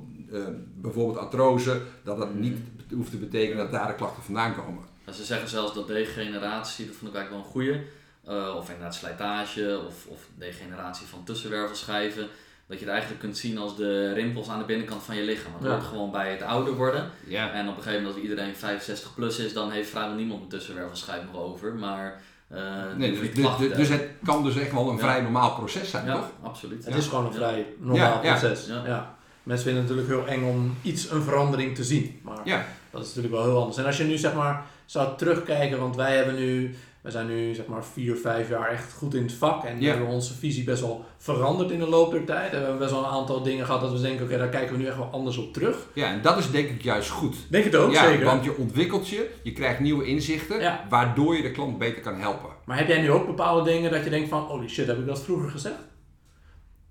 bijvoorbeeld 0.74 1.18
artrose, 1.18 1.80
dat 2.04 2.18
dat 2.18 2.34
niet 2.34 2.56
hoeft 2.94 3.10
te 3.10 3.16
betekenen 3.16 3.56
dat 3.56 3.70
daar 3.72 3.86
de 3.86 3.94
klachten 3.94 4.22
vandaan 4.22 4.54
komen. 4.54 4.82
Ja, 5.14 5.20
Ze 5.20 5.24
zeggen 5.26 5.48
zelfs 5.48 5.74
dat 5.74 5.86
degeneratie, 5.86 6.86
dat 6.86 6.94
vond 6.96 7.10
ik 7.10 7.16
eigenlijk 7.16 7.30
wel 7.30 7.38
een 7.38 7.66
goeie, 7.66 7.86
eh, 8.24 8.56
of 8.56 8.68
inderdaad 8.68 8.94
slijtage 8.94 9.80
of, 9.86 10.06
of 10.06 10.20
degeneratie 10.34 11.06
van 11.06 11.24
tussenwervelschijven, 11.24 12.26
dat 12.66 12.78
je 12.78 12.84
het 12.84 12.92
eigenlijk 12.92 13.20
kunt 13.22 13.36
zien 13.38 13.58
als 13.58 13.76
de 13.76 14.12
rimpels 14.12 14.48
aan 14.48 14.58
de 14.58 14.64
binnenkant 14.64 15.02
van 15.02 15.16
je 15.16 15.22
lichaam. 15.22 15.52
Het 15.54 15.62
Ja. 15.62 15.68
hoort 15.70 15.82
gewoon 15.84 16.10
bij 16.10 16.30
het 16.30 16.42
ouder 16.42 16.74
worden. 16.74 17.10
Ja. 17.26 17.52
En 17.52 17.68
op 17.68 17.76
een 17.76 17.82
gegeven 17.82 18.02
moment 18.02 18.14
als 18.14 18.30
iedereen 18.30 18.54
65 18.56 19.14
plus 19.14 19.38
is, 19.38 19.52
dan 19.52 19.70
heeft 19.70 19.90
vrijwel 19.90 20.14
niemand 20.14 20.42
een 20.42 20.48
tussenwervelschijf 20.48 21.22
nog 21.32 21.42
over. 21.42 21.74
Maar 21.74 22.20
eh 22.48 22.60
Nee, 22.96 23.10
dus, 23.20 23.34
dus, 23.58 23.76
dus 23.76 23.88
het 23.88 24.08
kan 24.24 24.42
dus 24.44 24.56
echt 24.56 24.72
wel 24.72 24.88
een 24.88 24.94
Ja. 24.96 25.00
vrij 25.02 25.20
normaal 25.20 25.54
proces 25.54 25.90
zijn, 25.90 26.04
hebben. 26.06 26.22
toch? 26.24 26.32
Ja, 26.42 26.48
absoluut. 26.48 26.84
Het 26.84 26.92
Ja. 26.94 27.00
is 27.00 27.06
gewoon 27.06 27.24
een 27.26 27.30
Ja. 27.32 27.36
vrij 27.36 27.66
normaal 27.78 28.22
Ja, 28.22 28.22
ja. 28.22 28.38
proces. 28.38 28.66
Ja. 28.66 28.82
Ja. 28.86 29.14
Mensen 29.42 29.64
vinden 29.66 29.82
het 29.86 29.96
natuurlijk 29.96 30.26
heel 30.26 30.34
eng 30.36 30.44
om 30.50 30.76
iets, 30.82 31.10
een 31.10 31.22
verandering 31.22 31.74
te 31.74 31.84
zien. 31.84 32.20
Maar 32.22 32.40
Ja. 32.44 32.66
dat 32.90 33.00
is 33.02 33.06
natuurlijk 33.06 33.34
wel 33.34 33.44
heel 33.44 33.58
anders. 33.58 33.76
En 33.76 33.84
als 33.84 33.96
je 33.96 34.04
nu 34.04 34.16
zeg 34.16 34.34
maar 34.34 34.64
zou 34.86 35.16
terugkijken, 35.16 35.78
want 35.78 35.96
wij 35.96 36.16
hebben 36.16 36.34
nu, 36.34 36.74
we 37.00 37.10
zijn 37.10 37.26
nu 37.26 37.54
zeg 37.54 37.66
maar 37.66 37.84
vier, 37.84 38.16
vijf 38.16 38.48
jaar 38.48 38.68
echt 38.70 38.92
goed 38.92 39.14
in 39.14 39.22
het 39.22 39.32
vak. 39.32 39.64
En 39.64 39.82
hebben 39.82 40.06
onze 40.06 40.34
visie 40.34 40.64
best 40.64 40.80
wel 40.80 41.04
veranderd 41.18 41.70
in 41.70 41.78
de 41.78 41.88
loop 41.88 42.10
der 42.10 42.24
tijd. 42.24 42.50
We 42.50 42.56
hebben 42.56 42.78
best 42.78 42.90
wel 42.90 43.04
een 43.04 43.10
aantal 43.10 43.42
dingen 43.42 43.64
gehad 43.66 43.80
dat 43.80 43.92
we 43.92 44.00
denken, 44.00 44.24
oké, 44.24 44.38
daar 44.38 44.48
kijken 44.48 44.72
we 44.76 44.78
nu 44.82 44.86
echt 44.86 44.96
wel 44.96 45.10
anders 45.12 45.36
op 45.36 45.52
terug. 45.52 45.86
Ja, 45.94 46.06
en 46.12 46.22
dat 46.22 46.38
is 46.38 46.50
denk 46.50 46.68
ik 46.68 46.82
juist 46.82 47.10
goed. 47.10 47.36
Denk 47.50 47.64
het 47.64 47.76
ook, 47.76 47.92
ja, 47.92 48.04
zeker. 48.04 48.24
want 48.24 48.44
je 48.44 48.56
ontwikkelt 48.56 49.08
je, 49.08 49.30
je 49.42 49.52
krijgt 49.52 49.80
nieuwe 49.80 50.04
inzichten, 50.04 50.60
Ja. 50.60 50.86
waardoor 50.88 51.36
je 51.36 51.42
de 51.42 51.50
klant 51.50 51.78
beter 51.78 52.02
kan 52.02 52.20
helpen. 52.20 52.50
Maar 52.64 52.78
heb 52.78 52.88
jij 52.88 53.00
nu 53.00 53.10
ook 53.10 53.26
bepaalde 53.26 53.70
dingen 53.70 53.90
dat 53.90 54.04
je 54.04 54.10
denkt 54.10 54.28
van, 54.28 54.42
holy 54.42 54.68
shit, 54.68 54.86
heb 54.86 54.98
ik 54.98 55.06
dat 55.06 55.22
vroeger 55.22 55.50
gezegd? 55.50 55.78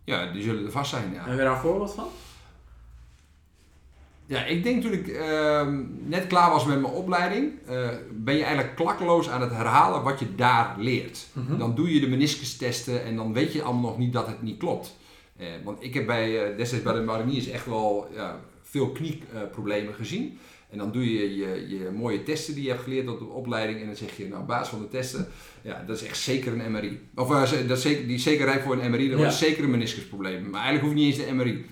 Ja, 0.04 0.32
die 0.32 0.44
zullen 0.44 0.66
er 0.66 0.72
vast 0.72 0.90
zijn, 0.90 1.14
ja. 1.14 1.24
Heb 1.24 1.32
je 1.38 1.44
daar 1.44 1.54
een 1.54 1.60
voorbeeld 1.62 1.94
van? 1.94 2.08
Ja, 4.34 4.46
ik 4.46 4.64
denk 4.64 4.82
toen 4.82 4.94
ik 4.94 5.08
ehm, 5.08 5.82
net 6.06 6.28
klaar 6.28 6.50
was 6.52 6.66
met 6.66 6.82
mijn 6.82 6.94
opleiding, 6.94 7.52
eh, 7.68 7.88
ben 8.12 8.36
je 8.36 8.44
eigenlijk 8.44 8.76
klakkeloos 8.76 9.30
aan 9.30 9.42
het 9.42 9.52
herhalen 9.52 10.04
wat 10.04 10.20
je 10.20 10.36
daar 10.36 10.76
leert. 10.80 11.28
Mhm. 11.34 11.58
Dan 11.58 11.76
doe 11.76 11.94
je 11.94 12.00
de 12.00 12.08
meniscustesten 12.08 13.04
en 13.04 13.16
dan 13.16 13.34
weet 13.34 13.54
je 13.54 13.62
allemaal 13.62 13.90
nog 13.90 13.98
niet 13.98 14.14
dat 14.14 14.28
het 14.28 14.42
niet 14.42 14.58
klopt. 14.58 14.96
Eh, 15.38 15.48
want 15.64 15.84
ik 15.84 15.94
heb 15.94 16.06
bij, 16.06 16.44
eh, 16.52 16.58
destijds 16.58 16.84
bij 16.86 16.94
de 16.94 17.02
mariniers 17.02 17.48
echt 17.48 17.66
wel 17.66 18.08
ja, 18.16 18.40
veel 18.64 18.90
knieproblemen 18.92 19.94
gezien. 19.94 20.38
En 20.70 20.78
dan 20.78 20.92
doe 20.92 21.14
je, 21.14 21.36
je 21.36 21.66
je 21.70 21.90
mooie 21.96 22.24
testen 22.24 22.54
die 22.54 22.64
je 22.64 22.70
hebt 22.70 22.84
geleerd 22.84 23.08
op 23.10 23.20
de 23.20 23.26
opleiding. 23.26 23.80
En 23.80 23.86
dan 23.86 23.96
zeg 23.96 24.18
je, 24.18 24.28
nou, 24.28 24.42
op 24.42 24.48
basis 24.48 24.68
van 24.68 24.80
de 24.80 24.88
testen, 24.88 25.28
ja, 25.62 25.84
dat 25.88 25.96
is 26.02 26.08
echt 26.08 26.18
zeker 26.18 26.60
een 26.60 26.72
MRI. 26.72 27.00
Of 27.16 27.28
dat 27.68 27.78
is 27.78 27.82
zeker, 27.82 28.08
die 28.08 28.16
is 28.16 28.24
zeker 28.24 28.46
rijp 28.46 28.62
voor 28.62 28.78
een 28.78 28.92
MRI, 28.92 29.10
dat 29.10 29.20
Ja. 29.20 29.28
is 29.28 29.38
zeker 29.38 29.64
een 29.64 29.70
meniscusprobleem. 29.72 30.42
Maar 30.50 30.62
eigenlijk 30.62 30.84
hoeft 30.84 30.96
niet 30.96 31.18
eens 31.18 31.26
de 31.28 31.34
MRI. 31.34 31.66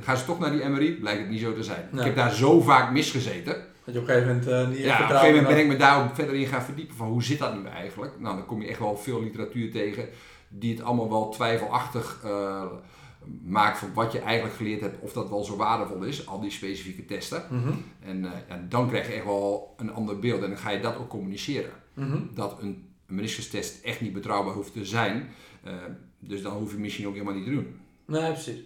Gaan 0.00 0.16
ze 0.16 0.24
toch 0.24 0.38
naar 0.38 0.50
die 0.50 0.68
MRI, 0.68 0.92
blijkt 0.92 1.20
het 1.20 1.30
niet 1.30 1.40
zo 1.40 1.54
te 1.54 1.62
zijn. 1.62 1.88
Ik 1.92 2.00
heb 2.00 2.16
daar 2.16 2.32
zo 2.32 2.60
vaak 2.60 2.92
misgezeten. 2.92 3.56
Dat 3.84 3.94
je 3.94 4.00
op 4.00 4.08
een 4.08 4.14
gegeven 4.14 4.28
moment 4.36 4.46
eh, 4.46 4.68
niet 4.68 4.78
Ja, 4.78 4.94
op 4.94 5.00
een 5.00 5.06
gegeven 5.16 5.36
moment 5.36 5.54
ben 5.54 5.58
ik 5.64 5.66
me 5.70 5.76
daar 5.76 6.04
ook 6.04 6.14
verder 6.14 6.34
in 6.34 6.46
gaan 6.46 6.62
verdiepen 6.62 6.96
van 6.96 7.06
hoe 7.08 7.22
zit 7.22 7.38
dat 7.38 7.54
nu 7.62 7.66
eigenlijk. 7.68 8.12
Nou, 8.18 8.36
dan 8.36 8.46
kom 8.46 8.62
je 8.62 8.68
echt 8.68 8.78
wel 8.78 8.96
veel 8.96 9.22
literatuur 9.22 9.70
tegen 9.70 10.08
die 10.48 10.74
het 10.74 10.82
allemaal 10.84 11.08
wel 11.08 11.28
twijfelachtig 11.28 12.20
eh, 12.24 12.62
maakt 13.44 13.78
van 13.78 13.94
wat 13.94 14.12
je 14.12 14.18
eigenlijk 14.18 14.56
geleerd 14.56 14.80
hebt, 14.80 15.00
of 15.00 15.12
dat 15.12 15.28
wel 15.28 15.44
zo 15.44 15.56
waardevol 15.56 16.02
is, 16.02 16.26
al 16.26 16.40
die 16.40 16.50
specifieke 16.50 17.04
testen. 17.04 17.42
Mhm, 17.50 17.72
En 18.04 18.24
eh, 18.24 18.30
ja, 18.48 18.64
dan 18.68 18.88
krijg 18.88 19.06
je 19.06 19.12
echt 19.12 19.24
wel 19.24 19.74
een 19.76 19.92
ander 19.92 20.18
beeld 20.18 20.42
en 20.42 20.48
dan 20.48 20.58
ga 20.58 20.70
je 20.70 20.80
dat 20.80 20.96
ook 20.96 21.08
communiceren. 21.08 21.70
mhm. 21.94 22.18
Dat 22.34 22.56
een 22.62 22.86
meniscustest 23.06 23.84
echt 23.84 24.00
niet 24.00 24.12
betrouwbaar 24.12 24.54
hoeft 24.54 24.72
te 24.72 24.84
zijn. 24.84 25.28
Eh, 25.64 25.72
dus 26.18 26.42
dan 26.42 26.52
hoef 26.52 26.72
je 26.72 26.78
misschien 26.78 27.06
ook 27.06 27.12
helemaal 27.12 27.34
niet 27.34 27.44
te 27.44 27.50
doen. 27.50 27.80
Nee, 28.06 28.32
precies. 28.32 28.58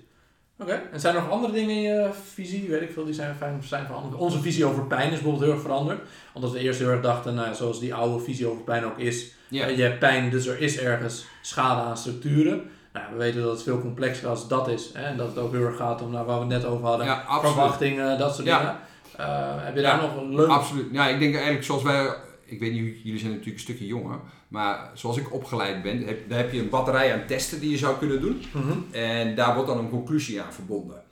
Oké, 0.63 0.81
en 0.93 1.01
zijn 1.01 1.15
er 1.15 1.21
nog 1.23 1.31
andere 1.31 1.53
dingen 1.53 1.71
in 1.77 1.83
je 1.83 2.09
visie, 2.35 2.69
weet 2.71 2.81
ik 2.83 2.93
veel, 2.93 3.05
die 3.05 3.15
zijn, 3.15 3.35
fijn, 3.35 3.63
zijn 3.65 3.87
veranderd? 3.87 4.15
Onze 4.21 4.41
visie 4.41 4.65
over 4.65 4.85
pijn 4.87 5.05
is 5.07 5.11
bijvoorbeeld 5.11 5.43
heel 5.43 5.53
erg 5.53 5.61
veranderd. 5.63 6.01
Omdat 6.33 6.53
we 6.53 6.59
eerst 6.59 6.79
heel 6.79 6.89
erg 6.89 7.01
dachten, 7.03 7.35
nou, 7.35 7.49
ja, 7.49 7.55
zoals 7.55 7.81
die 7.81 7.95
oude 7.95 8.25
visie 8.25 8.47
over 8.47 8.63
pijn 8.63 8.85
ook 8.85 8.99
is. 8.99 9.35
Eh, 9.51 9.77
je 9.77 9.83
hebt 9.83 9.99
pijn, 9.99 10.31
dus 10.31 10.47
er 10.47 10.61
is 10.61 10.79
ergens 10.79 11.25
schade 11.43 11.81
aan 11.81 11.97
structuren. 11.97 12.71
Nou, 12.93 13.07
we 13.13 13.17
weten 13.19 13.43
dat 13.43 13.51
het 13.53 13.63
veel 13.63 13.81
complexer 13.81 14.29
als 14.29 14.49
dat 14.49 14.69
is. 14.69 14.91
Hè? 14.95 15.03
En 15.05 15.17
dat 15.17 15.27
het 15.29 15.39
ook 15.39 15.53
heel 15.53 15.65
erg 15.65 15.77
gaat 15.77 16.03
om 16.03 16.11
nou, 16.11 16.27
waar 16.27 16.35
we 16.37 16.55
het 16.55 16.63
net 16.63 16.65
over 16.65 16.87
hadden. 16.87 17.07
Ja. 17.07 17.41
Verwachtingen, 17.41 18.19
dat 18.19 18.35
soort 18.35 18.47
Ja. 18.47 18.59
dingen. 18.59 18.77
Eh, 19.17 19.65
heb 19.65 19.75
je 19.75 19.81
Ja, 19.81 19.91
daar 19.91 20.03
nog 20.03 20.17
een 20.17 20.35
leuk... 20.35 20.49
Absoluut. 20.49 20.87
Ja, 20.93 21.09
ik 21.09 21.19
denk 21.19 21.35
eigenlijk 21.35 21.65
zoals 21.65 21.83
wij, 21.83 22.15
ik 22.53 22.61
weet 22.61 22.73
niet, 22.73 23.03
jullie 23.03 23.19
zijn 23.19 23.31
natuurlijk 23.31 23.57
een 23.59 23.65
stukje 23.65 23.87
jonger, 23.87 24.19
maar 24.49 24.91
zoals 24.95 25.17
ik 25.17 25.33
opgeleid 25.33 25.83
ben, 25.83 26.07
heb, 26.07 26.29
daar 26.29 26.39
heb 26.39 26.53
je 26.53 26.61
een 26.61 26.69
batterij 26.69 27.13
aan 27.15 27.27
testen 27.27 27.61
die 27.61 27.71
je 27.71 27.79
zou 27.79 27.99
kunnen 27.99 28.21
doen. 28.21 28.43
Mhm. 28.53 28.79
En 28.91 29.35
daar 29.35 29.55
wordt 29.55 29.69
dan 29.69 29.79
een 29.79 29.91
conclusie 29.91 30.41
aan 30.43 30.53
verbonden. 30.53 31.03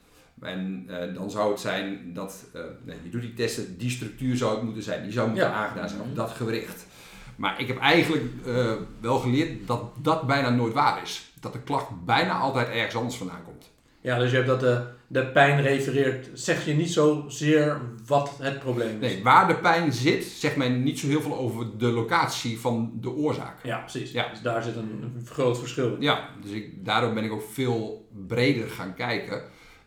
En 0.41 0.85
eh, 0.87 1.13
dan 1.15 1.31
zou 1.31 1.51
het 1.51 1.59
zijn 1.59 2.13
dat, 2.13 2.45
eh, 2.53 2.61
nee, 2.85 2.97
je 3.03 3.09
doet 3.09 3.21
die 3.21 3.33
testen, 3.33 3.77
die 3.77 3.89
structuur 3.89 4.37
zou 4.37 4.55
het 4.55 4.63
moeten 4.63 4.83
zijn, 4.83 5.03
die 5.03 5.11
zou 5.11 5.27
moeten 5.29 5.47
Ja. 5.47 5.53
aangedaan 5.53 5.89
zijn, 5.89 6.01
op 6.01 6.15
dat 6.15 6.29
gewricht. 6.31 6.85
Maar 7.35 7.59
ik 7.61 7.67
heb 7.67 7.79
eigenlijk 7.79 8.23
eh, 8.45 8.73
wel 8.99 9.19
geleerd 9.19 9.67
dat 9.67 9.83
dat 10.01 10.27
bijna 10.27 10.49
nooit 10.49 10.73
waar 10.73 11.01
is. 11.01 11.31
Dat 11.39 11.53
de 11.53 11.61
klacht 11.61 12.05
bijna 12.05 12.37
altijd 12.37 12.67
ergens 12.67 12.95
anders 12.95 13.15
vandaan 13.15 13.43
komt. 13.45 13.69
Ja, 14.01 14.19
dus 14.19 14.29
je 14.29 14.35
hebt 14.35 14.47
dat 14.47 14.59
de, 14.59 14.83
de 15.07 15.25
pijn 15.25 15.61
refereert, 15.61 16.29
zeg 16.33 16.65
je 16.65 16.73
niet 16.73 16.91
zozeer 16.91 17.81
wat 18.07 18.37
het 18.41 18.59
probleem 18.59 19.01
is. 19.01 19.13
Nee, 19.13 19.23
waar 19.23 19.47
de 19.47 19.55
pijn 19.55 19.93
zit, 19.93 20.23
zegt 20.23 20.55
mij 20.55 20.69
niet 20.69 20.99
zo 20.99 21.07
heel 21.07 21.21
veel 21.21 21.37
over 21.37 21.77
de 21.77 21.91
locatie 21.91 22.59
van 22.59 22.91
de 23.01 23.09
oorzaak. 23.09 23.63
Ja, 23.63 23.77
precies. 23.77 24.11
Ja. 24.11 24.29
Dus 24.29 24.41
daar 24.41 24.63
zit 24.63 24.75
een 24.75 25.21
groot 25.25 25.59
verschil 25.59 25.95
in. 25.95 26.01
Ja, 26.01 26.29
dus 26.41 26.51
ik, 26.51 26.85
daardoor 26.85 27.13
ben 27.13 27.23
ik 27.23 27.31
ook 27.31 27.43
veel 27.51 28.07
breder 28.27 28.69
gaan 28.69 28.93
kijken. 28.93 29.41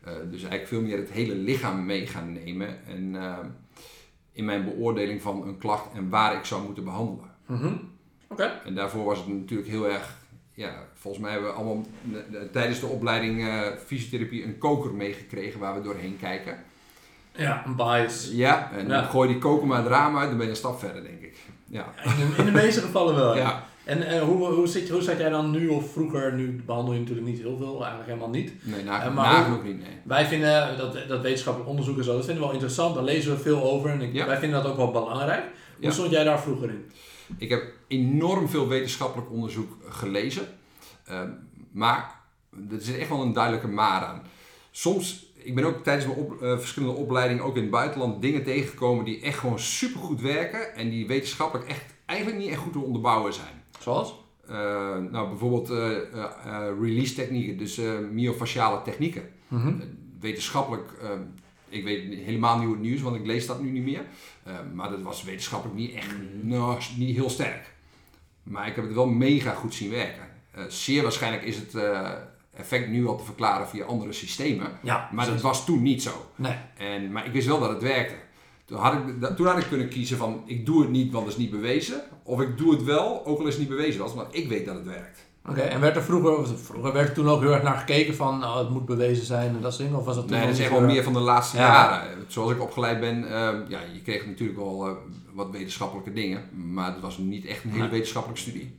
Eh, 0.05 0.13
dus 0.31 0.41
eigenlijk 0.41 0.69
veel 0.69 0.81
meer 0.81 0.97
het 0.97 1.11
hele 1.11 1.35
lichaam 1.35 1.87
mee 1.87 2.07
gaan 2.07 2.33
nemen. 2.33 2.87
En 2.87 3.17
eh, 3.17 3.39
in 4.33 4.45
mijn 4.45 4.65
beoordeling 4.65 5.23
van 5.23 5.47
een 5.47 5.59
klacht 5.59 5.93
en 5.95 6.09
waar 6.09 6.37
ik 6.37 6.45
zou 6.45 6.65
moeten 6.65 6.85
behandelen. 6.85 7.31
Mhm. 7.47 7.75
Oké. 8.29 8.61
En 8.65 8.75
daarvoor 8.75 9.05
was 9.05 9.19
het 9.19 9.29
natuurlijk 9.29 9.69
heel 9.69 9.89
erg. 9.89 10.23
Ja, 10.55 10.75
volgens 10.95 11.23
mij 11.23 11.33
hebben 11.33 11.51
we 11.51 11.57
allemaal 11.57 11.87
tijdens 12.53 12.81
de 12.81 12.87
opleiding 12.87 13.47
eh, 13.49 13.61
fysiotherapie 13.87 14.45
een 14.45 14.59
koker 14.59 14.95
meegekregen 14.95 15.61
waar 15.61 15.75
we 15.75 15.81
doorheen 15.83 16.17
kijken. 16.21 16.57
Ja, 17.37 17.63
een 17.67 17.77
bias. 17.77 18.31
Ja, 18.33 18.71
en 18.77 18.89
Ja. 18.89 19.03
gooi 19.03 19.29
die 19.29 19.39
koker 19.39 19.67
maar 19.67 19.79
het 19.79 19.87
raam 19.87 20.19
uit, 20.19 20.29
dan 20.29 20.37
ben 20.37 20.47
je 20.47 20.53
een 20.53 20.59
stap 20.59 20.79
verder, 20.79 21.03
denk 21.03 21.21
ik. 21.23 21.37
Ja, 21.69 21.93
In 22.05 22.11
de, 22.17 22.35
in 22.39 22.45
de 22.45 22.51
meeste 22.63 22.81
gevallen 22.81 23.15
wel. 23.15 23.37
ja. 23.37 23.65
En 23.85 24.03
eh, 24.09 24.23
hoe, 24.23 24.47
hoe, 24.47 24.67
zit, 24.67 24.89
hoe 24.89 25.03
zat 25.03 25.19
jij 25.19 25.29
dan 25.29 25.51
nu 25.51 25.69
of 25.69 25.93
vroeger? 25.93 26.33
Nu 26.33 26.63
behandel 26.67 26.93
je 26.95 27.01
natuurlijk 27.01 27.27
niet 27.27 27.39
heel 27.39 27.57
veel, 27.57 27.77
eigenlijk 27.79 28.07
helemaal 28.07 28.31
niet. 28.31 28.53
nee, 28.63 28.85
na, 28.85 29.03
Eh, 29.05 29.15
maar 29.15 29.33
nagenoeg 29.33 29.63
niet, 29.65 29.79
nee. 29.79 29.97
Wij 30.05 30.27
vinden 30.27 30.77
dat, 30.79 31.09
dat 31.09 31.21
wetenschappelijk 31.23 31.71
onderzoek 31.71 31.99
en 31.99 32.05
zo, 32.05 32.13
dat 32.13 32.25
vinden 32.25 32.37
we 32.43 32.45
wel 32.49 32.55
interessant. 32.55 32.95
Daar 32.95 33.05
lezen 33.05 33.33
we 33.33 33.39
veel 33.43 33.63
over 33.63 33.91
en 33.91 34.01
ik, 34.01 34.13
Ja. 34.13 34.27
wij 34.27 34.39
vinden 34.39 34.63
dat 34.63 34.71
ook 34.71 34.77
wel 34.77 34.91
belangrijk. 34.91 35.43
Hoe 35.83 35.91
stond 35.93 36.11
jij 36.11 36.25
daar 36.25 36.41
vroeger 36.41 36.69
in? 36.69 36.91
Ik 37.39 37.49
heb 37.49 37.63
enorm 37.89 38.49
veel 38.49 38.69
wetenschappelijk 38.69 39.31
onderzoek 39.31 39.73
gelezen. 39.89 40.47
Ehm, 41.05 41.31
maar 41.71 42.21
er 42.71 42.81
zit 42.81 42.99
echt 42.99 43.09
wel 43.09 43.23
een 43.23 43.33
duidelijke 43.33 43.69
maar 43.69 44.05
aan. 44.05 44.23
Soms, 44.71 45.33
ik 45.35 45.55
ben 45.55 45.65
ook 45.65 45.85
tijdens 45.85 46.07
mijn 46.07 46.19
op, 46.19 46.43
eh, 46.43 46.59
verschillende 46.59 46.97
opleidingen, 46.97 47.45
ook 47.45 47.57
in 47.57 47.63
het 47.63 47.71
buitenland, 47.71 48.23
dingen 48.23 48.45
tegengekomen 48.45 49.05
die 49.05 49.21
echt 49.21 49.39
gewoon 49.39 49.59
supergoed 49.59 50.21
werken. 50.21 50.75
En 50.75 50.91
die 50.91 51.07
wetenschappelijk 51.07 51.69
echt 51.69 51.85
eigenlijk 52.07 52.39
niet 52.39 52.51
echt 52.51 52.59
goed 52.59 52.73
te 52.73 52.79
onderbouwen 52.79 53.33
zijn. 53.33 53.63
Zoals? 53.79 54.15
Eh, 54.49 54.57
nou, 55.11 55.29
bijvoorbeeld 55.29 55.71
eh, 55.71 55.97
release 56.81 57.15
technieken, 57.15 57.59
dus 57.59 57.81
myofasciale 58.13 58.83
technieken. 58.83 59.29
Mhm. 59.49 59.75
Wetenschappelijk, 60.21 60.93
ik 61.69 61.85
weet 61.85 62.25
helemaal 62.25 62.57
niet 62.57 62.65
hoe 62.65 62.75
het 62.75 62.85
nieuws, 62.85 63.01
want 63.01 63.17
ik 63.17 63.27
lees 63.27 63.47
dat 63.47 63.63
nu 63.63 63.71
niet 63.71 63.85
meer. 63.85 64.05
Maar 64.75 64.91
dat 64.91 65.03
was 65.03 65.25
wetenschappelijk 65.25 65.79
niet 65.79 65.95
echt, 65.95 66.15
nou, 66.43 66.81
niet 66.97 67.17
heel 67.17 67.31
sterk. 67.31 67.74
Maar 68.45 68.69
ik 68.69 68.75
heb 68.77 68.85
het 68.85 68.95
wel 68.95 69.07
mega 69.07 69.53
goed 69.53 69.75
zien 69.75 69.91
werken. 69.91 70.23
Eh, 70.51 70.65
zeer 70.69 71.03
waarschijnlijk 71.03 71.43
is 71.43 71.57
het 71.57 71.75
eh, 71.75 72.11
effect 72.57 72.89
nu 72.89 73.07
al 73.07 73.17
te 73.17 73.25
verklaren 73.25 73.69
via 73.69 73.85
andere 73.85 74.13
systemen. 74.13 74.67
Ja, 74.83 75.09
Maar 75.13 75.27
dat 75.27 75.41
was 75.41 75.65
toen 75.65 75.83
niet 75.83 76.03
zo. 76.03 76.11
Nee. 76.37 76.57
En, 76.79 77.13
maar 77.13 77.27
ik 77.27 77.33
wist 77.33 77.47
wel 77.47 77.61
dat 77.61 77.71
het 77.71 77.83
werkte. 77.83 78.15
Toen 78.65 78.79
had, 78.79 78.93
ik, 78.93 79.37
toen 79.37 79.47
had 79.47 79.59
ik 79.59 79.67
kunnen 79.69 79.89
kiezen 79.89 80.17
van 80.17 80.43
ik 80.47 80.67
doe 80.67 80.81
het 80.81 80.91
niet, 80.91 81.13
want 81.13 81.25
het 81.27 81.35
is 81.35 81.41
niet 81.41 81.51
bewezen. 81.51 82.03
Of 82.23 82.41
ik 82.41 82.59
doe 82.59 82.73
het 82.73 82.83
wel, 82.85 83.27
ook 83.27 83.39
al 83.39 83.47
is 83.47 83.53
het 83.55 83.61
niet 83.69 83.77
bewezen 83.77 84.01
was, 84.01 84.15
maar 84.15 84.27
ik 84.31 84.49
weet 84.49 84.67
dat 84.67 84.75
het 84.75 84.85
werkt. 84.87 85.27
Oké, 85.49 85.61
en 85.61 85.81
werd 85.81 85.97
er 85.97 86.03
vroeger, 86.03 86.59
vroeger 86.59 86.93
werd 86.93 87.09
er 87.09 87.15
toen 87.15 87.29
ook 87.29 87.41
heel 87.41 87.53
erg 87.53 87.63
naar 87.63 87.77
gekeken 87.77 88.15
van 88.15 88.39
nou, 88.39 88.59
het 88.59 88.71
moet 88.71 88.85
bewezen 88.87 89.25
zijn 89.27 89.49
en 89.55 89.61
dat 89.61 89.73
soort 89.73 89.85
dingen? 89.85 89.99
Of 90.01 90.05
was 90.07 90.15
dat 90.15 90.29
toen 90.29 90.37
Nee, 90.37 90.47
dat 90.47 90.55
is 90.57 90.61
echt 90.61 90.71
wel 90.71 90.81
meer 90.81 91.03
van 91.03 91.13
de 91.13 91.19
laatste 91.21 91.57
Ja. 91.57 91.63
jaren. 91.63 92.25
Zoals 92.29 92.51
ik 92.51 92.61
opgeleid 92.61 93.01
ben, 93.01 93.25
eh, 93.25 93.69
ja, 93.69 93.79
je 93.93 94.03
kreeg 94.05 94.27
natuurlijk 94.27 94.59
wel 94.59 94.99
wat 95.35 95.51
wetenschappelijke 95.51 96.13
dingen. 96.13 96.71
Maar 96.73 96.93
het 96.93 97.01
was 97.01 97.19
niet 97.19 97.45
echt 97.47 97.65
een 97.65 97.71
hele 97.71 97.83
Nee. 97.83 97.91
wetenschappelijke 97.91 98.43
studie. 98.43 98.79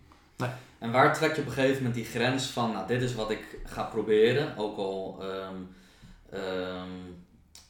En 0.79 0.91
waar 0.91 1.13
trek 1.13 1.35
je 1.35 1.41
op 1.41 1.47
een 1.47 1.53
gegeven 1.53 1.75
moment 1.77 1.95
die 1.95 2.05
grens 2.05 2.45
van, 2.45 2.71
nou, 2.71 2.87
dit 2.87 3.01
is 3.01 3.15
wat 3.15 3.31
ik 3.31 3.43
ga 3.65 3.83
proberen, 3.83 4.57
ook 4.57 4.77
al 4.77 5.17
ehm, 5.21 5.55
ehm, 6.29 6.89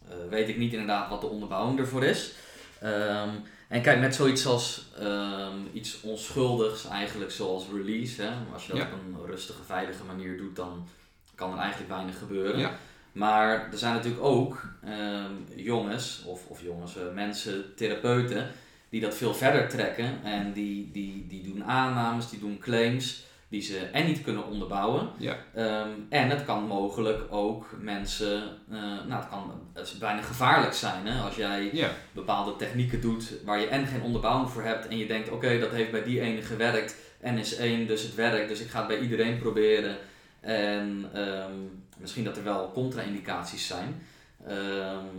eh, 0.10 0.16
weet 0.30 0.50
ik 0.50 0.58
niet 0.58 0.72
inderdaad 0.72 1.10
wat 1.10 1.22
de 1.22 1.28
onderbouwing 1.28 1.80
ervoor 1.80 2.04
is. 2.04 2.34
Ehm, 2.82 3.30
en 3.68 3.82
kijk, 3.82 4.00
met 4.00 4.16
zoiets 4.16 4.46
als 4.46 4.86
ehm, 5.00 5.58
iets 5.74 6.02
onschuldigs, 6.02 6.88
eigenlijk 6.88 7.32
zoals 7.32 7.66
release, 7.74 8.22
hè, 8.22 8.32
als 8.54 8.66
je 8.66 8.72
dat 8.74 8.82
Ja. 8.82 8.88
op 8.88 8.92
een 9.00 9.26
rustige, 9.26 9.64
veilige 9.64 10.04
manier 10.04 10.38
doet, 10.38 10.56
dan 10.56 10.88
kan 11.36 11.52
er 11.54 11.58
eigenlijk 11.60 11.92
weinig 11.92 12.18
gebeuren. 12.18 12.60
Ja. 12.60 12.78
Maar 13.12 13.70
er 13.72 13.78
zijn 13.78 13.94
natuurlijk 13.94 14.24
ook 14.24 14.64
ehm, 14.84 15.32
jongens, 15.56 16.24
of, 16.26 16.48
of 16.48 16.62
jongens, 16.62 16.98
eh, 16.98 17.04
mensen, 17.14 17.76
therapeuten, 17.76 18.52
die 18.96 19.04
dat 19.04 19.16
veel 19.16 19.34
verder 19.34 19.68
trekken 19.68 20.24
en 20.24 20.54
die, 20.54 20.90
die, 20.92 21.26
die 21.28 21.44
doen 21.44 21.64
aannames, 21.64 22.30
die 22.30 22.40
doen 22.40 22.60
claims 22.60 23.24
die 23.48 23.62
ze 23.62 23.78
en 23.78 24.06
niet 24.06 24.22
kunnen 24.22 24.48
onderbouwen. 24.48 25.10
Ja. 25.18 25.38
Ehm, 25.54 25.90
en 26.10 26.30
het 26.30 26.46
kan 26.46 26.64
mogelijk 26.64 27.22
ook 27.30 27.76
mensen, 27.82 28.44
eh, 28.72 28.78
nou 28.80 29.14
het 29.14 29.30
kan 29.30 29.62
het 29.74 29.88
is 29.88 29.98
bijna 29.98 30.22
gevaarlijk 30.22 30.74
zijn 30.74 31.08
hè, 31.08 31.22
als 31.22 31.36
jij 31.36 31.70
Ja, 31.74 31.90
bepaalde 32.12 32.56
technieken 32.56 33.02
doet 33.02 33.34
waar 33.46 33.60
je 33.60 33.68
en 33.68 33.88
geen 33.88 34.02
onderbouwing 34.02 34.50
voor 34.50 34.64
hebt 34.64 34.88
en 34.88 34.98
je 34.98 35.08
denkt 35.08 35.30
oké 35.30 35.60
dat 35.60 35.72
heeft 35.72 35.92
bij 35.92 36.04
die 36.04 36.22
ene 36.22 36.42
gewerkt 36.42 36.96
en 37.20 37.38
is 37.38 37.56
één 37.56 37.88
dus 37.88 38.02
het 38.02 38.16
werkt 38.16 38.50
dus 38.50 38.60
ik 38.60 38.70
ga 38.70 38.78
het 38.78 38.88
bij 38.88 39.00
iedereen 39.00 39.40
proberen 39.40 39.98
en 40.40 41.10
ehm, 41.14 41.54
misschien 41.98 42.24
dat 42.24 42.38
er 42.38 42.44
wel 42.44 42.72
contra-indicaties 42.74 43.68
zijn. 43.68 44.02
Ehm, 44.48 44.58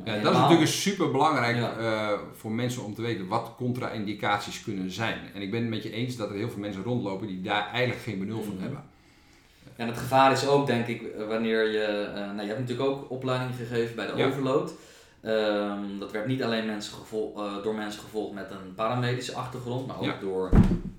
ja 0.04 0.18
dat 0.22 0.32
is 0.32 0.38
natuurlijk 0.38 0.70
super 0.70 1.10
belangrijk 1.10 1.56
Ja. 1.56 2.18
voor 2.32 2.50
mensen 2.52 2.84
om 2.84 2.94
te 2.94 3.02
weten 3.02 3.26
wat 3.28 3.52
contra-indicaties 3.56 4.62
kunnen 4.62 4.90
zijn. 4.90 5.18
En 5.34 5.42
ik 5.42 5.50
ben 5.50 5.60
het 5.60 5.70
met 5.70 5.82
je 5.82 5.90
eens 5.92 6.16
dat 6.16 6.28
er 6.30 6.36
heel 6.36 6.50
veel 6.50 6.60
mensen 6.60 6.82
rondlopen 6.82 7.26
die 7.26 7.40
daar 7.40 7.68
eigenlijk 7.70 8.02
geen 8.02 8.18
benul 8.18 8.42
van 8.42 8.52
Mhm. 8.54 8.62
hebben. 8.62 8.82
En 9.76 9.86
het 9.86 9.96
gevaar 9.98 10.32
is 10.32 10.46
ook, 10.46 10.66
denk 10.66 10.86
ik, 10.86 11.02
wanneer 11.28 11.70
je. 11.72 11.82
eh, 11.84 12.14
nou, 12.20 12.40
je 12.40 12.46
hebt 12.46 12.60
natuurlijk 12.60 12.88
ook 12.88 13.10
opleiding 13.10 13.50
gegeven 13.56 13.96
bij 13.96 14.06
de 14.06 14.16
Ja. 14.16 14.26
overload. 14.26 14.72
Ehm, 15.20 15.98
dat 15.98 16.12
werd 16.12 16.26
niet 16.26 16.42
alleen 16.42 16.66
mensen 16.66 16.92
gevol- 16.94 17.34
eh, 17.36 17.62
door 17.62 17.74
mensen 17.74 18.00
gevolgd 18.00 18.34
met 18.34 18.50
een 18.50 18.74
paramedische 18.74 19.34
achtergrond, 19.34 19.86
maar 19.86 19.98
ook 20.00 20.20
door 20.20 20.50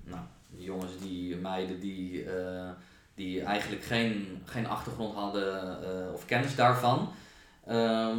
nou, 0.04 0.20
jongens, 0.56 0.92
die, 1.02 1.36
meiden 1.36 1.80
die, 1.80 2.22
eh, 2.24 2.68
die 3.14 3.42
eigenlijk 3.42 3.82
geen, 3.84 4.42
geen 4.44 4.66
achtergrond 4.68 5.14
hadden 5.14 5.62
eh, 5.82 6.12
of 6.14 6.24
kennis 6.26 6.54
daarvan. 6.54 7.08
Ehm, 7.68 8.18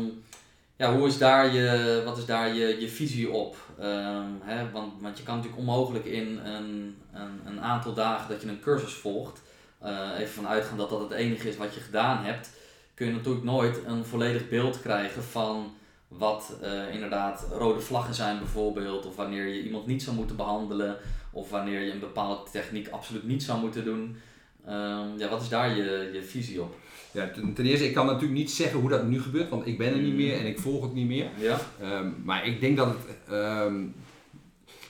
ja, 0.75 0.95
hoe 0.95 1.07
is 1.07 1.17
daar 1.17 1.53
je, 1.53 2.01
wat 2.05 2.17
is 2.17 2.25
daar 2.25 2.53
je, 2.53 2.79
je 2.79 2.89
visie 2.89 3.31
op? 3.31 3.55
Ehm, 3.79 4.27
hè, 4.41 4.71
want, 4.71 5.01
want 5.01 5.17
je 5.17 5.23
kan 5.23 5.35
natuurlijk 5.35 5.61
onmogelijk 5.61 6.05
in 6.05 6.39
een, 6.43 6.97
een, 7.13 7.41
een 7.45 7.61
aantal 7.61 7.93
dagen 7.93 8.29
dat 8.29 8.41
je 8.41 8.47
een 8.47 8.61
cursus 8.61 8.93
volgt, 8.93 9.41
eh, 9.79 10.09
even 10.17 10.33
vanuit 10.33 10.65
gaan 10.65 10.77
dat 10.77 10.89
dat 10.89 10.99
het 10.99 11.11
enige 11.11 11.49
is 11.49 11.57
wat 11.57 11.73
je 11.73 11.79
gedaan 11.79 12.23
hebt, 12.23 12.49
kun 12.93 13.07
je 13.07 13.13
natuurlijk 13.13 13.45
nooit 13.45 13.79
een 13.85 14.05
volledig 14.05 14.49
beeld 14.49 14.81
krijgen 14.81 15.23
van 15.23 15.73
wat 16.07 16.57
eh, 16.61 16.93
inderdaad 16.93 17.45
rode 17.51 17.79
vlaggen 17.79 18.13
zijn 18.13 18.37
bijvoorbeeld, 18.39 19.05
of 19.05 19.15
wanneer 19.15 19.47
je 19.47 19.63
iemand 19.63 19.85
niet 19.85 20.03
zou 20.03 20.15
moeten 20.15 20.35
behandelen, 20.35 20.97
of 21.31 21.49
wanneer 21.49 21.81
je 21.81 21.91
een 21.91 21.99
bepaalde 21.99 22.51
techniek 22.51 22.89
absoluut 22.89 23.23
niet 23.23 23.43
zou 23.43 23.59
moeten 23.59 23.83
doen. 23.83 24.17
Ehm, 24.65 25.17
ja, 25.17 25.29
wat 25.29 25.41
is 25.41 25.49
daar 25.49 25.75
je, 25.75 26.09
je 26.13 26.23
visie 26.23 26.61
op? 26.61 26.75
Ja, 27.11 27.27
ten, 27.29 27.53
ten 27.53 27.65
eerste, 27.65 27.85
ik 27.87 27.93
kan 27.93 28.05
natuurlijk 28.05 28.33
niet 28.33 28.51
zeggen 28.51 28.79
hoe 28.79 28.89
dat 28.89 29.07
nu 29.07 29.21
gebeurt, 29.21 29.49
want 29.49 29.67
ik 29.67 29.77
ben 29.77 29.93
er 29.93 29.99
niet 29.99 30.13
meer 30.15 30.39
en 30.39 30.45
ik 30.45 30.59
volg 30.59 30.83
het 30.83 30.93
niet 30.93 31.07
meer. 31.07 31.29
Ja? 31.39 31.59
Ehm, 31.81 32.07
maar 32.23 32.47
ik 32.47 32.59
denk 32.61 32.77
dat 32.77 32.87
het. 32.87 33.17
ehm, 33.33 33.83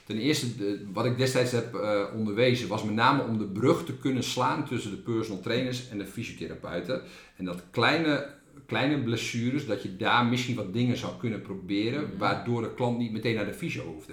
ten 0.06 0.18
eerste, 0.18 0.56
de- 0.56 0.86
wat 0.92 1.04
ik 1.04 1.16
destijds 1.18 1.52
heb 1.52 1.74
eh, 1.74 2.02
onderwezen, 2.14 2.68
was 2.68 2.82
met 2.84 2.94
name 2.94 3.22
om 3.22 3.38
de 3.38 3.44
brug 3.44 3.84
te 3.84 3.92
kunnen 3.96 4.22
slaan 4.24 4.66
tussen 4.66 4.90
de 4.90 4.96
personal 4.96 5.40
trainers 5.42 5.88
en 5.88 5.98
de 5.98 6.06
fysiotherapeuten. 6.06 7.02
En 7.36 7.44
dat 7.44 7.62
kleine, 7.70 8.26
kleine 8.66 9.02
blessures, 9.02 9.66
dat 9.66 9.82
je 9.82 9.96
daar 9.96 10.24
misschien 10.26 10.54
wat 10.56 10.72
dingen 10.72 10.96
zou 10.96 11.12
kunnen 11.18 11.42
proberen, 11.42 12.02
Mhm. 12.02 12.16
waardoor 12.18 12.62
de 12.62 12.74
klant 12.74 12.98
niet 12.98 13.12
meteen 13.12 13.34
naar 13.34 13.46
de 13.46 13.54
fysio 13.54 13.84
hoefde. 13.84 14.12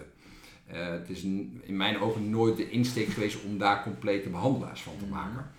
Eh, 0.68 0.88
het 0.90 1.10
is 1.10 1.24
in 1.24 1.62
mijn 1.78 2.00
ogen 2.00 2.30
nooit 2.30 2.58
de 2.58 2.70
insteek 2.70 3.08
geweest 3.08 3.38
om 3.44 3.58
daar 3.58 3.84
complete 3.84 4.30
behandelaars 4.30 4.82
van 4.82 4.94
te 5.00 5.06
Mhm. 5.06 5.14
maken. 5.14 5.52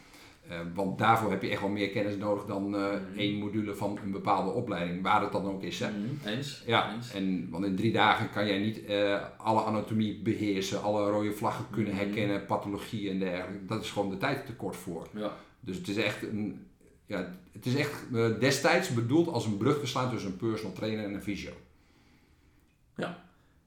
Eh, 0.48 0.58
want 0.74 0.98
daarvoor 0.98 1.30
heb 1.30 1.42
je 1.42 1.48
echt 1.50 1.61
wel 1.61 1.70
meer 1.70 1.88
kennis 1.90 2.16
nodig 2.16 2.44
dan 2.44 2.74
eh, 2.76 2.80
Mhm. 2.80 3.18
één 3.18 3.38
module 3.38 3.74
van 3.74 3.98
een 4.04 4.11
bepaalde 4.11 4.50
opleiding, 4.50 5.02
waar 5.02 5.22
het 5.22 5.32
dan 5.32 5.46
ook 5.46 5.62
is. 5.62 5.80
Hè? 5.80 5.88
Mhm, 5.90 6.28
Eens? 6.28 6.62
Ja, 6.66 6.94
Eens. 6.94 7.12
en, 7.14 7.49
want 7.51 7.64
in 7.64 7.76
drie 7.76 7.92
dagen 7.92 8.30
kan 8.30 8.46
jij 8.46 8.59
niet 8.59 8.84
eh, 8.84 9.22
alle 9.36 9.61
anatomie 9.62 10.18
beheersen, 10.22 10.82
alle 10.82 11.11
rode 11.11 11.32
vlaggen 11.32 11.64
kunnen 11.70 11.94
Mhm. 11.94 12.03
herkennen, 12.03 12.44
pathologie 12.46 13.11
en 13.11 13.18
dergelijke. 13.18 13.64
Dat 13.66 13.82
is 13.84 13.90
gewoon 13.90 14.11
de 14.11 14.16
tijd 14.16 14.46
tekort 14.46 14.76
voor. 14.76 15.09
Ja. 15.14 15.32
Dus 15.61 15.76
het 15.76 15.88
is 15.88 15.96
echt, 15.96 16.22
een, 16.22 16.66
ja, 17.07 17.34
het 17.53 17.66
is 17.66 17.74
echt 17.74 18.05
destijds 18.40 18.94
bedoeld 18.94 19.28
als 19.28 19.44
een 19.46 19.57
brug 19.57 19.80
te 19.80 19.86
slaan 19.86 20.11
tussen 20.11 20.30
een 20.30 20.36
personal 20.36 20.72
trainer 20.74 21.05
en 21.05 21.14
een 21.14 21.22
fysio. 21.22 21.53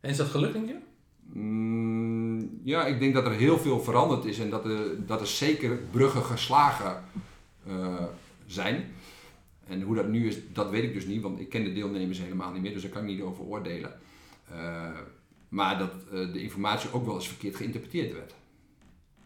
En 0.01 0.09
is 0.09 0.17
dat 0.17 0.27
gelukt, 0.27 0.53
denk 0.53 0.67
je? 0.67 0.75
Mm, 1.33 2.59
ja, 2.63 2.85
ik 2.85 2.99
denk 2.99 3.13
dat 3.13 3.25
er 3.25 3.31
heel 3.31 3.57
veel 3.57 3.79
veranderd 3.79 4.25
is 4.25 4.39
en 4.39 4.49
dat 4.49 4.65
er, 4.65 5.05
dat 5.05 5.19
er 5.21 5.27
zeker 5.27 5.77
bruggen 5.91 6.23
geslagen 6.23 7.03
eh, 7.67 8.03
zijn. 8.45 8.91
En 9.67 9.81
hoe 9.81 9.95
dat 9.95 10.07
nu 10.07 10.27
is, 10.27 10.37
dat 10.53 10.69
weet 10.69 10.83
ik 10.83 10.93
dus 10.93 11.05
niet, 11.05 11.21
want 11.21 11.39
ik 11.39 11.49
ken 11.49 11.63
de 11.63 11.73
deelnemers 11.73 12.19
helemaal 12.19 12.51
niet 12.51 12.61
meer, 12.61 12.73
dus 12.73 12.81
daar 12.81 12.91
kan 12.91 13.01
ik 13.01 13.07
niet 13.07 13.21
over 13.21 13.43
oordelen. 13.43 13.99
Eh, 14.51 14.89
maar 15.49 15.77
dat 15.77 15.91
eh, 16.11 16.33
de 16.33 16.41
informatie 16.41 16.93
ook 16.93 17.05
wel 17.05 17.15
eens 17.15 17.27
verkeerd 17.27 17.55
geïnterpreteerd 17.55 18.13
werd. 18.13 18.33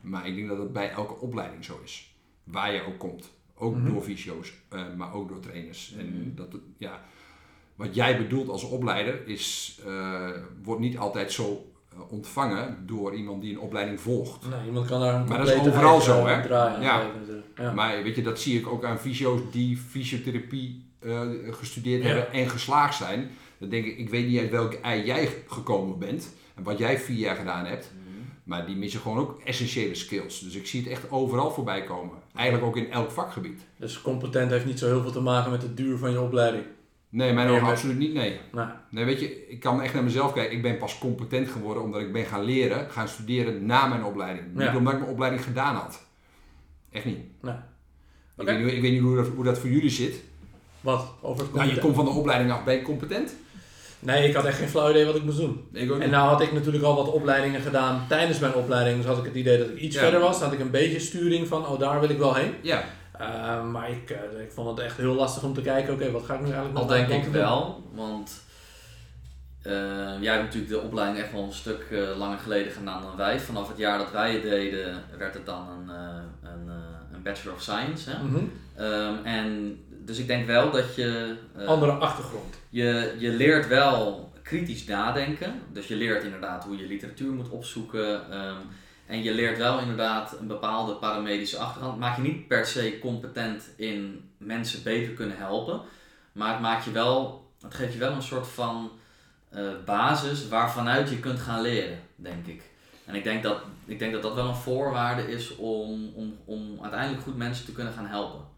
Maar 0.01 0.27
ik 0.27 0.35
denk 0.35 0.47
dat 0.47 0.57
het 0.57 0.73
bij 0.73 0.89
elke 0.91 1.13
opleiding 1.19 1.63
zo 1.65 1.79
is, 1.83 2.15
waar 2.43 2.73
je 2.73 2.85
ook 2.87 2.97
komt. 2.99 3.33
Ook 3.57 3.75
Mhm. 3.75 3.93
door 3.93 4.01
fysio's, 4.01 4.53
eh, 4.69 4.83
maar 4.97 5.13
ook 5.13 5.29
door 5.29 5.39
trainers. 5.39 5.91
Mhm. 5.91 5.99
En 5.99 6.31
dat, 6.35 6.51
het- 6.51 6.61
ja, 6.77 7.01
wat 7.75 7.95
jij 7.95 8.17
bedoelt 8.17 8.49
als 8.49 8.63
opleider 8.63 9.27
is, 9.27 9.79
wordt 10.63 10.81
niet 10.81 10.97
altijd 10.97 11.31
zo 11.31 11.71
ontvangen 12.09 12.77
door 12.85 13.15
iemand 13.15 13.41
die 13.41 13.53
een 13.53 13.59
opleiding 13.59 13.99
volgt. 14.01 14.49
Nee, 14.49 14.65
iemand 14.65 14.87
kan 14.87 14.99
daar 14.99 15.13
een 15.13 15.25
Maar 15.27 15.37
dat 15.37 15.47
is 15.47 15.53
complete 15.53 15.77
overal 15.77 16.01
zo, 16.01 16.25
hè? 16.25 16.31
Ja. 16.47 16.99
geven 16.99 17.19
natuurlijk. 17.19 17.47
Ja. 17.57 17.73
Maar 17.73 18.03
weet 18.03 18.15
je, 18.15 18.21
dat 18.21 18.39
zie 18.39 18.59
ik 18.59 18.67
ook 18.67 18.83
aan 18.85 18.99
fysio's 18.99 19.39
die 19.51 19.77
fysiotherapie 19.77 20.85
eh, 20.99 21.21
gestudeerd 21.49 22.01
Ja. 22.03 22.07
hebben 22.07 22.31
en 22.31 22.49
geslaagd 22.49 22.95
zijn. 22.95 23.29
Dan 23.57 23.69
denk 23.69 23.85
ik, 23.85 23.97
ik 23.97 24.09
weet 24.09 24.27
niet 24.27 24.39
uit 24.39 24.51
welk 24.51 24.73
ei 24.73 25.05
jij 25.05 25.29
gekomen 25.47 25.99
bent 25.99 26.33
en 26.55 26.63
wat 26.63 26.77
jij 26.77 26.99
vier 26.99 27.17
jaar 27.17 27.35
gedaan 27.35 27.65
hebt. 27.65 27.91
Mhm. 27.93 28.03
Maar 28.43 28.65
die 28.65 28.75
missen 28.75 28.99
gewoon 28.99 29.17
ook 29.17 29.41
essentiële 29.45 29.95
skills. 29.95 30.39
Dus 30.39 30.55
ik 30.55 30.67
zie 30.67 30.81
het 30.81 30.89
echt 30.89 31.11
overal 31.11 31.51
voorbij 31.51 31.83
komen. 31.83 32.15
Eigenlijk 32.35 32.67
ook 32.67 32.77
in 32.77 32.91
elk 32.91 33.11
vakgebied. 33.11 33.61
Dus 33.77 34.01
competent 34.01 34.51
heeft 34.51 34.65
niet 34.65 34.79
zo 34.79 34.85
heel 34.87 35.01
veel 35.01 35.11
te 35.11 35.21
maken 35.21 35.51
met 35.51 35.61
de 35.61 35.73
duur 35.73 35.97
van 35.97 36.11
je 36.11 36.21
opleiding. 36.21 36.63
Nee, 37.15 37.33
mijn 37.33 37.47
ogen 37.47 37.67
absoluut 37.67 37.97
niet, 37.97 38.13
nee. 38.13 38.39
Nee. 38.51 38.65
Nee, 38.89 39.05
weet 39.05 39.19
je, 39.19 39.47
ik 39.49 39.59
kan 39.59 39.81
echt 39.81 39.93
naar 39.93 40.03
mezelf 40.03 40.33
kijken. 40.33 40.55
Ik 40.55 40.61
ben 40.61 40.77
pas 40.77 40.97
competent 40.97 41.49
geworden 41.49 41.83
omdat 41.83 42.01
ik 42.01 42.13
ben 42.13 42.25
gaan 42.25 42.43
leren, 42.43 42.89
gaan 42.91 43.07
studeren 43.07 43.65
na 43.65 43.87
mijn 43.87 44.03
opleiding. 44.03 44.45
Ja. 44.55 44.65
Niet 44.65 44.77
omdat 44.77 44.93
ik 44.93 44.99
mijn 44.99 45.11
opleiding 45.11 45.43
gedaan 45.43 45.75
had. 45.75 46.01
Echt 46.91 47.05
niet. 47.05 47.19
Nee. 47.41 47.53
Ik, 48.37 48.45
weet 48.45 48.59
niet 48.59 48.73
ik 48.73 48.81
weet 48.81 48.91
niet 48.91 49.01
hoe 49.01 49.15
dat, 49.15 49.27
hoe 49.35 49.43
dat 49.43 49.57
voor 49.59 49.69
jullie 49.69 49.89
zit. 49.89 50.15
Wat? 50.81 51.13
Over 51.21 51.45
Nou, 51.53 51.69
je 51.69 51.79
komt 51.79 51.95
van 51.95 52.05
de 52.05 52.11
opleiding 52.11 52.51
af. 52.51 52.63
Ben 52.63 52.75
je 52.75 52.81
competent? 52.81 53.35
Nee, 53.99 54.27
ik 54.27 54.35
had 54.35 54.45
echt 54.45 54.57
geen 54.57 54.69
flauw 54.69 54.89
idee 54.89 55.05
wat 55.05 55.15
ik 55.15 55.23
moest 55.23 55.37
doen. 55.37 55.67
Ik 55.73 55.91
En 55.91 56.09
nou 56.09 56.29
had 56.29 56.41
ik 56.41 56.51
natuurlijk 56.51 56.83
al 56.83 56.95
wat 56.95 57.11
opleidingen 57.11 57.61
gedaan 57.61 58.05
tijdens 58.07 58.39
mijn 58.39 58.53
opleiding. 58.53 58.97
Dus 58.97 59.05
had 59.05 59.17
ik 59.17 59.25
het 59.25 59.35
idee 59.35 59.57
dat 59.57 59.69
ik 59.69 59.79
iets 59.79 59.95
Ja. 59.95 60.01
verder 60.01 60.19
was. 60.19 60.39
Dan 60.39 60.43
had 60.49 60.57
ik 60.57 60.63
een 60.63 60.71
beetje 60.71 60.99
sturing 60.99 61.47
van, 61.47 61.67
oh 61.67 61.79
daar 61.79 61.99
wil 61.99 62.09
ik 62.09 62.17
wel 62.17 62.35
heen. 62.35 62.53
Ja, 62.61 62.83
Eh, 63.19 63.63
maar 63.71 63.89
ik, 63.89 64.09
eh, 64.09 64.41
ik 64.41 64.51
vond 64.51 64.77
het 64.77 64.85
echt 64.85 64.97
heel 64.97 65.13
lastig 65.13 65.43
om 65.43 65.53
te 65.53 65.61
kijken, 65.61 65.93
oké, 65.93 66.11
wat 66.11 66.25
ga 66.25 66.33
ik 66.33 66.39
nu 66.39 66.45
eigenlijk 66.45 66.77
Al 66.77 66.85
met 66.85 67.07
denk 67.07 67.11
ik 67.11 67.23
doen? 67.23 67.31
wel, 67.31 67.83
want 67.93 68.43
eh, 69.61 69.73
jij 70.21 70.33
hebt 70.33 70.43
natuurlijk 70.43 70.71
de 70.71 70.81
opleiding 70.81 71.23
echt 71.23 71.31
wel 71.31 71.43
een 71.43 71.53
stuk 71.53 71.85
langer 72.17 72.37
geleden 72.37 72.71
gedaan 72.71 73.01
dan 73.01 73.15
wij. 73.15 73.39
Vanaf 73.39 73.67
het 73.67 73.77
jaar 73.77 73.97
dat 73.97 74.11
wij 74.11 74.33
het 74.33 74.43
deden, 74.43 75.03
werd 75.17 75.33
het 75.33 75.45
dan 75.45 75.67
een, 75.69 75.89
een, 76.43 76.69
een 77.13 77.23
Bachelor 77.23 77.55
of 77.55 77.61
Science. 77.61 78.09
Hè? 78.09 78.23
Mhm. 78.23 78.43
Ehm, 78.75 79.25
en 79.25 79.77
dus 80.05 80.17
ik 80.17 80.27
denk 80.27 80.47
wel 80.47 80.71
dat 80.71 80.95
je. 80.95 81.35
Andere 81.65 81.91
achtergrond. 81.91 82.55
je, 82.69 83.15
je 83.17 83.29
leert 83.29 83.67
wel 83.67 84.31
kritisch 84.43 84.85
nadenken. 84.85 85.53
Dus 85.73 85.87
je 85.87 85.95
leert 85.95 86.23
inderdaad 86.23 86.63
hoe 86.63 86.77
je 86.77 86.87
literatuur 86.87 87.31
moet 87.31 87.49
opzoeken. 87.49 88.31
ehm, 88.31 88.55
en 89.05 89.23
je 89.23 89.33
leert 89.33 89.57
wel 89.57 89.79
inderdaad 89.79 90.39
een 90.39 90.47
bepaalde 90.47 90.93
paramedische 90.93 91.57
achtergrond. 91.57 91.99
Maak 91.99 92.15
je 92.15 92.21
niet 92.21 92.47
per 92.47 92.65
se 92.65 92.99
competent 93.01 93.63
in 93.75 94.29
mensen 94.37 94.83
beter 94.83 95.13
kunnen 95.13 95.37
helpen. 95.37 95.81
Maar 96.31 96.51
het 96.51 96.61
maakt 96.61 96.85
je 96.85 96.91
wel, 96.91 97.47
het 97.61 97.73
geeft 97.73 97.93
je 97.93 97.99
wel 97.99 98.11
een 98.11 98.21
soort 98.21 98.47
van 98.47 98.91
eh, 99.49 99.63
basis 99.85 100.47
waarvanuit 100.47 101.09
je 101.09 101.19
kunt 101.19 101.39
gaan 101.39 101.61
leren, 101.61 101.99
denk 102.15 102.45
ik. 102.45 102.63
En 103.05 103.15
ik 103.15 103.23
denk 103.23 103.43
dat 103.43 103.61
ik 103.85 103.99
denk 103.99 104.13
dat, 104.13 104.21
dat 104.21 104.33
wel 104.33 104.47
een 104.47 104.55
voorwaarde 104.55 105.31
is 105.31 105.55
om, 105.55 106.11
om, 106.15 106.37
om 106.45 106.77
uiteindelijk 106.81 107.23
goed 107.23 107.37
mensen 107.37 107.65
te 107.65 107.71
kunnen 107.71 107.93
gaan 107.93 108.07
helpen. 108.07 108.54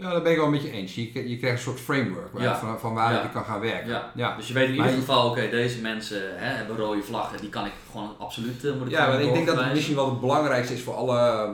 Ja 0.00 0.10
daar 0.10 0.22
ben 0.22 0.32
ik 0.32 0.38
wel 0.38 0.50
met 0.50 0.62
je 0.62 0.70
eens. 0.70 0.94
Je, 0.94 1.28
je 1.28 1.36
krijgt 1.36 1.56
een 1.56 1.62
soort 1.62 1.80
framework 1.80 2.32
waar- 2.32 2.42
Ja. 2.42 2.58
van, 2.58 2.78
van 2.80 2.94
waar 2.94 3.12
Ja. 3.12 3.22
je 3.22 3.30
kan 3.30 3.44
gaan 3.44 3.60
werken. 3.60 3.88
Ja. 3.88 4.12
Ja, 4.14 4.36
Dus 4.36 4.48
je 4.48 4.54
weet 4.54 4.68
in 4.68 4.76
Maar 4.76 4.86
ieder 4.86 5.00
geval, 5.00 5.30
oké, 5.30 5.48
deze 5.50 5.80
mensen 5.80 6.38
hè, 6.38 6.46
hebben 6.54 6.76
rode 6.76 7.02
vlaggen, 7.02 7.40
die 7.40 7.48
kan 7.48 7.66
ik 7.66 7.72
gewoon 7.90 8.14
absoluut, 8.18 8.64
eh, 8.64 8.72
moet 8.74 8.86
ik 8.86 8.92
ja 8.92 9.08
want 9.10 9.24
ik 9.24 9.32
denk 9.32 9.46
dat 9.46 9.56
het 9.60 9.72
misschien 9.72 9.94
wel 9.94 10.10
het 10.10 10.20
belangrijkste 10.20 10.74
is 10.74 10.82
voor 10.82 10.94
alle, 10.94 11.50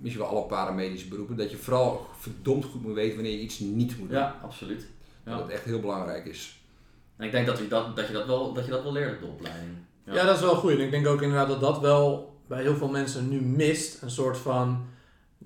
misschien 0.00 0.22
wel 0.24 0.32
alle 0.32 0.46
paramedische 0.46 1.08
beroepen. 1.08 1.36
Dat 1.36 1.50
je 1.50 1.56
vooral 1.56 2.06
verdomd 2.18 2.64
goed 2.64 2.82
moet 2.82 2.94
weten 2.94 3.14
wanneer 3.14 3.32
je 3.32 3.40
iets 3.40 3.58
niet 3.58 3.98
moet 3.98 4.08
doen. 4.08 4.18
Ja, 4.18 4.34
absoluut. 4.42 4.86
Ja. 5.24 5.30
Dat 5.30 5.40
het 5.42 5.50
echt 5.50 5.64
heel 5.64 5.80
belangrijk 5.80 6.24
is. 6.26 6.58
En 7.16 7.24
ik 7.26 7.32
denk 7.32 7.46
dat 7.46 7.58
je 7.58 7.68
dat, 7.68 7.96
dat, 7.96 8.06
je 8.06 8.12
dat, 8.12 8.26
wel, 8.26 8.52
dat 8.52 8.64
je 8.64 8.70
dat 8.70 8.82
wel 8.82 8.92
leert 8.92 9.12
op 9.14 9.20
de 9.20 9.26
opleiding. 9.26 9.70
Ja. 10.04 10.24
dat 10.24 10.34
is 10.36 10.40
wel 10.42 10.54
goed. 10.54 10.70
En 10.70 10.80
ik 10.80 10.90
denk 10.90 11.06
ook 11.06 11.22
inderdaad 11.22 11.48
dat 11.48 11.60
dat 11.60 11.80
wel 11.80 12.34
bij 12.48 12.62
heel 12.62 12.76
veel 12.76 12.88
mensen 12.88 13.28
nu 13.28 13.40
mist. 13.40 14.02
Een 14.02 14.10
soort 14.10 14.38
van 14.38 14.84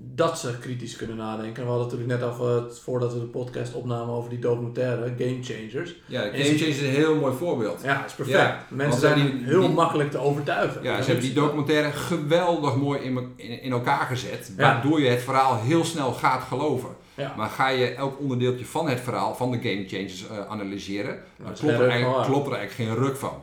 dat 0.01 0.39
ze 0.39 0.59
kritisch 0.59 0.97
kunnen 0.97 1.17
nadenken. 1.17 1.63
We 1.63 1.69
hadden 1.69 1.87
natuurlijk 1.89 2.21
net 2.21 2.31
over 2.31 2.63
het, 2.63 2.79
voordat 2.79 3.13
we 3.13 3.19
de 3.19 3.27
podcast 3.27 3.75
opnamen 3.75 4.15
over 4.15 4.31
die 4.31 4.39
documentaire, 4.39 5.15
Game 5.19 5.39
Changers. 5.43 5.95
Ja, 6.07 6.21
Game 6.21 6.37
ze- 6.45 6.57
Change 6.57 6.71
is 6.71 6.81
een 6.81 6.87
heel 6.89 7.15
mooi 7.15 7.35
voorbeeld. 7.37 7.81
Ja, 7.83 8.05
is 8.05 8.13
perfect. 8.13 8.39
Ja, 8.39 8.65
mensen 8.69 9.01
zijn 9.01 9.15
die- 9.15 9.45
heel 9.45 9.61
die- 9.61 9.69
makkelijk 9.71 10.11
te 10.11 10.19
overtuigen. 10.19 10.83
Ja, 10.83 10.97
ze 11.03 11.07
hebben 11.07 11.25
die 11.25 11.35
documentaire 11.35 11.93
geweldig 11.93 12.77
mooi 12.77 13.01
in, 13.01 13.33
in, 13.37 13.63
in 13.63 13.73
elkaar 13.73 14.07
gezet. 14.07 14.53
Ja. 14.57 14.63
Waardoor 14.73 15.01
je 15.01 15.09
het 15.09 15.23
verhaal 15.23 15.61
heel 15.61 15.85
snel 15.85 16.13
gaat 16.13 16.43
geloven. 16.43 16.89
Ja. 17.15 17.35
Maar 17.37 17.49
ga 17.49 17.69
je 17.69 17.95
elk 17.95 18.21
onderdeeltje 18.21 18.67
van 18.67 18.89
het 18.89 19.01
verhaal, 19.01 19.35
van 19.35 19.51
de 19.51 19.57
game 19.61 19.85
changes 19.89 20.29
eh, 20.29 20.47
analyseren, 20.49 21.19
dan 21.43 21.53
klopt 21.53 21.75
er, 21.79 21.89
eigenlijk, 21.89 22.17
waar. 22.17 22.27
klopt 22.27 22.47
er 22.47 22.53
eigenlijk 22.57 22.91
geen 22.91 23.05
ruk 23.07 23.17
van. 23.17 23.43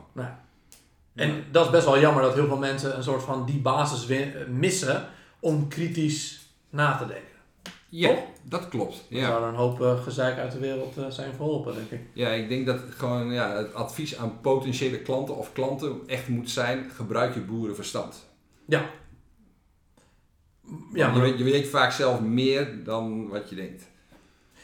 En 1.14 1.44
dat 1.52 1.64
is 1.64 1.70
best 1.70 1.84
wel 1.84 1.98
jammer 2.00 2.22
dat 2.22 2.34
heel 2.34 2.46
veel 2.46 2.56
mensen 2.58 2.96
een 2.96 3.02
soort 3.02 3.22
van 3.22 3.44
die 3.46 3.58
basis 3.60 4.06
missen 4.48 5.08
om 5.40 5.68
kritisch 5.68 6.45
na 6.76 6.96
te 6.96 7.06
denken. 7.06 7.24
Ja, 7.88 8.14
dat 8.42 8.68
klopt. 8.68 8.94
Er 9.10 9.16
Ja. 9.16 9.26
zou 9.26 9.42
er 9.42 9.48
een 9.48 9.54
hoop 9.54 9.80
eh, 9.82 10.02
gezeik 10.02 10.38
uit 10.38 10.52
de 10.52 10.58
wereld 10.58 10.96
eh, 10.96 11.06
zijn 11.08 11.32
verholpen, 11.34 11.74
denk 11.74 11.90
ik. 11.90 12.00
ja, 12.12 12.28
ik 12.28 12.48
denk 12.48 12.66
dat 12.66 12.80
gewoon 12.88 13.32
ja, 13.32 13.56
het 13.56 13.74
advies 13.74 14.16
aan 14.16 14.40
potentiële 14.40 14.98
klanten 15.00 15.36
of 15.36 15.52
klanten 15.52 16.00
echt 16.06 16.28
moet 16.28 16.50
zijn, 16.50 16.90
gebruik 16.94 17.34
je 17.34 17.40
boerenverstand. 17.40 18.26
Ja, 18.66 18.84
Want 20.62 20.92
je, 20.92 21.04
maar, 21.04 21.20
weet, 21.20 21.38
je 21.38 21.44
weet 21.44 21.68
vaak 21.68 21.92
zelf 21.92 22.20
meer 22.20 22.84
dan 22.84 23.28
wat 23.28 23.48
je 23.50 23.54
denkt. 23.56 23.84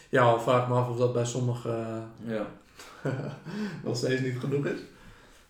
ja, 0.08 0.22
al 0.22 0.40
vraag 0.40 0.62
ik 0.62 0.68
me 0.68 0.74
af 0.74 0.88
of 0.88 0.96
dat 0.98 1.12
bij 1.12 1.24
sommigen 1.24 2.10
Ja. 2.26 2.46
eh, 3.02 3.12
nog 3.84 3.96
steeds 3.96 4.20
niet 4.20 4.38
genoeg 4.40 4.66
is. 4.66 4.80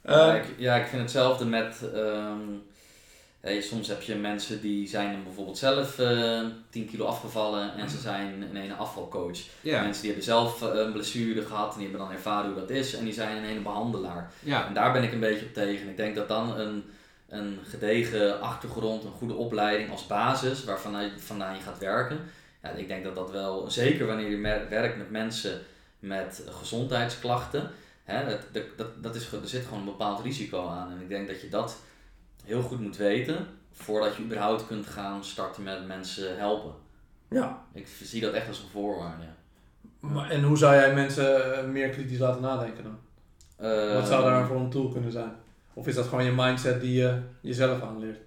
ja, 0.05 0.35
Eh, 0.35 0.43
ik, 0.43 0.55
ja, 0.59 0.75
ik 0.77 0.87
vind 0.87 1.03
hetzelfde 1.03 1.45
met. 1.45 1.91
ehm, 1.95 2.39
hey, 3.43 3.61
soms 3.61 3.88
heb 3.88 4.03
je 4.03 4.14
mensen 4.14 4.61
die 4.61 4.88
zijn 4.88 5.12
dan 5.12 5.24
bijvoorbeeld 5.24 5.59
zelf 5.59 5.99
eh 5.99 6.40
10 6.70 6.86
kilo 6.86 7.05
afgevallen 7.05 7.74
en 7.76 7.90
ze 7.90 7.99
zijn 7.99 8.43
in 8.51 8.57
een 8.57 8.76
afvalcoach. 8.76 9.38
Mensen 9.62 10.03
die 10.03 10.11
hebben 10.11 10.24
zelf 10.24 10.62
eh, 10.62 10.80
een 10.80 10.93
blessure 10.93 11.43
gehad 11.47 11.72
en 11.72 11.78
die 11.78 11.88
hebben 11.88 12.07
dan 12.07 12.16
ervaren 12.16 12.51
hoe 12.51 12.61
dat 12.61 12.70
is 12.70 12.95
en 12.95 13.05
die 13.05 13.12
zijn 13.12 13.45
een 13.45 13.62
behandelaar. 13.62 14.30
ja. 14.40 14.66
En 14.66 14.74
daar 14.74 14.93
ben 14.93 15.03
ik 15.03 15.12
een 15.12 15.20
beetje 15.20 15.47
op 15.47 15.55
tegen. 15.55 15.88
Ik 15.88 15.97
denk 15.97 16.14
dat 16.14 16.28
dan 16.28 16.59
een, 16.59 16.84
een 17.28 17.59
gedegen 17.68 18.40
achtergrond, 18.40 19.05
een 19.05 19.11
goede 19.11 19.34
opleiding 19.34 19.90
als 19.90 20.07
basis 20.07 20.64
waarvan 20.64 21.03
je, 21.03 21.11
vandaan 21.16 21.55
je 21.55 21.62
gaat 21.62 21.78
werken. 21.78 22.20
Ja, 22.62 22.68
ik 22.70 22.88
denk 22.88 23.05
dat 23.05 23.14
dat 23.14 23.30
wel, 23.30 23.70
zeker 23.70 24.07
wanneer 24.07 24.30
je 24.30 24.66
werkt 24.68 24.97
met 24.97 25.11
mensen 25.11 25.61
met 25.99 26.43
gezondheidsklachten, 26.51 27.70
hè, 28.05 28.28
dat, 28.28 28.64
dat, 28.76 29.03
dat, 29.03 29.14
is, 29.14 29.32
er 29.32 29.49
zit 29.49 29.64
gewoon 29.64 29.78
een 29.78 29.84
bepaald 29.84 30.22
risico 30.22 30.68
aan. 30.68 30.90
En 30.90 31.01
ik 31.01 31.09
denk 31.09 31.28
dat 31.28 31.40
je 31.40 31.49
dat 31.49 31.76
heel 32.45 32.62
goed 32.62 32.80
moet 32.80 32.97
weten 32.97 33.47
voordat 33.72 34.16
je 34.16 34.22
überhaupt 34.22 34.66
kunt 34.66 34.86
gaan 34.86 35.24
starten 35.24 35.62
met 35.62 35.86
mensen 35.86 36.38
helpen. 36.38 36.72
ja, 37.30 37.64
Ik 37.72 37.86
zie 38.03 38.20
dat 38.20 38.32
echt 38.32 38.49
als 38.49 38.59
een 38.59 38.68
voorwaarde. 38.68 39.24
maar, 40.01 40.30
en 40.30 40.43
hoe 40.43 40.57
zou 40.59 40.74
jij 40.74 40.95
mensen 40.95 41.55
eh, 41.57 41.64
meer 41.68 41.88
kritisch 41.88 42.18
laten 42.18 42.43
nadenken 42.43 42.84
dan? 42.84 42.99
Wat 43.95 44.07
zou 44.07 44.24
daar 44.24 44.47
voor 44.47 44.57
een 44.57 44.70
tool 44.70 44.88
kunnen 44.88 45.12
zijn? 45.12 45.32
Of 45.74 45.86
is 45.86 45.95
dat 45.95 46.07
gewoon 46.07 46.24
je 46.24 46.32
mindset 46.32 46.80
die 46.80 46.93
je 47.01 47.20
jezelf 47.40 47.82
aanleert? 47.82 48.18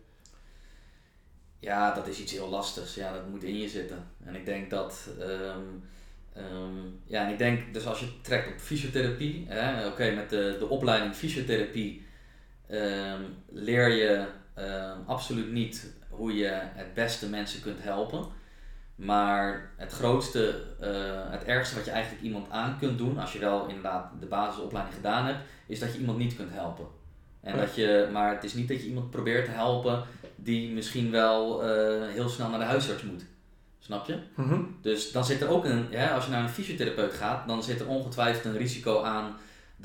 Ja, 1.59 1.93
dat 1.93 2.07
is 2.07 2.19
iets 2.19 2.31
heel 2.31 2.49
lastigs. 2.49 2.95
Ja, 2.95 3.13
dat 3.13 3.29
moet 3.29 3.43
in 3.43 3.57
je 3.59 3.69
zitten. 3.69 4.03
En 4.23 4.35
ik 4.35 4.45
denk 4.45 4.69
dat. 4.69 5.07
ehm, 5.19 5.59
ehm, 6.33 6.77
ja, 7.05 7.25
en 7.25 7.31
ik 7.31 7.37
denk 7.37 7.73
dus 7.73 7.85
als 7.87 7.99
je 7.99 8.21
trekt 8.21 8.47
op 8.53 8.59
fysiotherapie, 8.59 9.45
hè, 9.47 9.87
oké, 9.87 10.11
met 10.11 10.29
de, 10.29 10.55
de 10.59 10.67
opleiding 10.69 11.15
fysiotherapie 11.15 12.04
ehm, 12.67 13.21
leer 13.49 13.89
je 13.89 14.25
ehm, 14.53 14.97
absoluut 15.05 15.51
niet 15.51 15.93
hoe 16.09 16.35
je 16.35 16.51
het 16.51 16.93
beste 16.93 17.29
mensen 17.29 17.61
kunt 17.61 17.83
helpen. 17.83 18.25
Maar 18.95 19.71
het 19.77 19.91
grootste, 19.91 20.63
eh, 20.79 21.31
het 21.31 21.43
ergste 21.43 21.75
wat 21.75 21.85
je 21.85 21.91
eigenlijk 21.91 22.23
iemand 22.23 22.49
aan 22.49 22.77
kunt 22.79 22.97
doen, 22.97 23.17
als 23.17 23.33
je 23.33 23.39
wel 23.39 23.67
inderdaad 23.67 24.11
de 24.19 24.25
basisopleiding 24.25 24.95
gedaan 24.95 25.25
hebt, 25.25 25.39
is 25.67 25.79
dat 25.79 25.93
je 25.93 25.99
iemand 25.99 26.17
niet 26.17 26.35
kunt 26.35 26.51
helpen. 26.51 26.85
En 27.41 27.57
dat 27.57 27.75
je, 27.75 28.09
maar 28.11 28.33
het 28.33 28.43
is 28.43 28.53
niet 28.53 28.67
dat 28.67 28.81
je 28.81 28.87
iemand 28.87 29.09
probeert 29.09 29.45
te 29.45 29.51
helpen 29.51 30.03
die 30.35 30.71
misschien 30.71 31.11
wel 31.11 31.63
eh, 31.63 32.09
heel 32.09 32.29
snel 32.29 32.49
naar 32.49 32.59
de 32.59 32.65
huisarts 32.65 33.03
moet. 33.03 33.25
Snap 33.79 34.07
je? 34.07 34.19
Mhm. 34.35 34.61
Dus 34.81 35.11
dan 35.11 35.25
zit 35.25 35.41
er 35.41 35.49
ook 35.49 35.65
een, 35.65 35.87
ja, 35.89 36.13
als 36.13 36.25
je 36.25 36.31
naar 36.31 36.43
een 36.43 36.49
fysiotherapeut 36.49 37.13
gaat, 37.13 37.47
dan 37.47 37.63
zit 37.63 37.79
er 37.79 37.87
ongetwijfeld 37.87 38.45
een 38.45 38.57
risico 38.57 39.01
aan 39.01 39.35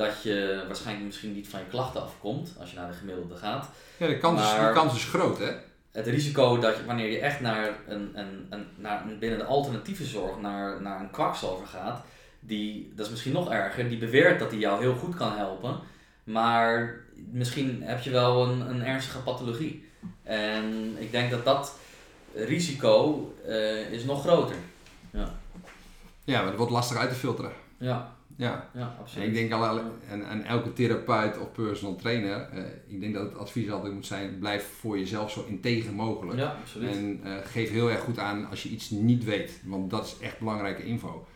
dat 0.01 0.22
je 0.22 0.64
waarschijnlijk 0.66 1.07
misschien 1.07 1.32
niet 1.34 1.48
van 1.48 1.61
je 1.61 1.66
klachten 1.66 2.03
afkomt 2.03 2.55
als 2.61 2.70
je 2.70 2.76
naar 2.76 2.88
de 2.90 2.96
gemiddelde 2.96 3.36
gaat. 3.36 3.68
ja 3.96 4.07
de, 4.07 4.18
kans 4.18 4.40
is, 4.40 4.57
Maar- 4.57 4.74
de 4.74 4.80
kans 4.80 4.94
is 4.94 5.05
groot, 5.05 5.38
hè? 5.38 5.53
Het 5.92 6.07
risico 6.07 6.59
dat 6.59 6.76
je, 6.76 6.84
wanneer 6.84 7.11
je 7.11 7.18
echt 7.18 7.40
naar 7.40 7.68
een, 7.86 8.11
een, 8.18 8.46
een, 8.51 8.66
naar 8.76 9.03
een, 9.05 9.18
binnen 9.18 9.38
de 9.38 9.44
alternatieve 9.44 10.05
zorg 10.05 10.40
naar, 10.40 10.82
naar 10.82 11.01
een 11.01 11.11
kwakzalver 11.11 11.66
gaat, 11.66 12.05
die, 12.40 12.92
dat 12.94 13.05
is 13.07 13.11
misschien 13.11 13.32
nog 13.32 13.51
erger, 13.51 13.88
die 13.88 13.98
beweert 13.98 14.38
dat 14.38 14.51
hij 14.51 14.59
jou 14.59 14.80
heel 14.80 14.94
goed 14.94 15.14
kan 15.16 15.36
helpen, 15.36 15.80
maar 16.24 17.01
misschien 17.30 17.82
heb 17.82 18.01
je 18.01 18.11
wel 18.11 18.44
een, 18.48 18.61
een 18.61 18.84
ernstige 18.84 19.18
pathologie. 19.18 19.88
En 20.22 20.96
ik 20.98 21.11
denk 21.11 21.30
dat 21.30 21.44
dat 21.44 21.74
risico 22.34 23.32
eh, 23.46 23.92
is 23.92 24.05
nog 24.05 24.20
groter. 24.22 24.57
Ja. 25.11 25.34
Ja, 26.24 26.38
maar 26.38 26.48
het 26.48 26.57
wordt 26.57 26.72
lastig 26.72 26.96
uit 26.96 27.11
te 27.11 27.16
filteren. 27.16 27.53
Ja, 27.78 28.12
Ja. 28.41 28.68
ja 28.74 28.80
En 28.80 29.01
absoluut. 29.01 29.26
ik 29.26 29.34
denk 29.34 29.53
al 29.53 29.64
aan, 29.64 30.24
aan 30.24 30.43
elke 30.43 30.72
therapeut 30.72 31.38
of 31.38 31.53
personal 31.53 31.97
trainer, 31.97 32.49
eh, 32.53 32.62
ik 32.86 33.01
denk 33.01 33.14
dat 33.14 33.22
het 33.22 33.38
advies 33.38 33.70
altijd 33.70 33.93
moet 33.93 34.07
zijn, 34.07 34.38
blijf 34.38 34.64
voor 34.78 34.99
jezelf 34.99 35.30
zo 35.30 35.45
integer 35.49 35.93
mogelijk. 35.93 36.38
Ja, 36.38 36.57
absoluut. 36.61 36.97
En 36.97 37.20
eh, 37.24 37.32
geef 37.45 37.70
heel 37.70 37.91
erg 37.91 38.01
goed 38.01 38.18
aan 38.18 38.49
als 38.49 38.62
je 38.62 38.68
iets 38.68 38.91
niet 38.91 39.24
weet, 39.24 39.61
want 39.64 39.91
dat 39.91 40.07
is 40.07 40.26
echt 40.26 40.38
belangrijke 40.38 40.84
info. 40.84 41.26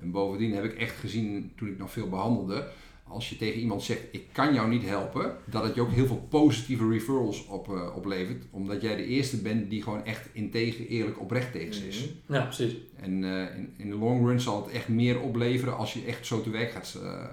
En 0.00 0.10
bovendien 0.10 0.54
heb 0.54 0.64
ik 0.64 0.78
echt 0.78 0.96
gezien, 0.96 1.52
toen 1.56 1.68
ik 1.68 1.78
nog 1.78 1.90
veel 1.90 2.08
behandelde, 2.08 2.68
als 3.12 3.28
je 3.30 3.36
tegen 3.36 3.60
iemand 3.60 3.82
zegt, 3.82 4.00
ik 4.10 4.26
kan 4.32 4.54
jou 4.54 4.68
niet 4.68 4.84
helpen, 4.86 5.36
dat 5.44 5.64
het 5.64 5.74
je 5.74 5.80
ook 5.80 5.90
heel 5.90 6.06
veel 6.06 6.26
positieve 6.28 6.88
referrals 6.88 7.46
op, 7.46 7.68
eh, 7.68 7.96
oplevert. 7.96 8.44
Omdat 8.50 8.82
jij 8.82 8.96
de 8.96 9.04
eerste 9.06 9.36
bent 9.36 9.70
die 9.70 9.82
gewoon 9.82 10.04
echt 10.04 10.28
integer, 10.32 10.86
eerlijk, 10.86 11.20
oprecht 11.20 11.52
tegen 11.52 11.74
ze 11.74 11.88
is. 11.88 11.98
Mhm. 12.26 12.34
Ja, 12.34 12.42
precies. 12.44 12.74
En 12.96 13.24
eh, 13.24 13.56
in, 13.58 13.74
in 13.76 13.90
de 13.90 13.96
long 13.96 14.26
run 14.26 14.40
zal 14.40 14.62
het 14.64 14.72
echt 14.74 14.88
meer 14.88 15.20
opleveren 15.20 15.76
als 15.76 15.92
je 15.92 16.04
echt 16.04 16.26
zo 16.26 16.40
te 16.42 16.50
werk 16.50 16.70
gaat 16.70 16.98
eh, 17.02 17.24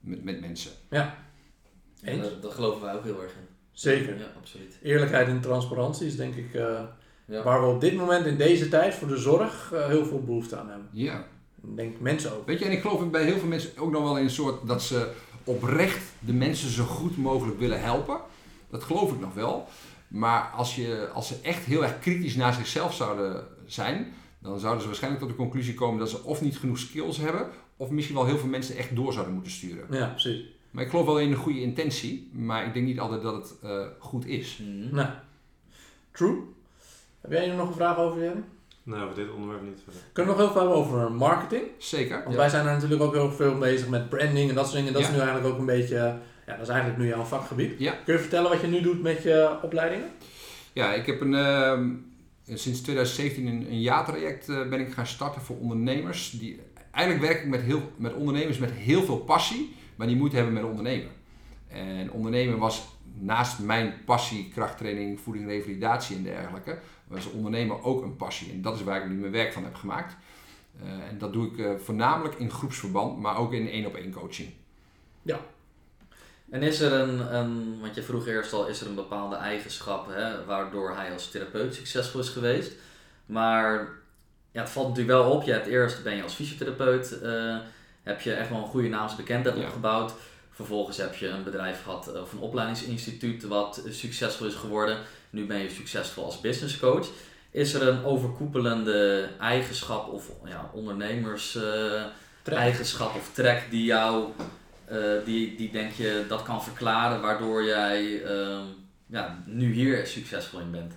met, 0.00 0.24
met 0.24 0.40
mensen. 0.40 0.70
Ja, 0.90 1.18
Eens? 2.02 2.22
dat, 2.22 2.42
dat 2.42 2.52
geloven 2.52 2.82
wij 2.82 2.94
ook 2.94 3.04
heel 3.04 3.22
erg 3.22 3.32
in. 3.32 3.46
Zeker. 3.72 4.18
Ja, 4.18 4.26
absoluut. 4.38 4.78
Eerlijkheid 4.82 5.28
en 5.28 5.40
transparantie 5.40 6.06
is 6.06 6.16
denk 6.16 6.34
ik 6.34 6.54
eh, 6.54 6.80
Ja. 7.26 7.42
waar 7.42 7.60
we 7.60 7.66
op 7.66 7.80
dit 7.80 7.94
moment 7.96 8.26
in 8.26 8.36
deze 8.36 8.68
tijd 8.68 8.94
voor 8.94 9.08
de 9.08 9.16
zorg 9.16 9.72
heel 9.88 10.04
veel 10.06 10.22
behoefte 10.24 10.56
aan 10.56 10.68
hebben. 10.68 10.88
Ja. 10.92 11.26
Denk 11.74 12.00
mensen 12.00 12.36
ook. 12.36 12.46
Weet 12.46 12.58
je, 12.58 12.64
en 12.64 12.72
ik 12.72 12.80
geloof 12.80 13.10
bij 13.10 13.24
heel 13.24 13.38
veel 13.38 13.48
mensen 13.48 13.70
ook 13.78 13.90
nog 13.90 14.02
wel 14.02 14.18
in 14.18 14.24
een 14.24 14.30
soort 14.30 14.66
dat 14.66 14.82
ze 14.82 15.10
oprecht 15.44 16.02
de 16.18 16.32
mensen 16.32 16.70
zo 16.70 16.84
goed 16.84 17.16
mogelijk 17.16 17.58
willen 17.58 17.80
helpen. 17.80 18.20
Dat 18.70 18.82
geloof 18.82 19.12
ik 19.12 19.20
nog 19.20 19.34
wel. 19.34 19.68
Maar 20.08 20.50
als, 20.56 20.76
je, 20.76 21.08
als 21.12 21.28
ze 21.28 21.34
echt 21.42 21.64
heel 21.64 21.82
erg 21.82 21.98
kritisch 21.98 22.36
naar 22.36 22.52
zichzelf 22.52 22.94
zouden 22.94 23.46
zijn, 23.66 24.12
dan 24.38 24.58
zouden 24.58 24.80
ze 24.80 24.86
waarschijnlijk 24.86 25.22
tot 25.22 25.32
de 25.32 25.42
conclusie 25.42 25.74
komen 25.74 25.98
dat 25.98 26.10
ze 26.10 26.24
of 26.24 26.40
niet 26.40 26.58
genoeg 26.58 26.78
skills 26.78 27.16
hebben, 27.16 27.48
of 27.76 27.90
misschien 27.90 28.16
wel 28.16 28.26
heel 28.26 28.38
veel 28.38 28.48
mensen 28.48 28.76
echt 28.76 28.96
door 28.96 29.12
zouden 29.12 29.34
moeten 29.34 29.52
sturen. 29.52 29.86
Ja, 29.90 30.06
precies. 30.06 30.44
Maar 30.70 30.84
ik 30.84 30.90
geloof 30.90 31.06
wel 31.06 31.20
in 31.20 31.30
een 31.30 31.36
goede 31.36 31.60
intentie, 31.60 32.30
maar 32.32 32.66
ik 32.66 32.74
denk 32.74 32.86
niet 32.86 33.00
altijd 33.00 33.22
dat 33.22 33.34
het 33.34 33.54
eh, 33.62 33.86
goed 33.98 34.26
is. 34.26 34.60
Mhm. 34.62 34.94
Nou, 34.94 35.08
true. 36.12 36.36
Heb 37.20 37.30
jij 37.30 37.48
nog 37.48 37.68
een 37.68 37.74
vraag 37.74 37.98
over, 37.98 38.22
Jerry? 38.22 38.42
Nee, 38.88 39.02
over 39.02 39.14
dit 39.14 39.30
onderwerp 39.30 39.62
niet 39.62 39.80
verder. 39.84 40.00
Kunnen 40.12 40.36
we 40.36 40.42
nog 40.42 40.52
heel 40.52 40.62
veel 40.62 40.72
over 40.72 41.12
marketing? 41.12 41.62
Zeker. 41.78 42.22
Want 42.24 42.36
wij 42.36 42.48
zijn 42.48 42.66
er 42.66 42.72
natuurlijk 42.72 43.02
ook 43.02 43.12
heel 43.12 43.30
veel 43.30 43.58
bezig 43.58 43.88
met 43.88 44.08
branding 44.08 44.48
en 44.48 44.54
dat 44.54 44.64
soort 44.64 44.76
dingen. 44.76 44.92
Dat 44.92 45.02
is 45.02 45.10
nu 45.10 45.16
eigenlijk 45.16 45.46
ook 45.46 45.58
een 45.58 45.66
beetje, 45.66 45.96
ja, 46.46 46.52
dat 46.52 46.60
is 46.60 46.68
eigenlijk 46.68 47.00
nu 47.00 47.06
jouw 47.06 47.22
vakgebied. 47.22 47.78
Ja. 47.78 47.94
Kun 48.04 48.14
je 48.14 48.20
vertellen 48.20 48.50
wat 48.50 48.60
je 48.60 48.66
nu 48.66 48.80
doet 48.80 49.02
met 49.02 49.22
je 49.22 49.58
opleidingen? 49.62 50.10
Ja, 50.72 50.94
ik 50.94 51.06
heb 51.06 51.20
een, 51.20 51.34
ehm, 51.34 51.90
sinds 52.44 52.80
2017 52.80 53.46
een, 53.46 53.66
een 53.70 53.80
jaartraject 53.80 54.48
eh, 54.48 54.68
ben 54.68 54.80
ik 54.80 54.92
gaan 54.92 55.06
starten 55.06 55.40
voor 55.40 55.58
ondernemers. 55.58 56.30
Die, 56.30 56.60
eigenlijk 56.90 57.26
werk 57.26 57.42
ik 57.42 57.48
met, 57.48 57.60
heel, 57.60 57.92
met 57.96 58.14
ondernemers 58.14 58.58
met 58.58 58.70
heel 58.70 59.02
veel 59.02 59.18
passie, 59.18 59.76
maar 59.96 60.06
die 60.06 60.16
moeten 60.16 60.38
hebben 60.38 60.54
met 60.54 60.64
ondernemen. 60.64 61.10
En 61.68 62.10
ondernemen 62.10 62.58
was 62.58 62.86
naast 63.18 63.58
mijn 63.58 63.94
passie, 64.04 64.48
krachttraining, 64.54 65.20
voeding, 65.20 65.46
revalidatie 65.46 66.16
en 66.16 66.22
dergelijke, 66.22 66.78
was 67.08 67.30
ondernemen 67.30 67.82
ook 67.82 68.02
een 68.02 68.16
passie. 68.16 68.52
En 68.52 68.62
dat 68.62 68.74
is 68.74 68.82
waar 68.82 69.02
ik 69.02 69.08
nu 69.08 69.14
mijn 69.14 69.32
werk 69.32 69.52
van 69.52 69.64
heb 69.64 69.74
gemaakt. 69.74 70.16
Eh, 70.82 71.08
en 71.08 71.18
dat 71.18 71.32
doe 71.32 71.46
ik 71.46 71.58
eh, 71.58 71.70
voornamelijk 71.78 72.34
in 72.34 72.50
groepsverband, 72.50 73.18
maar 73.18 73.36
ook 73.36 73.52
in 73.52 73.68
één 73.68 73.86
op 73.86 73.94
één 73.94 74.12
coaching. 74.12 74.52
En 76.50 76.62
is 76.62 76.80
er 76.80 76.92
een, 76.92 77.34
een, 77.34 77.80
want 77.80 77.94
je 77.94 78.02
vroeg 78.02 78.26
eerst 78.26 78.52
al, 78.52 78.66
is 78.66 78.80
er 78.80 78.86
een 78.86 78.94
bepaalde 78.94 79.36
eigenschap 79.36 80.06
hè, 80.08 80.44
waardoor 80.44 80.94
hij 80.96 81.12
als 81.12 81.30
therapeut 81.30 81.74
succesvol 81.74 82.20
is 82.20 82.28
geweest? 82.28 82.72
Maar 83.26 83.88
ja, 84.50 84.60
het 84.60 84.70
valt 84.70 84.88
natuurlijk 84.88 85.18
wel 85.18 85.30
op. 85.30 85.42
Je 85.42 85.52
hebt 85.52 85.66
eerst, 85.66 86.02
ben 86.02 86.16
je 86.16 86.22
als 86.22 86.34
fysiotherapeut, 86.34 87.20
eh, 87.20 87.56
heb 88.02 88.20
je 88.20 88.34
echt 88.34 88.48
wel 88.50 88.58
een 88.58 88.64
goede 88.64 88.88
naamsbekendheid 88.88 89.56
Ja. 89.56 89.62
opgebouwd. 89.62 90.12
Vervolgens 90.50 90.96
heb 90.96 91.14
je 91.14 91.28
een 91.28 91.44
bedrijf 91.44 91.82
gehad 91.82 92.12
eh, 92.14 92.20
of 92.20 92.32
een 92.32 92.38
opleidingsinstituut 92.38 93.42
wat 93.42 93.82
succesvol 93.88 94.46
is 94.46 94.54
geworden. 94.54 94.98
Nu 95.30 95.46
ben 95.46 95.58
je 95.58 95.70
succesvol 95.70 96.24
als 96.24 96.40
business 96.40 96.78
coach. 96.78 97.08
Is 97.50 97.74
er 97.74 97.88
een 97.88 98.04
overkoepelende 98.04 99.28
eigenschap 99.40 100.12
of 100.12 100.30
ja, 100.44 100.70
ondernemers 100.74 101.56
eh, 101.56 102.02
eigenschap 102.44 103.14
of 103.14 103.30
trek 103.32 103.66
die 103.70 103.84
jou, 103.84 104.28
eh, 104.84 104.98
die, 105.24 105.56
die 105.56 105.70
denk 105.70 105.92
je 105.92 106.24
dat 106.28 106.42
kan 106.42 106.62
verklaren 106.62 107.20
waardoor 107.20 107.64
jij 107.64 108.22
ehm, 108.22 108.64
ja, 109.06 109.42
nu 109.46 109.72
hier 109.72 110.06
succesvol 110.06 110.60
in 110.60 110.70
bent? 110.70 110.92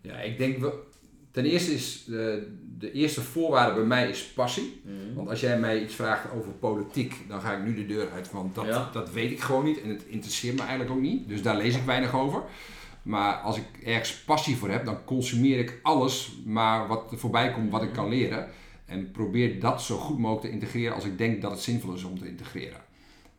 Ja, 0.00 0.14
ik 0.20 0.38
denk 0.38 0.58
wel. 0.58 0.86
Ten 1.30 1.44
eerste 1.44 1.74
is 1.74 2.04
de, 2.04 2.56
de 2.78 2.92
eerste 2.92 3.20
voorwaarde 3.20 3.74
bij 3.74 3.84
mij 3.84 4.08
is 4.08 4.24
passie. 4.24 4.80
Mhm. 4.84 5.14
Want 5.14 5.28
als 5.28 5.40
jij 5.40 5.58
mij 5.58 5.82
iets 5.82 5.94
vraagt 5.94 6.32
over 6.32 6.52
politiek, 6.52 7.14
dan 7.28 7.40
ga 7.40 7.52
ik 7.52 7.64
nu 7.64 7.74
de 7.74 7.86
deur 7.86 8.10
uit. 8.14 8.30
Want 8.30 8.54
dat, 8.54 8.66
Ja. 8.66 8.90
dat 8.92 9.10
weet 9.10 9.30
ik 9.30 9.40
gewoon 9.40 9.64
niet 9.64 9.80
en 9.82 9.88
het 9.88 10.04
interesseert 10.06 10.54
me 10.54 10.60
eigenlijk 10.60 10.90
ook 10.90 11.00
niet. 11.00 11.28
Dus 11.28 11.42
daar 11.42 11.56
lees 11.56 11.76
ik 11.76 11.84
weinig 11.84 12.14
over. 12.14 12.42
Maar 13.02 13.34
als 13.34 13.56
ik 13.56 13.64
ergens 13.84 14.22
passie 14.24 14.56
voor 14.56 14.70
heb, 14.70 14.84
dan 14.84 15.04
consumeer 15.04 15.58
ik 15.58 15.78
alles 15.82 16.32
maar 16.44 16.86
wat 16.86 17.12
er 17.12 17.18
voorbij 17.18 17.52
komt, 17.52 17.70
wat 17.70 17.82
ik 17.82 17.92
kan 17.92 18.08
leren. 18.08 18.48
En 18.84 19.10
probeer 19.10 19.60
dat 19.60 19.82
zo 19.82 19.96
goed 19.96 20.18
mogelijk 20.18 20.46
te 20.46 20.52
integreren 20.52 20.94
als 20.94 21.04
ik 21.04 21.18
denk 21.18 21.42
dat 21.42 21.50
het 21.50 21.60
zinvol 21.60 21.94
is 21.94 22.04
om 22.04 22.18
te 22.18 22.28
integreren. 22.28 22.80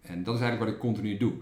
En 0.01 0.23
dat 0.23 0.35
is 0.35 0.41
eigenlijk 0.41 0.71
wat 0.71 0.81
ik 0.81 0.89
continu 0.89 1.17
doe. 1.17 1.33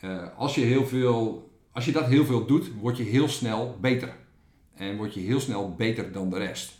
Eh, 0.00 0.22
als, 0.36 0.54
je 0.54 0.60
heel 0.60 0.86
veel, 0.86 1.50
als 1.72 1.84
je 1.84 1.92
dat 1.92 2.06
heel 2.06 2.24
veel 2.24 2.46
doet, 2.46 2.70
word 2.80 2.96
je 2.96 3.02
heel 3.02 3.28
snel 3.28 3.76
beter. 3.80 4.16
En 4.74 4.96
word 4.96 5.14
je 5.14 5.20
heel 5.20 5.40
snel 5.40 5.74
beter 5.74 6.12
dan 6.12 6.30
de 6.30 6.38
rest. 6.38 6.72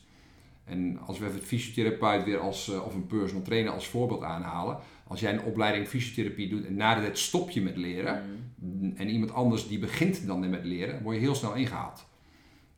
En 0.64 0.98
als 0.98 1.18
we 1.18 1.24
even 1.24 1.38
het 1.38 1.46
fysiotherapeut 1.46 2.24
weer 2.24 2.38
als, 2.38 2.70
eh, 2.70 2.86
of 2.86 2.94
een 2.94 3.06
personal 3.06 3.42
trainer 3.42 3.72
als 3.72 3.86
voorbeeld 3.86 4.22
aanhalen. 4.22 4.78
Als 5.06 5.20
jij 5.20 5.32
een 5.32 5.42
opleiding 5.42 5.88
fysiotherapie 5.88 6.48
doet 6.48 6.66
en 6.66 6.74
na 6.74 6.94
de 6.94 7.00
tijd 7.00 7.18
stop 7.18 7.50
je 7.50 7.60
met 7.60 7.76
leren. 7.76 8.22
Mhm. 8.54 8.96
En 8.96 9.08
iemand 9.08 9.32
anders 9.32 9.68
die 9.68 9.78
begint 9.78 10.26
dan 10.26 10.50
met 10.50 10.64
leren, 10.64 11.02
word 11.02 11.16
je 11.16 11.22
heel 11.22 11.34
snel 11.34 11.54
ingehaald. 11.54 12.06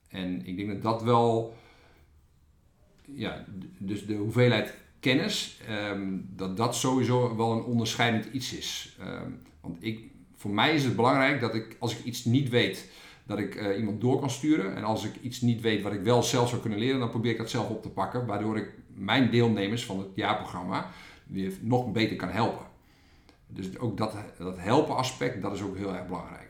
En 0.08 0.46
ik 0.46 0.56
denk 0.56 0.68
dat 0.68 0.82
dat 0.82 1.02
wel, 1.02 1.56
ja, 3.04 3.44
dus 3.78 4.06
de 4.06 4.14
hoeveelheid 4.14 4.74
kennis, 5.00 5.60
ehm, 5.66 6.18
dat 6.36 6.56
dat 6.56 6.76
sowieso 6.76 7.36
wel 7.36 7.52
een 7.52 7.62
onderscheidend 7.62 8.28
iets 8.32 8.52
is. 8.52 8.96
Ehm, 9.00 9.30
want 9.60 9.76
ik, 9.80 10.10
voor 10.34 10.50
mij 10.50 10.74
is 10.74 10.84
het 10.84 10.96
belangrijk 10.96 11.40
dat 11.40 11.54
ik, 11.54 11.76
als 11.78 11.98
ik 11.98 12.04
iets 12.04 12.24
niet 12.24 12.48
weet, 12.48 12.90
dat 13.26 13.38
ik 13.38 13.54
eh, 13.54 13.78
iemand 13.78 14.00
door 14.00 14.20
kan 14.20 14.30
sturen. 14.30 14.76
En 14.76 14.84
als 14.84 15.04
ik 15.04 15.12
iets 15.22 15.40
niet 15.40 15.60
weet 15.60 15.82
wat 15.82 15.92
ik 15.92 16.00
wel 16.02 16.22
zelf 16.22 16.48
zou 16.48 16.60
kunnen 16.60 16.78
leren, 16.78 16.98
dan 17.00 17.10
probeer 17.10 17.30
ik 17.32 17.38
dat 17.38 17.50
zelf 17.50 17.68
op 17.68 17.82
te 17.82 17.88
pakken. 17.90 18.26
Waardoor 18.26 18.56
ik 18.56 18.70
mijn 18.94 19.30
deelnemers 19.30 19.84
van 19.84 19.98
het 19.98 20.08
jaarprogramma 20.14 20.90
weer 21.26 21.52
nog 21.60 21.92
beter 21.92 22.16
kan 22.16 22.28
helpen. 22.28 22.66
Dus 23.46 23.78
ook 23.78 23.96
dat, 23.96 24.14
dat 24.38 24.58
helpen 24.58 24.96
aspect, 24.96 25.42
dat 25.42 25.52
is 25.54 25.62
ook 25.62 25.76
heel 25.76 25.94
erg 25.94 26.06
belangrijk. 26.06 26.48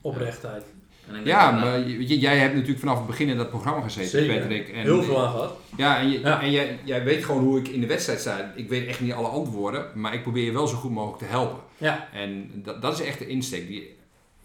Oprechtheid. 0.00 0.62
En 1.06 1.14
ik 1.14 1.24
denk 1.24 1.26
Ja, 1.26 1.50
maar 1.50 1.78
je- 1.88 1.96
weet 1.96 2.08
je, 2.08 2.18
jij 2.18 2.38
hebt 2.38 2.52
natuurlijk 2.54 2.80
vanaf 2.80 2.96
het 2.98 3.06
begin 3.06 3.28
in 3.28 3.36
dat 3.36 3.50
programma 3.50 3.80
gezeten, 3.80 4.10
Zeker. 4.10 4.38
Patrick. 4.40 4.68
En, 4.68 4.82
Heel 4.82 5.02
veel 5.02 5.20
aan 5.26 5.30
gehad. 5.30 5.56
Ja, 5.76 5.98
en, 5.98 6.10
je, 6.10 6.20
Ja. 6.20 6.40
en 6.42 6.50
jij, 6.50 6.78
jij 6.84 7.04
weet 7.04 7.24
gewoon 7.24 7.42
hoe 7.42 7.58
ik 7.58 7.68
in 7.68 7.80
de 7.80 7.86
wedstrijd 7.86 8.20
sta. 8.20 8.52
Ik 8.56 8.68
weet 8.68 8.86
echt 8.86 9.00
niet 9.00 9.12
alle 9.12 9.28
antwoorden, 9.28 9.86
maar 9.94 10.14
ik 10.14 10.22
probeer 10.22 10.44
je 10.44 10.52
wel 10.52 10.66
zo 10.66 10.76
goed 10.76 10.90
mogelijk 10.90 11.18
te 11.18 11.24
helpen. 11.28 11.60
Ja, 11.78 12.08
En 12.12 12.50
dat, 12.54 12.82
dat 12.82 13.00
is 13.00 13.06
echt 13.06 13.18
de 13.18 13.26
insteek. 13.26 13.66
Die, 13.66 13.96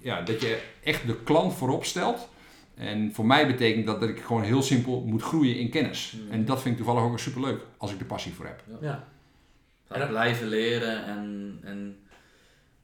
ja, 0.03 0.21
dat 0.21 0.41
je 0.41 0.61
echt 0.83 1.07
de 1.07 1.23
klant 1.23 1.53
voorop 1.53 1.85
stelt. 1.85 2.29
En 2.75 3.13
voor 3.13 3.25
mij 3.25 3.47
betekent 3.47 3.85
dat 3.85 3.99
dat 3.99 4.09
ik 4.09 4.19
gewoon 4.19 4.43
heel 4.43 4.61
simpel 4.61 5.01
moet 5.05 5.21
groeien 5.21 5.55
in 5.59 5.69
kennis. 5.69 6.15
Hmm. 6.21 6.31
En 6.31 6.45
dat 6.45 6.61
vind 6.61 6.77
ik 6.79 6.83
toevallig 6.83 7.09
ook 7.11 7.19
superleuk 7.19 7.61
als 7.77 7.93
ik 7.93 7.99
er 7.99 8.05
passie 8.05 8.33
voor 8.33 8.45
heb. 8.45 8.63
ja. 8.81 9.03
En- 9.87 10.07
blijven 10.07 10.47
leren 10.47 11.05
en, 11.05 11.59
en 11.63 11.97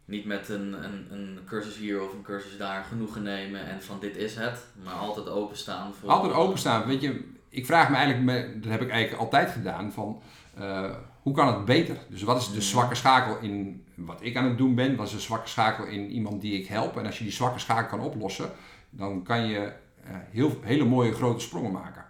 niet 0.06 0.26
met 0.26 0.50
een, 0.50 0.84
een, 0.84 1.08
een 1.12 1.40
cursus 1.46 1.78
hier 1.78 2.02
of 2.04 2.14
een 2.14 2.22
cursus 2.22 2.58
daar 2.58 2.84
genoegen 2.84 3.24
nemen 3.24 3.66
en 3.66 3.82
van 3.84 3.98
dit 4.00 4.16
is 4.18 4.36
het, 4.36 4.66
maar 4.84 4.94
altijd 4.94 5.30
openstaan 5.30 5.94
voor... 5.94 6.10
Altijd 6.10 6.34
openstaan. 6.34 6.88
Weet 6.88 7.02
je, 7.02 7.24
ik 7.50 7.66
vraag 7.66 7.90
me 7.90 7.96
eigenlijk, 7.96 8.26
me- 8.26 8.60
dat 8.60 8.72
heb 8.72 8.82
ik 8.82 8.90
eigenlijk 8.90 9.22
altijd 9.22 9.50
gedaan, 9.52 9.92
van 9.92 10.22
eh, 10.58 10.96
hoe 11.22 11.34
kan 11.34 11.48
het 11.56 11.66
beter? 11.66 11.98
Dus 12.10 12.22
wat 12.24 12.42
is 12.42 12.52
de 12.52 12.62
zwakke 12.62 12.96
schakel 12.96 13.38
in 13.42 13.84
wat 14.06 14.20
ik 14.22 14.36
aan 14.36 14.46
het 14.46 14.58
doen 14.58 14.76
ben? 14.76 15.00
Is 15.00 15.12
de 15.12 15.20
zwakke 15.20 15.50
schakel 15.50 15.86
in 15.86 16.10
iemand 16.10 16.42
die 16.42 16.62
ik 16.62 16.68
help? 16.68 16.98
En 16.98 17.06
als 17.06 17.18
je 17.18 17.24
die 17.24 17.34
zwakke 17.34 17.60
schakel 17.60 17.98
kan 17.98 18.08
oplossen, 18.08 18.52
dan 18.90 19.24
kan 19.24 19.48
je 19.48 19.72
eh, 20.04 20.16
heel, 20.32 20.60
hele 20.62 20.86
mooie 20.86 21.14
grote 21.14 21.44
sprongen 21.44 21.72
maken. 21.72 22.06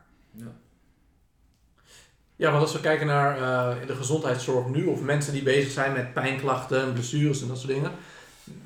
Ja, 2.35 2.51
want 2.51 2.63
als 2.63 2.73
we 2.73 2.79
kijken 2.79 3.07
naar 3.07 3.35
eh, 3.41 3.87
de 3.87 3.95
gezondheidszorg 3.95 4.67
nu, 4.67 4.85
of 4.85 5.01
mensen 5.01 5.33
die 5.33 5.43
bezig 5.43 5.71
zijn 5.71 5.93
met 5.93 6.13
pijnklachten 6.13 6.81
en 6.81 6.93
blessures 6.93 7.41
en 7.41 7.47
dat 7.47 7.57
soort 7.57 7.73
dingen. 7.73 7.91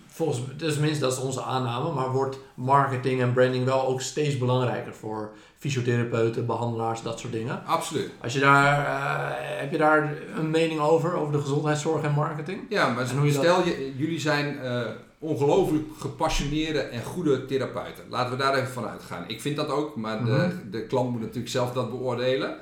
Volgens 0.07 0.41
dus 0.57 0.73
tenminste, 0.73 0.99
dat 1.03 1.11
is 1.13 1.19
onze 1.19 1.41
aanname, 1.41 1.91
maar 1.93 2.11
wordt 2.11 2.37
marketing 2.53 3.21
en 3.21 3.33
branding 3.33 3.65
wel 3.65 3.87
ook 3.87 4.01
steeds 4.01 4.37
belangrijker 4.37 4.93
voor 4.93 5.31
fysiotherapeuten, 5.57 6.45
behandelaars, 6.45 7.01
dat 7.01 7.19
soort 7.19 7.33
dingen. 7.33 7.65
Absoluut. 7.65 8.09
Als 8.21 8.33
je 8.33 8.39
daar, 8.39 8.85
eh, 8.85 9.59
heb 9.59 9.71
je 9.71 9.77
daar 9.77 10.13
een 10.37 10.49
mening 10.49 10.79
over, 10.79 11.13
over 11.15 11.33
de 11.33 11.39
gezondheidszorg 11.39 12.03
en 12.03 12.13
marketing? 12.13 12.59
Ja, 12.69 12.89
maar 12.89 13.09
En 13.09 13.17
hoe 13.17 13.25
je 13.27 13.33
dat- 13.33 13.43
stel 13.43 13.65
je, 13.65 13.93
jullie 13.97 14.19
zijn 14.19 14.59
eh, 14.59 14.81
ongelooflijk 15.19 15.83
gepassioneerde 15.99 16.79
en 16.79 17.03
goede 17.03 17.45
therapeuten. 17.45 18.03
Laten 18.09 18.31
we 18.31 18.37
daar 18.43 18.53
even 18.55 18.73
van 18.73 18.87
uitgaan. 18.87 19.23
Ik 19.27 19.41
vind 19.41 19.55
dat 19.55 19.69
ook, 19.69 19.95
maar 19.95 20.25
de, 20.25 20.31
Mhm. 20.31 20.69
de 20.71 20.85
klant 20.85 21.11
moet 21.11 21.19
natuurlijk 21.21 21.49
zelf 21.49 21.71
dat 21.73 21.89
beoordelen. 21.89 22.55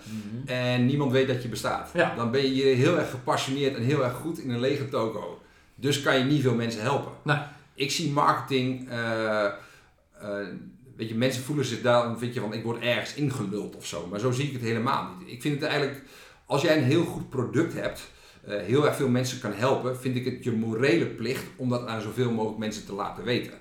En 0.46 0.86
niemand 0.86 1.12
weet 1.12 1.28
dat 1.28 1.42
je 1.44 1.50
bestaat. 1.50 1.90
Ja. 1.94 2.14
Dan 2.16 2.32
ben 2.32 2.42
je 2.42 2.48
hier 2.48 2.76
heel 2.76 2.98
erg 2.98 3.10
gepassioneerd 3.10 3.76
en 3.76 3.84
heel 3.84 4.04
erg 4.04 4.14
goed 4.14 4.40
in 4.40 4.50
een 4.52 4.60
lege 4.60 4.90
toko. 4.90 5.41
Dus 5.82 6.02
kan 6.02 6.18
je 6.18 6.24
niet 6.24 6.42
veel 6.42 6.56
mensen 6.56 6.82
helpen. 6.82 7.12
Nee. 7.24 7.38
Ik 7.74 7.92
zie 7.92 8.12
marketing. 8.12 8.90
eh, 8.90 9.46
eh, 9.46 10.48
weet 10.96 11.10
je, 11.10 11.16
mensen 11.16 11.44
voelen 11.44 11.66
zich 11.66 11.82
daar, 11.82 12.20
weet 12.20 12.34
je, 12.34 12.40
van 12.40 12.54
ik 12.54 12.64
word 12.64 12.82
ergens 12.82 13.14
ingeluld 13.14 13.76
of 13.76 13.86
zo. 13.86 14.08
Maar 14.08 14.20
zo 14.20 14.32
zie 14.32 14.48
ik 14.48 14.54
het 14.54 14.62
helemaal 14.62 15.10
niet. 15.20 15.32
Ik 15.32 15.42
vind 15.42 15.62
het 15.62 15.70
eigenlijk, 15.70 16.02
als 16.46 16.62
jij 16.62 16.78
een 16.78 16.84
heel 16.84 17.06
goed 17.06 17.30
product 17.30 17.74
hebt, 17.74 18.10
eh, 18.44 18.60
heel 18.60 18.86
erg 18.86 18.96
veel 18.96 19.10
mensen 19.10 19.40
kan 19.40 19.54
helpen, 19.54 19.98
vind 19.98 20.16
ik 20.16 20.26
het 20.26 20.44
je 20.44 20.52
morele 20.52 21.06
plicht 21.06 21.46
om 21.56 21.70
dat 21.70 21.88
aan 21.88 22.02
zoveel 22.02 22.32
mogelijk 22.32 22.60
mensen 22.60 22.86
te 22.86 22.94
laten 22.94 23.24
weten. 23.24 23.54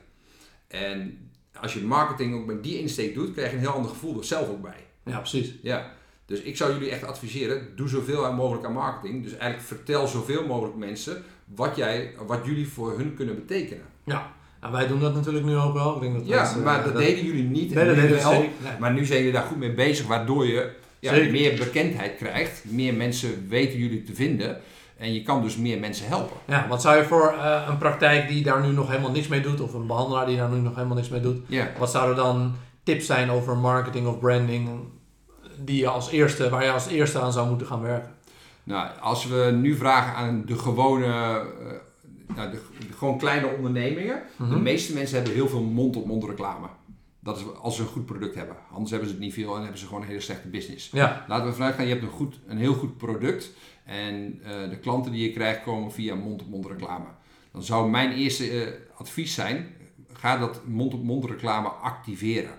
En 0.69 1.31
als 1.61 1.75
je 1.75 1.81
marketing 1.81 2.35
ook 2.35 2.47
met 2.47 2.63
die 2.63 2.79
insteek 2.79 3.15
doet, 3.15 3.33
krijg 3.33 3.51
je 3.51 3.57
een 3.57 3.63
heel 3.63 3.73
ander 3.73 3.91
gevoel 3.91 4.19
er 4.19 4.25
zelf 4.25 4.49
ook 4.49 4.63
bij. 4.63 4.87
Ja, 5.05 5.19
precies. 5.19 5.55
Ja, 5.63 5.93
dus 6.27 6.41
ik 6.41 6.57
zou 6.57 6.73
jullie 6.73 6.91
echt 6.91 7.05
adviseren, 7.05 7.77
doe 7.77 7.89
zoveel 7.89 8.33
mogelijk 8.33 8.67
aan 8.67 8.73
marketing. 8.73 9.23
Dus 9.23 9.33
eigenlijk 9.33 9.63
vertel 9.63 10.07
zoveel 10.07 10.47
mogelijk 10.47 10.77
mensen 10.77 11.25
wat, 11.55 11.77
jij, 11.77 12.15
wat 12.27 12.41
jullie 12.45 12.69
voor 12.69 12.99
hun 12.99 13.15
kunnen 13.15 13.35
betekenen. 13.35 13.85
Ja. 14.05 14.33
Nou, 14.61 14.73
wij 14.73 14.87
doen 14.87 15.01
dat 15.01 15.15
natuurlijk 15.15 15.45
nu 15.45 15.57
ook 15.57 15.75
wel. 15.75 15.95
Ik 15.95 16.01
denk 16.01 16.15
dat 16.15 16.27
Ja, 16.27 16.43
dat, 16.43 16.57
eh, 16.57 16.63
maar 16.63 16.85
dat, 16.85 16.97
deden 16.97 17.25
jullie 17.25 17.43
niet. 17.43 17.75
Nee, 17.75 17.83
en 17.83 17.87
dat 17.87 17.97
deden 17.97 18.17
we 18.17 18.23
wel. 18.23 18.33
zeker. 18.33 18.51
Nee. 18.63 18.73
Maar 18.79 18.93
nu 18.93 19.05
zijn 19.05 19.19
jullie 19.19 19.35
daar 19.35 19.43
goed 19.43 19.59
mee 19.59 19.75
bezig, 19.75 20.07
waardoor 20.07 20.47
je 20.47 20.71
ja, 20.99 21.13
meer 21.13 21.59
bekendheid 21.59 22.17
krijgt. 22.17 22.63
Meer 22.65 22.95
mensen 22.95 23.49
weten 23.49 23.79
jullie 23.79 24.03
te 24.03 24.15
vinden. 24.15 24.61
En 24.97 25.15
je 25.15 25.23
kan 25.23 25.43
dus 25.43 25.57
meer 25.57 25.79
mensen 25.79 26.07
helpen. 26.07 26.37
Ja, 26.45 26.67
wat 26.69 26.83
zou 26.83 26.97
je 26.97 27.05
voor 27.05 27.35
eh, 27.39 27.67
een 27.69 27.79
praktijk 27.79 28.29
die 28.29 28.43
daar 28.43 28.67
nu 28.67 28.73
nog 28.73 28.89
helemaal 28.89 29.11
niks 29.11 29.29
mee 29.29 29.41
doet, 29.41 29.61
of 29.61 29.75
een 29.75 29.87
behandelaar 29.87 30.27
die 30.27 30.37
daar 30.37 30.51
nu 30.51 30.59
nog 30.59 30.75
helemaal 30.75 30.97
niks 30.97 31.09
mee 31.09 31.21
doet, 31.21 31.39
wat 31.79 31.91
zouden 31.91 32.17
dan 32.17 32.55
tips 32.83 33.07
zijn 33.07 33.31
over 33.31 33.57
marketing 33.57 34.07
of 34.07 34.19
branding 34.19 34.69
die 35.65 35.77
je 35.77 35.89
als 35.89 36.11
eerste, 36.11 36.49
waar 36.49 36.65
je 36.65 36.71
als 36.71 36.87
eerste 36.87 37.21
aan 37.21 37.33
zou 37.33 37.49
moeten 37.49 37.67
gaan 37.67 37.83
werken? 37.83 38.11
Nou, 38.65 38.89
als 39.01 39.27
we 39.27 39.59
nu 39.61 39.75
vragen 39.77 40.15
aan 40.15 40.43
de 40.47 40.59
gewone, 40.59 41.05
eh, 41.07 41.37
nou, 42.37 42.51
de, 42.51 42.61
de 42.89 42.93
gewoon 42.97 43.19
kleine 43.19 43.47
ondernemingen. 43.57 44.23
De 44.37 44.45
Mhm. 44.45 44.63
meeste 44.63 44.95
mensen 44.95 45.17
hebben 45.17 45.35
heel 45.35 45.49
veel 45.49 45.63
mond-op-mond 45.63 46.25
reclame. 46.25 46.67
Dat 47.23 47.37
is 47.37 47.45
als 47.63 47.77
ze 47.77 47.83
een 47.83 47.89
goed 47.89 48.07
product 48.07 48.35
hebben. 48.35 48.57
Anders 48.73 48.91
hebben 48.91 49.09
ze 49.09 49.15
het 49.15 49.25
niet 49.25 49.35
veel 49.35 49.55
en 49.55 49.61
hebben 49.61 49.79
ze 49.79 49.87
gewoon 49.87 50.03
een 50.03 50.09
hele 50.09 50.21
slechte 50.21 50.49
business. 50.49 50.91
Ja, 50.93 51.25
Laten 51.29 51.47
we 51.47 51.53
vanuit 51.53 51.75
gaan, 51.75 51.85
je 51.85 51.91
hebt 51.91 52.03
een, 52.05 52.11
goed, 52.11 52.41
een 52.47 52.59
heel 52.59 52.75
goed 52.75 52.97
product. 52.97 53.51
En 53.85 54.41
eh, 54.45 54.71
de 54.71 54.79
klanten 54.79 55.13
die 55.13 55.23
je 55.23 55.33
krijgt 55.33 55.63
komen 55.63 55.93
via 55.93 56.15
mond-op-mond 56.15 56.67
reclame. 56.67 57.05
Dan 57.53 57.63
zou 57.63 57.91
mijn 57.91 58.13
eerste 58.13 58.51
eh, 58.51 58.73
advies 58.97 59.35
zijn, 59.35 59.75
ga 60.13 60.39
dat 60.39 60.61
mond-op-mond 60.67 61.25
reclame 61.25 61.69
activeren. 61.69 62.53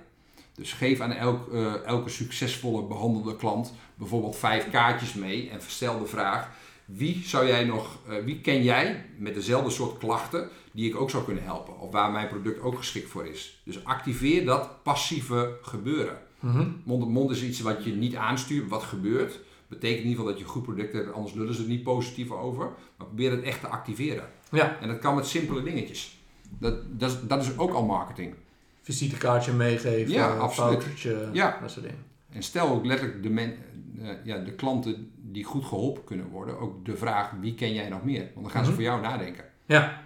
Dus 0.61 0.73
geef 0.73 0.99
aan 0.99 1.11
elk, 1.11 1.53
eh, 1.53 1.85
elke 1.85 2.09
succesvolle 2.09 2.83
behandelde 2.87 3.35
klant 3.35 3.73
bijvoorbeeld 3.95 4.35
vijf 4.35 4.69
kaartjes 4.69 5.13
mee 5.13 5.49
en 5.49 5.59
stel 5.67 5.99
de 5.99 6.05
vraag: 6.05 6.49
wie 6.85 7.21
zou 7.25 7.47
jij 7.47 7.63
nog, 7.63 7.97
eh, 8.07 8.15
wie 8.23 8.41
ken 8.41 8.63
jij 8.63 9.05
met 9.17 9.33
dezelfde 9.33 9.69
soort 9.69 9.97
klachten 9.97 10.49
die 10.71 10.89
ik 10.89 10.95
ook 10.95 11.09
zou 11.09 11.23
kunnen 11.23 11.43
helpen? 11.43 11.79
Of 11.79 11.91
waar 11.91 12.11
mijn 12.11 12.27
product 12.27 12.61
ook 12.61 12.77
geschikt 12.77 13.09
voor 13.09 13.25
is. 13.25 13.61
Dus 13.63 13.85
activeer 13.85 14.45
dat 14.45 14.83
passieve 14.83 15.57
gebeuren. 15.61 16.17
Mhm. 16.39 16.67
Mond 16.83 17.03
op 17.03 17.09
mond 17.09 17.31
is 17.31 17.43
iets 17.43 17.61
wat 17.61 17.83
je 17.83 17.91
niet 17.91 18.15
aanstuurt, 18.15 18.69
wat 18.69 18.83
gebeurt. 18.83 19.39
Betekent 19.67 20.03
in 20.03 20.09
ieder 20.09 20.15
geval 20.15 20.25
dat 20.25 20.37
je 20.37 20.43
een 20.43 20.51
goed 20.51 20.63
product 20.63 20.93
hebt, 20.93 21.13
anders 21.13 21.33
lullen 21.33 21.53
ze 21.53 21.61
er 21.61 21.67
niet 21.67 21.83
positief 21.83 22.31
over. 22.31 22.65
Maar 22.97 23.07
probeer 23.07 23.31
het 23.31 23.43
echt 23.43 23.59
te 23.59 23.67
activeren. 23.67 24.29
ja. 24.51 24.77
En 24.81 24.87
dat 24.87 24.99
kan 24.99 25.15
met 25.15 25.25
simpele 25.25 25.63
dingetjes. 25.63 26.17
Dat, 26.59 26.99
dat, 26.99 27.11
is, 27.11 27.17
dat 27.27 27.41
is 27.41 27.57
ook 27.57 27.73
al 27.73 27.85
marketing. 27.85 28.35
Visitekaartje 28.81 29.51
meegeven, 29.53 30.11
Ja, 30.13 30.31
een 30.31 30.39
absoluut. 30.39 30.85
Ja. 31.33 31.57
dat 31.61 31.71
soort 31.71 31.85
dingen. 31.85 32.03
En 32.29 32.43
stel 32.43 32.69
ook 32.69 32.85
letterlijk 32.85 33.23
de, 33.23 33.29
men, 33.29 33.53
eh, 34.01 34.07
ja, 34.23 34.37
de 34.37 34.51
klanten 34.51 35.11
die 35.15 35.43
goed 35.43 35.65
geholpen 35.65 36.03
kunnen 36.03 36.27
worden, 36.29 36.59
ook 36.59 36.85
de 36.85 36.97
vraag 36.97 37.31
wie 37.41 37.53
ken 37.55 37.73
jij 37.73 37.89
nog 37.89 38.03
meer? 38.03 38.21
Want 38.33 38.41
dan 38.45 38.49
gaan 38.51 38.63
ze 38.65 38.71
Mhm. 38.71 38.79
voor 38.79 38.89
jou 38.89 39.01
nadenken. 39.01 39.43
Ja. 39.65 40.01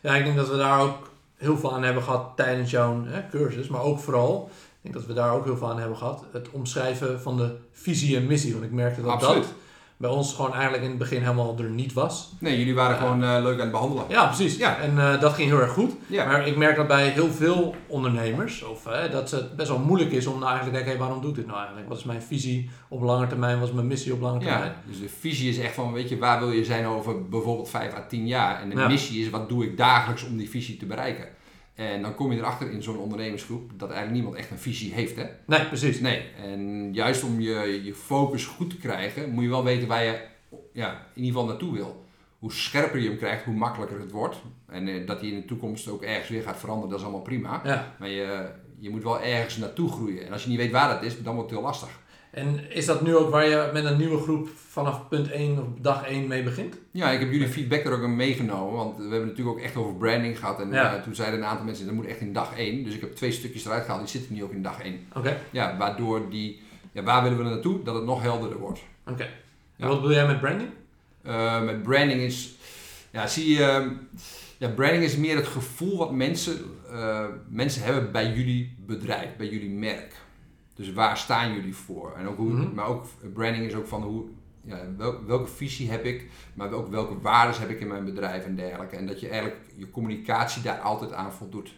ja, 0.00 0.14
ik 0.16 0.24
denk 0.24 0.36
dat 0.36 0.48
we 0.48 0.56
daar 0.56 0.80
ook 0.80 1.10
heel 1.36 1.58
veel 1.58 1.74
aan 1.74 1.82
hebben 1.82 2.02
gehad 2.02 2.36
tijdens 2.36 2.70
jouw 2.70 3.04
hè, 3.04 3.28
cursus, 3.28 3.68
maar 3.68 3.80
ook 3.82 3.98
vooral, 3.98 4.50
ik 4.52 4.78
denk 4.82 4.94
dat 4.94 5.06
we 5.06 5.12
daar 5.12 5.32
ook 5.32 5.44
heel 5.44 5.56
veel 5.56 5.70
aan 5.70 5.78
hebben 5.78 5.96
gehad, 5.96 6.24
het 6.32 6.50
omschrijven 6.50 7.20
van 7.20 7.36
de 7.36 7.56
visie 7.72 8.16
en 8.16 8.26
missie. 8.26 8.52
Want 8.52 8.64
ik 8.64 8.70
merkte 8.72 9.02
dat 9.02 9.10
Absoluut. 9.10 9.42
dat 9.42 9.52
bij 10.00 10.10
ons 10.10 10.34
gewoon 10.34 10.52
eigenlijk 10.52 10.82
in 10.82 10.88
het 10.88 10.98
begin 10.98 11.20
helemaal 11.20 11.58
er 11.58 11.70
niet 11.70 11.92
was. 11.92 12.32
Nee, 12.38 12.58
jullie 12.58 12.74
waren 12.74 12.96
gewoon 12.96 13.24
eh, 13.24 13.36
leuk 13.42 13.54
aan 13.54 13.60
het 13.60 13.70
behandelen. 13.70 14.04
Ja, 14.08 14.26
precies. 14.26 14.56
Ja. 14.56 14.78
En 14.78 14.98
eh, 14.98 15.20
dat 15.20 15.32
ging 15.32 15.48
heel 15.48 15.60
erg 15.60 15.72
goed. 15.72 15.92
Ja. 16.06 16.26
Maar 16.26 16.46
ik 16.46 16.56
merk 16.56 16.76
dat 16.76 16.86
bij 16.86 17.08
heel 17.08 17.30
veel 17.30 17.74
ondernemers, 17.86 18.62
of, 18.62 18.86
eh, 18.86 19.10
dat 19.12 19.30
het 19.30 19.56
best 19.56 19.68
wel 19.68 19.78
moeilijk 19.78 20.10
is 20.12 20.26
om 20.26 20.38
nou 20.38 20.46
eigenlijk 20.50 20.72
te 20.78 20.84
denken, 20.84 20.90
hey, 20.90 20.98
waarom 21.06 21.20
doe 21.20 21.30
ik 21.30 21.36
dit 21.36 21.46
nou 21.46 21.58
eigenlijk? 21.58 21.88
Wat 21.88 21.98
is 21.98 22.04
mijn 22.04 22.22
visie 22.22 22.70
op 22.88 23.02
lange 23.02 23.26
termijn? 23.26 23.58
Wat 23.58 23.68
is 23.68 23.74
mijn 23.74 23.86
missie 23.86 24.12
op 24.12 24.20
lange 24.20 24.38
termijn? 24.38 24.62
Ja, 24.62 24.74
dus 24.86 25.00
de 25.00 25.08
visie 25.08 25.48
is 25.48 25.58
echt 25.58 25.74
van, 25.74 25.92
weet 25.92 26.08
je, 26.08 26.18
waar 26.18 26.38
wil 26.38 26.50
je 26.50 26.64
zijn 26.64 26.86
over 26.86 27.28
bijvoorbeeld 27.28 27.68
5 27.70 27.94
à 27.94 28.06
10 28.08 28.26
jaar? 28.26 28.60
En 28.62 28.70
de 28.70 28.76
Ja. 28.76 28.88
missie 28.88 29.20
is, 29.24 29.30
wat 29.30 29.48
doe 29.48 29.64
ik 29.64 29.76
dagelijks 29.76 30.24
om 30.26 30.36
die 30.36 30.50
visie 30.50 30.76
te 30.76 30.86
bereiken? 30.86 31.24
En 31.80 32.02
dan 32.02 32.14
kom 32.14 32.32
je 32.32 32.38
erachter 32.38 32.70
in 32.70 32.82
zo'n 32.82 32.98
ondernemersgroep 32.98 33.70
dat 33.76 33.88
eigenlijk 33.88 34.20
niemand 34.20 34.36
echt 34.36 34.50
een 34.50 34.58
visie 34.58 34.92
heeft, 34.92 35.16
hè? 35.16 35.24
Nee, 35.46 35.66
precies. 35.66 36.00
Nee, 36.00 36.22
en 36.42 36.94
juist 36.94 37.22
om 37.22 37.40
je, 37.40 37.80
je 37.84 37.94
focus 37.94 38.44
goed 38.44 38.70
te 38.70 38.76
krijgen, 38.76 39.30
moet 39.30 39.42
je 39.42 39.48
wel 39.48 39.64
weten 39.64 39.88
waar 39.88 40.04
je 40.04 40.20
ja, 40.72 40.90
in 41.14 41.22
ieder 41.22 41.32
geval 41.32 41.48
naartoe 41.48 41.72
wil. 41.72 42.04
Hoe 42.38 42.52
scherper 42.52 43.00
je 43.00 43.08
hem 43.08 43.18
krijgt, 43.18 43.44
hoe 43.44 43.54
makkelijker 43.54 44.00
het 44.00 44.10
wordt. 44.10 44.36
En 44.66 44.88
eh, 44.88 45.06
dat 45.06 45.20
hij 45.20 45.28
in 45.28 45.40
de 45.40 45.44
toekomst 45.44 45.88
ook 45.88 46.02
ergens 46.02 46.28
weer 46.28 46.42
gaat 46.42 46.58
veranderen, 46.58 46.90
dat 46.90 46.98
is 46.98 47.04
allemaal 47.04 47.24
prima. 47.24 47.60
Ja. 47.64 47.94
Maar 47.98 48.08
je, 48.08 48.50
je 48.78 48.90
moet 48.90 49.02
wel 49.02 49.22
ergens 49.22 49.56
naartoe 49.56 49.90
groeien. 49.90 50.26
En 50.26 50.32
als 50.32 50.42
je 50.42 50.48
niet 50.48 50.58
weet 50.58 50.70
waar 50.70 50.94
dat 50.94 51.02
is, 51.02 51.22
dan 51.22 51.34
wordt 51.34 51.50
het 51.50 51.58
heel 51.58 51.68
lastig. 51.68 52.00
En 52.30 52.70
is 52.70 52.86
dat 52.86 53.02
nu 53.02 53.16
ook 53.16 53.30
waar 53.30 53.48
je 53.48 53.70
met 53.72 53.84
een 53.84 53.96
nieuwe 53.98 54.18
groep 54.22 54.48
vanaf 54.68 55.08
punt 55.08 55.30
1 55.30 55.58
of 55.58 55.64
dag 55.80 56.06
1 56.06 56.26
mee 56.26 56.42
begint? 56.42 56.76
Ja, 56.90 57.10
ik 57.10 57.20
heb 57.20 57.30
jullie 57.32 57.48
feedback 57.48 57.84
er 57.84 57.92
ook 58.02 58.08
meegenomen, 58.08 58.74
want 58.74 58.96
we 58.96 59.02
hebben 59.02 59.26
natuurlijk 59.28 59.56
ook 59.58 59.62
echt 59.64 59.76
over 59.76 59.94
branding 59.94 60.38
gehad. 60.38 60.60
En 60.60 60.70
Ja. 60.72 60.96
eh, 60.96 61.02
toen 61.02 61.14
zeiden 61.14 61.38
een 61.40 61.46
aantal 61.46 61.64
mensen, 61.64 61.86
dat 61.86 61.94
moet 61.94 62.06
echt 62.06 62.20
in 62.20 62.32
dag 62.32 62.58
1. 62.58 62.84
Dus 62.84 62.94
ik 62.94 63.00
heb 63.00 63.14
twee 63.16 63.32
stukjes 63.32 63.64
eruit 63.64 63.82
gehaald, 63.84 64.00
die 64.00 64.10
zitten 64.10 64.34
nu 64.34 64.42
ook 64.44 64.52
in 64.52 64.62
dag 64.62 64.82
1. 64.82 65.06
Oké, 65.14 65.36
Ja, 65.50 65.76
waardoor 65.76 66.30
die, 66.30 66.60
ja, 66.92 67.02
waar 67.02 67.22
willen 67.22 67.38
we 67.38 67.44
naartoe? 67.44 67.82
Dat 67.82 67.94
het 67.94 68.04
nog 68.04 68.22
helderder 68.22 68.58
wordt. 68.58 68.80
oké. 69.06 69.22
En 69.22 69.28
Ja. 69.76 69.86
wat 69.86 69.96
bedoel 70.00 70.14
jij 70.16 70.26
met 70.26 70.40
branding? 70.40 70.68
Eh, 71.22 71.62
met 71.62 71.82
branding 71.82 72.20
is, 72.20 72.54
ja, 73.10 73.26
zie 73.26 73.52
je, 73.54 73.64
ehm, 73.64 73.88
ja, 74.58 74.68
branding 74.68 75.02
is 75.04 75.16
meer 75.16 75.36
het 75.36 75.46
gevoel 75.46 75.98
wat 75.98 76.12
mensen, 76.12 76.58
eh, 76.90 77.24
mensen 77.48 77.82
hebben 77.82 78.12
bij 78.12 78.32
jullie 78.32 78.74
bedrijf, 78.86 79.28
bij 79.36 79.48
jullie 79.48 79.70
merk. 79.70 80.12
Dus 80.80 80.92
waar 80.92 81.16
staan 81.16 81.52
jullie 81.54 81.74
voor? 81.76 82.14
En 82.16 82.26
ook 82.26 82.36
hoe, 82.36 82.52
Mhm. 82.52 82.74
Maar 82.74 82.86
ook 82.86 83.04
branding 83.32 83.64
is 83.66 83.74
ook 83.74 83.86
van 83.86 84.02
hoe, 84.02 84.24
ja, 84.64 84.86
wel- 84.96 85.24
welke 85.24 85.50
visie 85.50 85.90
heb 85.90 86.04
ik, 86.04 86.28
maar 86.54 86.72
ook 86.72 86.88
welke 86.90 87.20
waarden 87.20 87.60
heb 87.60 87.70
ik 87.70 87.80
in 87.80 87.88
mijn 87.88 88.04
bedrijf 88.04 88.44
en 88.44 88.54
dergelijke. 88.56 88.96
En 88.96 89.06
dat 89.06 89.20
je 89.20 89.28
eigenlijk 89.28 89.60
je 89.76 89.90
communicatie 89.90 90.62
daar 90.62 90.78
altijd 90.78 91.12
aan 91.12 91.32
voldoet. 91.32 91.74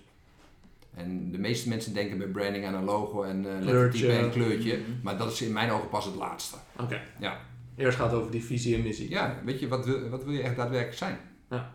En 0.94 1.30
de 1.30 1.38
meeste 1.38 1.68
mensen 1.68 1.94
denken 1.94 2.18
bij 2.18 2.26
branding 2.26 2.66
aan 2.66 2.74
een 2.74 2.84
logo 2.84 3.22
en 3.22 3.44
uh, 3.44 3.59
Kleurtje. 3.61 4.12
en 4.12 4.24
een 4.24 4.30
kleurtje. 4.30 4.78
Mhm. 4.78 4.90
Maar 5.03 5.18
dat 5.18 5.32
is 5.32 5.42
in 5.42 5.53
mijn 5.53 5.70
ogen 5.70 5.88
pas 5.88 6.05
het 6.05 6.14
laatste. 6.14 6.57
Oké. 6.80 7.00
Ja. 7.20 7.40
Eerst 7.76 7.98
gaat 7.98 8.11
het 8.11 8.20
over 8.20 8.30
die 8.32 8.44
visie 8.44 8.74
en 8.76 8.82
missie. 8.82 9.11
Ja, 9.11 9.40
weet 9.44 9.61
je, 9.61 9.68
wat 9.68 9.84
wil, 9.86 10.09
wat 10.09 10.24
wil 10.24 10.32
je 10.32 10.42
echt 10.42 10.57
daadwerkelijk 10.57 10.98
zijn? 10.98 11.18
Ja. 11.50 11.74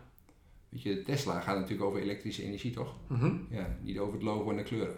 Weet 0.68 0.82
je, 0.82 1.02
Tesla 1.02 1.40
gaat 1.40 1.56
natuurlijk 1.56 1.88
over 1.88 2.00
elektrische 2.00 2.42
energie, 2.44 2.70
toch? 2.72 2.94
Mhm. 3.08 3.32
Ja, 3.50 3.76
niet 3.82 3.98
over 3.98 4.12
het 4.14 4.22
logo 4.22 4.50
en 4.50 4.56
de 4.56 4.62
kleuren. 4.62 4.96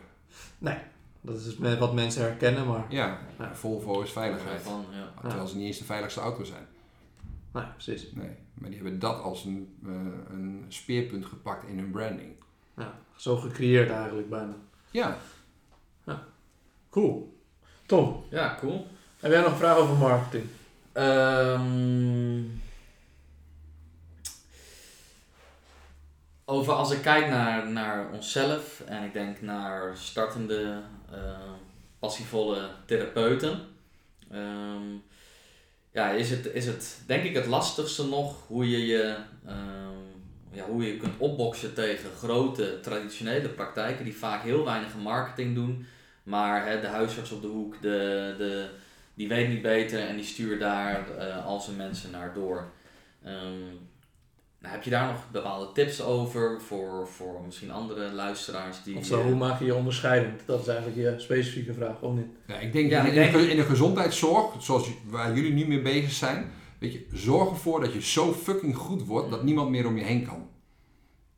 Dat 1.20 1.36
is 1.36 1.56
dus 1.56 1.78
wat 1.78 1.94
mensen 1.94 2.22
herkennen, 2.22 2.66
maar 2.66 2.84
Ja, 2.88 3.18
Ja. 3.38 3.54
Volvo 3.54 4.00
is 4.00 4.10
veiligheid. 4.10 4.60
Van, 4.62 4.84
ja. 4.90 5.20
Terwijl 5.28 5.46
ze 5.46 5.56
niet 5.56 5.66
eens 5.66 5.78
de 5.78 5.84
veiligste 5.84 6.20
auto 6.20 6.44
zijn. 6.44 6.66
nee, 7.52 7.64
precies. 7.72 8.12
Nee, 8.12 8.30
maar 8.54 8.70
die 8.70 8.78
hebben 8.80 8.98
dat 8.98 9.20
als 9.22 9.44
een, 9.44 9.78
eh, 9.84 9.90
een 10.36 10.64
speerpunt 10.68 11.26
gepakt 11.26 11.68
in 11.68 11.78
hun 11.78 11.90
branding. 11.90 12.32
Ja, 12.76 12.94
zo 13.16 13.36
gecreëerd 13.36 13.90
eigenlijk 13.90 14.30
bijna. 14.30 14.54
Ja, 14.90 15.16
Cool. 16.90 17.38
Tom, 17.86 18.24
ja, 18.30 18.56
cool. 18.60 18.86
heb 19.20 19.30
jij 19.30 19.40
nog 19.40 19.50
een 19.50 19.56
vraag 19.56 19.76
over 19.76 19.96
marketing? 19.96 20.44
Ehm, 20.92 22.42
over 26.44 26.72
als 26.72 26.90
ik 26.90 27.02
kijk 27.02 27.28
naar, 27.28 27.70
naar 27.70 28.10
onszelf 28.12 28.80
en 28.86 29.02
ik 29.04 29.12
denk 29.12 29.40
naar 29.40 29.96
startende, 29.96 30.82
passievolle 31.98 32.68
therapeuten. 32.86 33.60
ehm, 34.30 34.98
ja, 35.92 36.10
is 36.10 36.30
het, 36.30 36.46
is 36.46 36.66
het 36.66 37.02
denk 37.06 37.24
ik 37.24 37.34
het 37.34 37.46
lastigste 37.46 38.06
nog 38.06 38.46
hoe 38.46 38.70
je 38.70 38.86
je, 38.86 39.16
ehm, 39.46 40.00
ja, 40.50 40.64
hoe 40.64 40.86
je 40.86 40.96
kunt 40.96 41.18
opboksen 41.18 41.74
tegen 41.74 42.10
grote 42.16 42.78
traditionele 42.82 43.48
praktijken 43.48 44.04
die 44.04 44.16
vaak 44.16 44.42
heel 44.42 44.64
weinig 44.64 44.96
marketing 44.96 45.54
doen. 45.54 45.86
Maar 46.22 46.80
de 46.80 46.86
huisarts 46.86 47.30
op 47.30 47.42
de 47.42 47.48
hoek, 47.48 47.82
de, 47.82 48.34
de, 48.38 48.68
die 49.14 49.28
weet 49.28 49.48
niet 49.48 49.62
beter 49.62 50.00
en 50.00 50.16
die 50.16 50.24
stuurt 50.24 50.60
daar 50.60 51.16
eh, 51.16 51.46
al 51.46 51.60
zijn 51.60 51.76
mensen 51.76 52.10
naar 52.10 52.34
door. 52.34 52.70
Ehm, 53.24 53.74
Nou, 54.60 54.74
heb 54.74 54.82
je 54.82 54.90
daar 54.90 55.06
nog 55.12 55.30
bepaalde 55.32 55.72
tips 55.72 56.02
over 56.02 56.60
voor, 56.60 57.08
voor 57.08 57.40
misschien 57.46 57.70
andere 57.70 58.12
luisteraars 58.12 58.82
die... 58.82 58.96
Of 58.96 59.04
zo, 59.04 59.18
eh, 59.18 59.24
hoe 59.24 59.34
maak 59.34 59.58
je 59.58 59.64
je 59.64 59.74
onderscheidend? 59.74 60.40
Dat 60.46 60.60
is 60.60 60.66
eigenlijk 60.66 60.96
je 60.98 61.14
specifieke 61.18 61.74
vraag, 61.74 62.00
of 62.00 62.14
niet? 62.14 62.26
Ja, 62.46 62.58
ik 62.58 62.72
denk, 62.72 62.90
Ja, 62.90 63.04
in, 63.04 63.14
denk- 63.14 63.32
de, 63.32 63.50
in 63.50 63.56
de 63.56 63.62
gezondheidszorg, 63.64 64.62
zoals 64.62 64.88
waar 65.08 65.34
jullie 65.34 65.52
nu 65.52 65.66
mee 65.66 65.82
bezig 65.82 66.10
zijn, 66.12 66.50
weet 66.78 66.92
je, 66.92 67.06
zorg 67.12 67.50
ervoor 67.50 67.80
dat 67.80 67.92
je 67.92 68.02
zo 68.02 68.32
fucking 68.32 68.76
goed 68.76 69.04
wordt 69.06 69.30
dat 69.30 69.42
niemand 69.42 69.70
meer 69.70 69.86
om 69.86 69.96
je 69.96 70.04
heen 70.04 70.26
kan. 70.26 70.48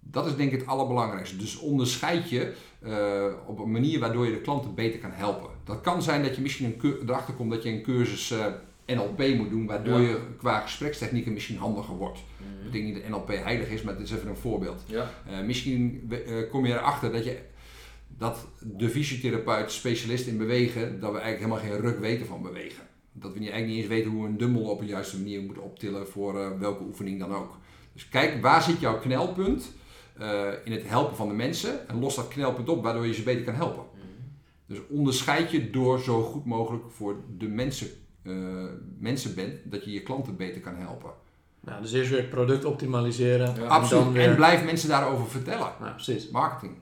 Dat 0.01 0.27
is 0.27 0.37
denk 0.37 0.53
ik 0.53 0.59
het 0.61 0.68
allerbelangrijkste. 0.68 1.37
Dus 1.37 1.59
onderscheid 1.59 2.31
je 2.31 2.55
eh, 2.81 3.25
op 3.47 3.59
een 3.59 3.70
manier 3.70 4.01
waardoor 4.01 4.25
je 4.27 4.33
de 4.33 4.41
klanten 4.41 4.75
beter 4.75 5.01
kan 5.01 5.11
helpen. 5.12 5.51
Dat 5.64 5.81
kan 5.81 6.03
zijn 6.03 6.23
dat 6.23 6.37
je 6.37 6.43
misschien 6.43 6.75
een 6.83 6.99
erachter 7.07 7.35
komt 7.35 7.51
dat 7.51 7.62
je 7.62 7.68
een 7.70 7.83
cursus 7.83 8.31
eh, 8.31 8.47
NLP 8.95 9.34
moet 9.36 9.51
doen, 9.51 9.66
waardoor 9.66 10.01
Ja. 10.01 10.09
je 10.09 10.18
qua 10.38 10.61
gesprekstechnieken 10.61 11.32
misschien 11.32 11.57
handiger 11.57 11.95
wordt. 11.97 12.18
mhm. 12.38 12.66
Ik 12.66 12.72
denk 12.72 12.84
niet 12.84 12.95
dat 12.95 13.09
NLP 13.09 13.28
heilig 13.28 13.68
is, 13.68 13.82
maar 13.82 13.97
dit 13.97 14.07
is 14.07 14.12
even 14.12 14.28
een 14.28 14.36
voorbeeld. 14.36 14.82
Ja. 14.86 15.11
Eh, 15.30 15.40
misschien 15.40 16.11
eh, 16.26 16.51
kom 16.51 16.66
je 16.66 16.72
erachter 16.72 17.12
dat, 17.12 17.24
je, 17.24 17.38
dat 18.18 18.47
de 18.61 18.88
fysiotherapeut, 18.88 19.72
specialist 19.72 20.26
in 20.26 20.38
bewegen, 20.38 21.01
dat 21.01 21.12
we 21.12 21.18
eigenlijk 21.18 21.53
helemaal 21.53 21.80
geen 21.80 21.90
ruk 21.90 22.01
weten 22.01 22.26
van 22.26 22.43
bewegen. 22.43 22.82
Dat 23.12 23.32
we 23.32 23.38
niet, 23.38 23.51
eigenlijk 23.51 23.66
niet 23.66 23.90
eens 23.90 23.95
weten 23.95 24.11
hoe 24.11 24.22
we 24.22 24.28
een 24.28 24.38
dumbbell 24.38 24.62
op 24.62 24.80
een 24.80 24.86
juiste 24.86 25.18
manier 25.18 25.40
moeten 25.43 25.62
optillen 25.62 26.09
voor 26.09 26.40
eh, 26.40 26.59
welke 26.59 26.82
oefening 26.84 27.18
dan 27.18 27.34
ook. 27.34 27.57
Dus 27.93 28.09
kijk, 28.09 28.43
waar 28.43 28.62
zit 28.62 28.80
jouw 28.80 28.99
knelpunt 28.99 29.72
in 30.64 30.72
het 30.72 30.88
helpen 30.88 31.16
van 31.16 31.28
de 31.28 31.34
mensen 31.34 31.88
en 31.88 31.99
los 32.01 32.14
dat 32.16 32.28
knelpunt 32.28 32.68
op 32.68 32.82
waardoor 32.82 33.07
je 33.07 33.14
ze 33.14 33.22
beter 33.22 33.45
kan 33.45 33.55
helpen. 33.55 33.84
Mhm. 33.95 34.07
Dus 34.66 34.78
onderscheid 34.88 35.51
je 35.51 35.70
door 35.70 36.01
zo 36.01 36.22
goed 36.22 36.45
mogelijk 36.45 36.84
voor 36.90 37.16
de 37.38 37.49
mensen, 37.49 37.88
mensen 38.99 39.35
bent, 39.35 39.55
dat 39.64 39.85
je 39.85 39.93
je 39.93 40.03
klanten 40.03 40.37
beter 40.37 40.61
kan 40.61 40.77
helpen. 40.77 41.11
Nou, 41.61 41.83
dus 41.83 41.93
eerst 41.93 42.11
weer 42.11 42.18
het 42.20 42.31
product 42.31 42.64
optimaliseren. 42.64 43.47
Ja. 43.47 43.62
en 43.62 43.68
Absoluut. 43.68 44.05
dan 44.05 44.12
weer... 44.12 44.29
En 44.29 44.37
blijf 44.37 44.64
mensen 44.64 44.89
daarover 44.89 45.31
vertellen. 45.31 45.73
Nou, 45.81 45.93
precies. 45.93 46.31
Marketing. 46.31 46.77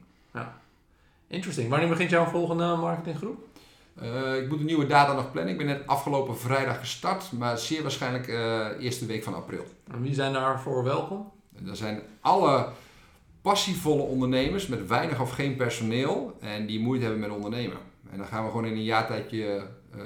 Interesting. 1.31 1.69
Wanneer 1.69 1.89
begint 1.89 2.11
jouw 2.11 2.25
volgende 2.25 2.77
marketinggroep? 2.77 3.45
Eh, 3.95 4.37
ik 4.37 4.49
moet 4.49 4.59
een 4.59 4.65
nieuwe 4.65 4.87
data 4.87 5.13
nog 5.13 5.31
plannen. 5.33 5.53
Ik 5.53 5.59
ben 5.59 5.67
net 5.67 5.87
afgelopen 5.87 6.39
vrijdag 6.39 6.79
gestart, 6.79 7.33
maar 7.33 7.59
zeer 7.59 7.83
waarschijnlijk 7.83 8.29
eh 8.29 8.67
eerste 8.79 9.07
week 9.07 9.23
van 9.23 9.35
april. 9.35 9.65
En 9.93 10.03
wie 10.03 10.15
zijn 10.15 10.33
daarvoor 10.33 10.85
welkom? 10.85 11.33
En 11.57 11.69
Er 11.69 11.77
zijn 11.77 12.01
alle 12.21 12.69
passievolle 13.43 14.03
ondernemers 14.03 14.67
met 14.67 14.87
weinig 14.87 15.21
of 15.21 15.31
geen 15.31 15.57
personeel 15.57 16.37
en 16.41 16.67
die 16.67 16.81
moeite 16.81 17.05
hebben 17.05 17.21
met 17.23 17.31
ondernemen. 17.31 17.79
En 18.11 18.19
dan 18.19 18.27
gaan 18.27 18.45
we 18.45 18.51
gewoon 18.51 18.67
in 18.67 18.73
een 18.73 18.85
jaar 18.85 19.07
tijd 19.07 19.31
je, 19.31 19.63
eh, 19.93 20.01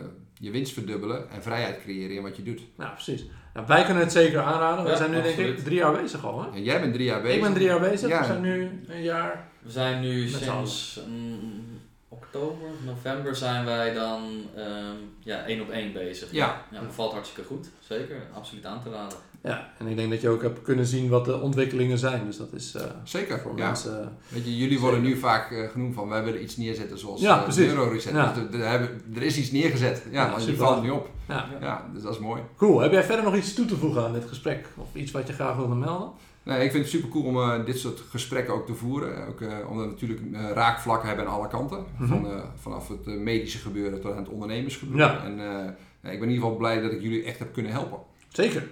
je 0.45 0.51
winst 0.51 0.73
verdubbelen 0.73 1.31
en 1.31 1.43
vrijheid 1.43 1.81
creëren 1.83 2.17
in 2.17 2.23
wat 2.23 2.37
je 2.37 2.43
doet. 2.43 2.61
Nou, 2.77 2.93
precies. 2.93 3.25
Nou, 3.55 3.67
wij 3.67 3.85
kunnen 3.85 4.03
het 4.03 4.13
zeker 4.13 4.41
aanraden. 4.41 4.85
We 4.85 4.97
zijn 4.97 5.11
nu 5.11 5.23
denk 5.23 5.39
ik 5.39 5.59
drie 5.59 5.77
jaar 5.77 5.93
bezig 5.93 6.25
al. 6.25 6.43
Hè? 6.43 6.51
En 6.57 6.63
jij 6.63 6.81
bent 6.81 6.93
drie 6.93 7.07
jaar 7.07 7.23
bezig. 7.23 7.37
Ik 7.37 7.43
ben 7.43 7.55
drie 7.55 7.67
jaar 7.67 7.81
bezig. 7.81 8.09
Ja. 8.09 8.21
We 8.21 8.27
zijn 8.27 8.43
nu 8.43 8.71
een 8.89 9.03
jaar. 9.03 9.49
We 9.63 9.71
zijn 9.71 10.01
nu 10.01 10.29
sinds 10.29 11.01
mm, 11.09 11.74
oktober, 12.23 12.69
november 12.85 13.37
zijn 13.37 13.65
wij 13.65 13.95
dan 13.95 14.23
ehm, 14.57 14.97
ja, 15.19 15.45
één 15.47 15.61
op 15.61 15.71
één 15.71 15.93
bezig. 15.93 16.33
Ja. 16.33 16.63
ja. 16.71 16.81
Bevalt 16.81 17.13
hartstikke 17.13 17.49
goed. 17.49 17.71
Zeker, 17.79 18.17
absoluut 18.35 18.67
aan 18.67 18.83
te 18.83 18.91
raden. 18.91 19.19
Ja, 19.43 19.69
en 19.79 19.87
ik 19.87 19.97
denk 19.97 20.11
dat 20.11 20.21
je 20.21 20.29
ook 20.29 20.43
hebt 20.43 20.63
kunnen 20.63 20.87
zien 20.87 21.09
wat 21.09 21.25
de 21.25 21.41
ontwikkelingen 21.41 21.99
zijn. 21.99 22.27
Dus 22.27 22.37
dat 22.37 22.53
is 22.53 22.75
eh, 22.75 22.83
Zeker, 23.05 23.41
voor 23.41 23.57
ja. 23.59 23.67
mensen... 23.67 24.17
Weet 24.29 24.45
je, 24.45 24.57
jullie 24.57 24.81
worden 24.81 25.03
nu 25.03 25.17
vaak 25.17 25.51
eh, 25.53 25.69
genoemd 25.69 25.95
van 25.95 26.09
wij 26.09 26.25
willen 26.25 26.43
iets 26.43 26.57
neerzetten 26.57 26.99
zoals 26.99 27.21
Ja, 27.21 27.37
eh, 27.37 27.43
precies. 27.43 27.67
Neuroreset. 27.67 28.13
Ja. 28.13 28.33
Dus 28.33 28.43
er, 28.43 28.61
er 28.61 28.69
hebben- 28.69 29.03
er 29.15 29.23
is 29.23 29.37
iets 29.39 29.51
neergezet. 29.51 30.03
Ja, 30.11 30.27
Ja, 30.39 30.45
je 30.47 30.57
valt 30.57 30.83
niet 30.83 30.91
op. 30.91 31.11
Ja. 31.29 31.49
Ja, 31.61 31.91
dus 31.93 32.03
dat 32.03 32.13
is 32.13 32.19
mooi. 32.19 32.43
Cool. 32.57 32.81
Heb 32.81 32.93
jij 32.93 33.05
verder 33.05 33.25
nog 33.25 33.37
iets 33.37 33.55
toe 33.55 33.67
te 33.67 33.77
voegen 33.77 34.05
aan 34.05 34.13
dit 34.13 34.25
gesprek? 34.29 34.67
Of 34.77 34.95
iets 34.95 35.11
wat 35.13 35.27
je 35.27 35.33
graag 35.33 35.57
wilde 35.57 35.75
melden? 35.75 36.11
Nee, 36.45 36.65
ik 36.65 36.71
vind 36.71 36.83
het 36.85 36.93
super 36.93 37.09
cool 37.09 37.25
om 37.25 37.37
eh, 37.41 37.65
dit 37.65 37.79
soort 37.79 38.01
gesprekken 38.11 38.55
ook 38.55 38.67
te 38.67 38.75
voeren. 38.75 39.27
Ook, 39.29 39.41
eh, 39.41 39.49
omdat 39.71 39.85
we 39.85 39.91
natuurlijk 39.91 40.21
eh, 40.33 40.51
raakvlakken 40.51 41.09
hebben 41.09 41.27
aan 41.27 41.33
alle 41.35 41.49
kanten. 41.49 41.85
Mhm. 41.99 42.07
Van, 42.09 42.27
eh, 42.31 42.43
vanaf 42.61 42.89
het 42.89 43.07
medische 43.07 43.59
gebeuren 43.59 44.01
tot 44.01 44.11
aan 44.13 44.17
het 44.19 44.29
ondernemersgebeuren. 44.29 45.07
Ja. 45.13 45.25
En 45.25 45.39
eh, 45.39 45.73
ja, 46.03 46.11
ik 46.11 46.19
ben 46.21 46.29
in 46.29 46.35
ieder 46.35 46.35
geval 46.43 46.57
blij 46.57 46.81
dat 46.81 46.93
ik 46.93 47.01
jullie 47.03 47.25
echt 47.25 47.39
heb 47.39 47.53
kunnen 47.53 47.73
helpen. 47.73 47.99
Zeker. 48.29 48.67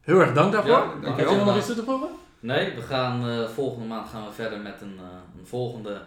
Heel 0.00 0.20
erg 0.20 0.32
dank 0.32 0.52
daarvoor. 0.52 0.70
Ja, 0.72 0.90
Heb 0.92 1.02
dankjewel. 1.02 1.34
je 1.38 1.44
nog 1.44 1.56
iets 1.56 1.66
toe 1.66 1.74
te 1.74 1.84
voegen? 1.84 2.08
Nee, 2.40 2.74
we 2.74 2.82
gaan 2.82 3.28
eh, 3.28 3.48
volgende 3.48 3.86
maand 3.86 4.08
gaan 4.08 4.24
we 4.26 4.32
verder 4.32 4.60
met 4.60 4.80
een, 4.80 4.94
eh, 4.98 5.38
een 5.40 5.46
volgende 5.46 6.00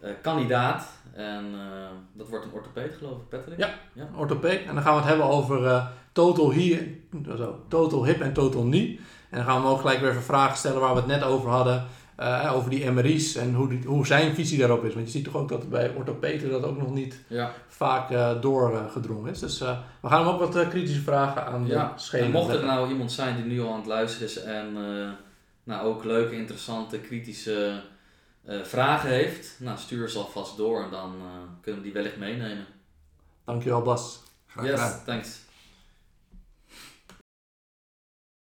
eh, 0.00 0.10
kandidaat. 0.22 0.86
En 1.12 1.44
eh, 1.54 1.88
dat 2.12 2.28
wordt 2.28 2.44
een 2.44 2.52
orthopeed 2.52 2.94
geloof 2.98 3.16
ik, 3.18 3.28
Patrick? 3.28 3.58
Ja. 3.58 3.74
Orthopeed. 4.16 4.64
En 4.66 4.74
dan 4.74 4.82
gaan 4.82 4.92
we 4.94 5.00
het 5.00 5.08
hebben 5.08 5.26
over 5.26 5.66
eh, 5.66 5.86
total, 6.12 6.52
hier, 6.52 6.88
zo, 7.36 7.58
total 7.68 8.06
hip 8.06 8.20
en 8.20 8.32
total 8.32 8.62
knee. 8.62 9.00
En 9.34 9.40
dan 9.40 9.48
gaan 9.48 9.60
we 9.60 9.66
hem 9.66 9.74
ook 9.76 9.80
gelijk 9.80 10.00
weer 10.00 10.10
even 10.10 10.22
vragen 10.22 10.56
stellen 10.56 10.80
waar 10.80 10.92
we 10.94 10.96
het 11.00 11.06
net 11.06 11.22
over 11.22 11.50
hadden. 11.50 11.86
eh, 12.16 12.52
over 12.54 12.70
die 12.70 12.90
MRI's 12.90 13.34
en 13.36 13.54
hoe, 13.54 13.68
die, 13.68 13.82
hoe 13.86 14.06
zijn 14.06 14.34
visie 14.34 14.58
daarop 14.58 14.84
is. 14.84 14.94
Want 14.94 15.06
je 15.06 15.12
ziet 15.12 15.24
toch 15.24 15.36
ook 15.36 15.48
dat 15.48 15.68
bij 15.70 15.94
orthopeden 15.94 16.50
dat 16.50 16.62
ook 16.64 16.78
nog 16.78 16.90
niet 16.90 17.20
Ja. 17.26 17.52
vaak 17.68 18.10
eh, 18.10 18.40
doorgedrongen 18.40 19.30
is. 19.30 19.38
Dus 19.38 19.60
eh, 19.60 19.78
we 20.00 20.08
gaan 20.08 20.24
hem 20.24 20.34
ook 20.34 20.52
wat 20.52 20.68
kritische 20.68 21.00
vragen 21.00 21.46
aan 21.46 21.66
ja. 21.66 21.92
de 21.94 22.00
schenen 22.00 22.26
En 22.26 22.32
mocht 22.32 22.54
er 22.54 22.64
nou 22.64 22.88
iemand 22.88 23.12
zijn 23.12 23.36
die 23.36 23.44
nu 23.44 23.60
al 23.62 23.70
aan 23.72 23.76
het 23.78 23.86
luisteren 23.86 24.28
is 24.28 24.42
en 24.42 24.66
eh, 24.76 25.08
nou, 25.64 25.86
ook 25.86 26.04
leuke, 26.04 26.34
interessante, 26.36 26.98
kritische 26.98 27.80
eh, 28.44 28.62
vragen 28.62 29.08
heeft, 29.10 29.56
nou, 29.58 29.78
stuur 29.78 30.08
ze 30.08 30.18
alvast 30.18 30.56
door 30.56 30.82
en 30.82 30.90
dan 30.90 31.12
eh, 31.20 31.26
kunnen 31.60 31.80
we 31.80 31.86
die 31.86 31.94
wellicht 31.96 32.16
meenemen. 32.16 32.66
Dankjewel 33.44 33.82
Bas. 33.82 34.22
Graag 34.46 34.66
gedaan. 34.66 34.88
Yes, 34.90 35.04
thanks. 35.04 35.38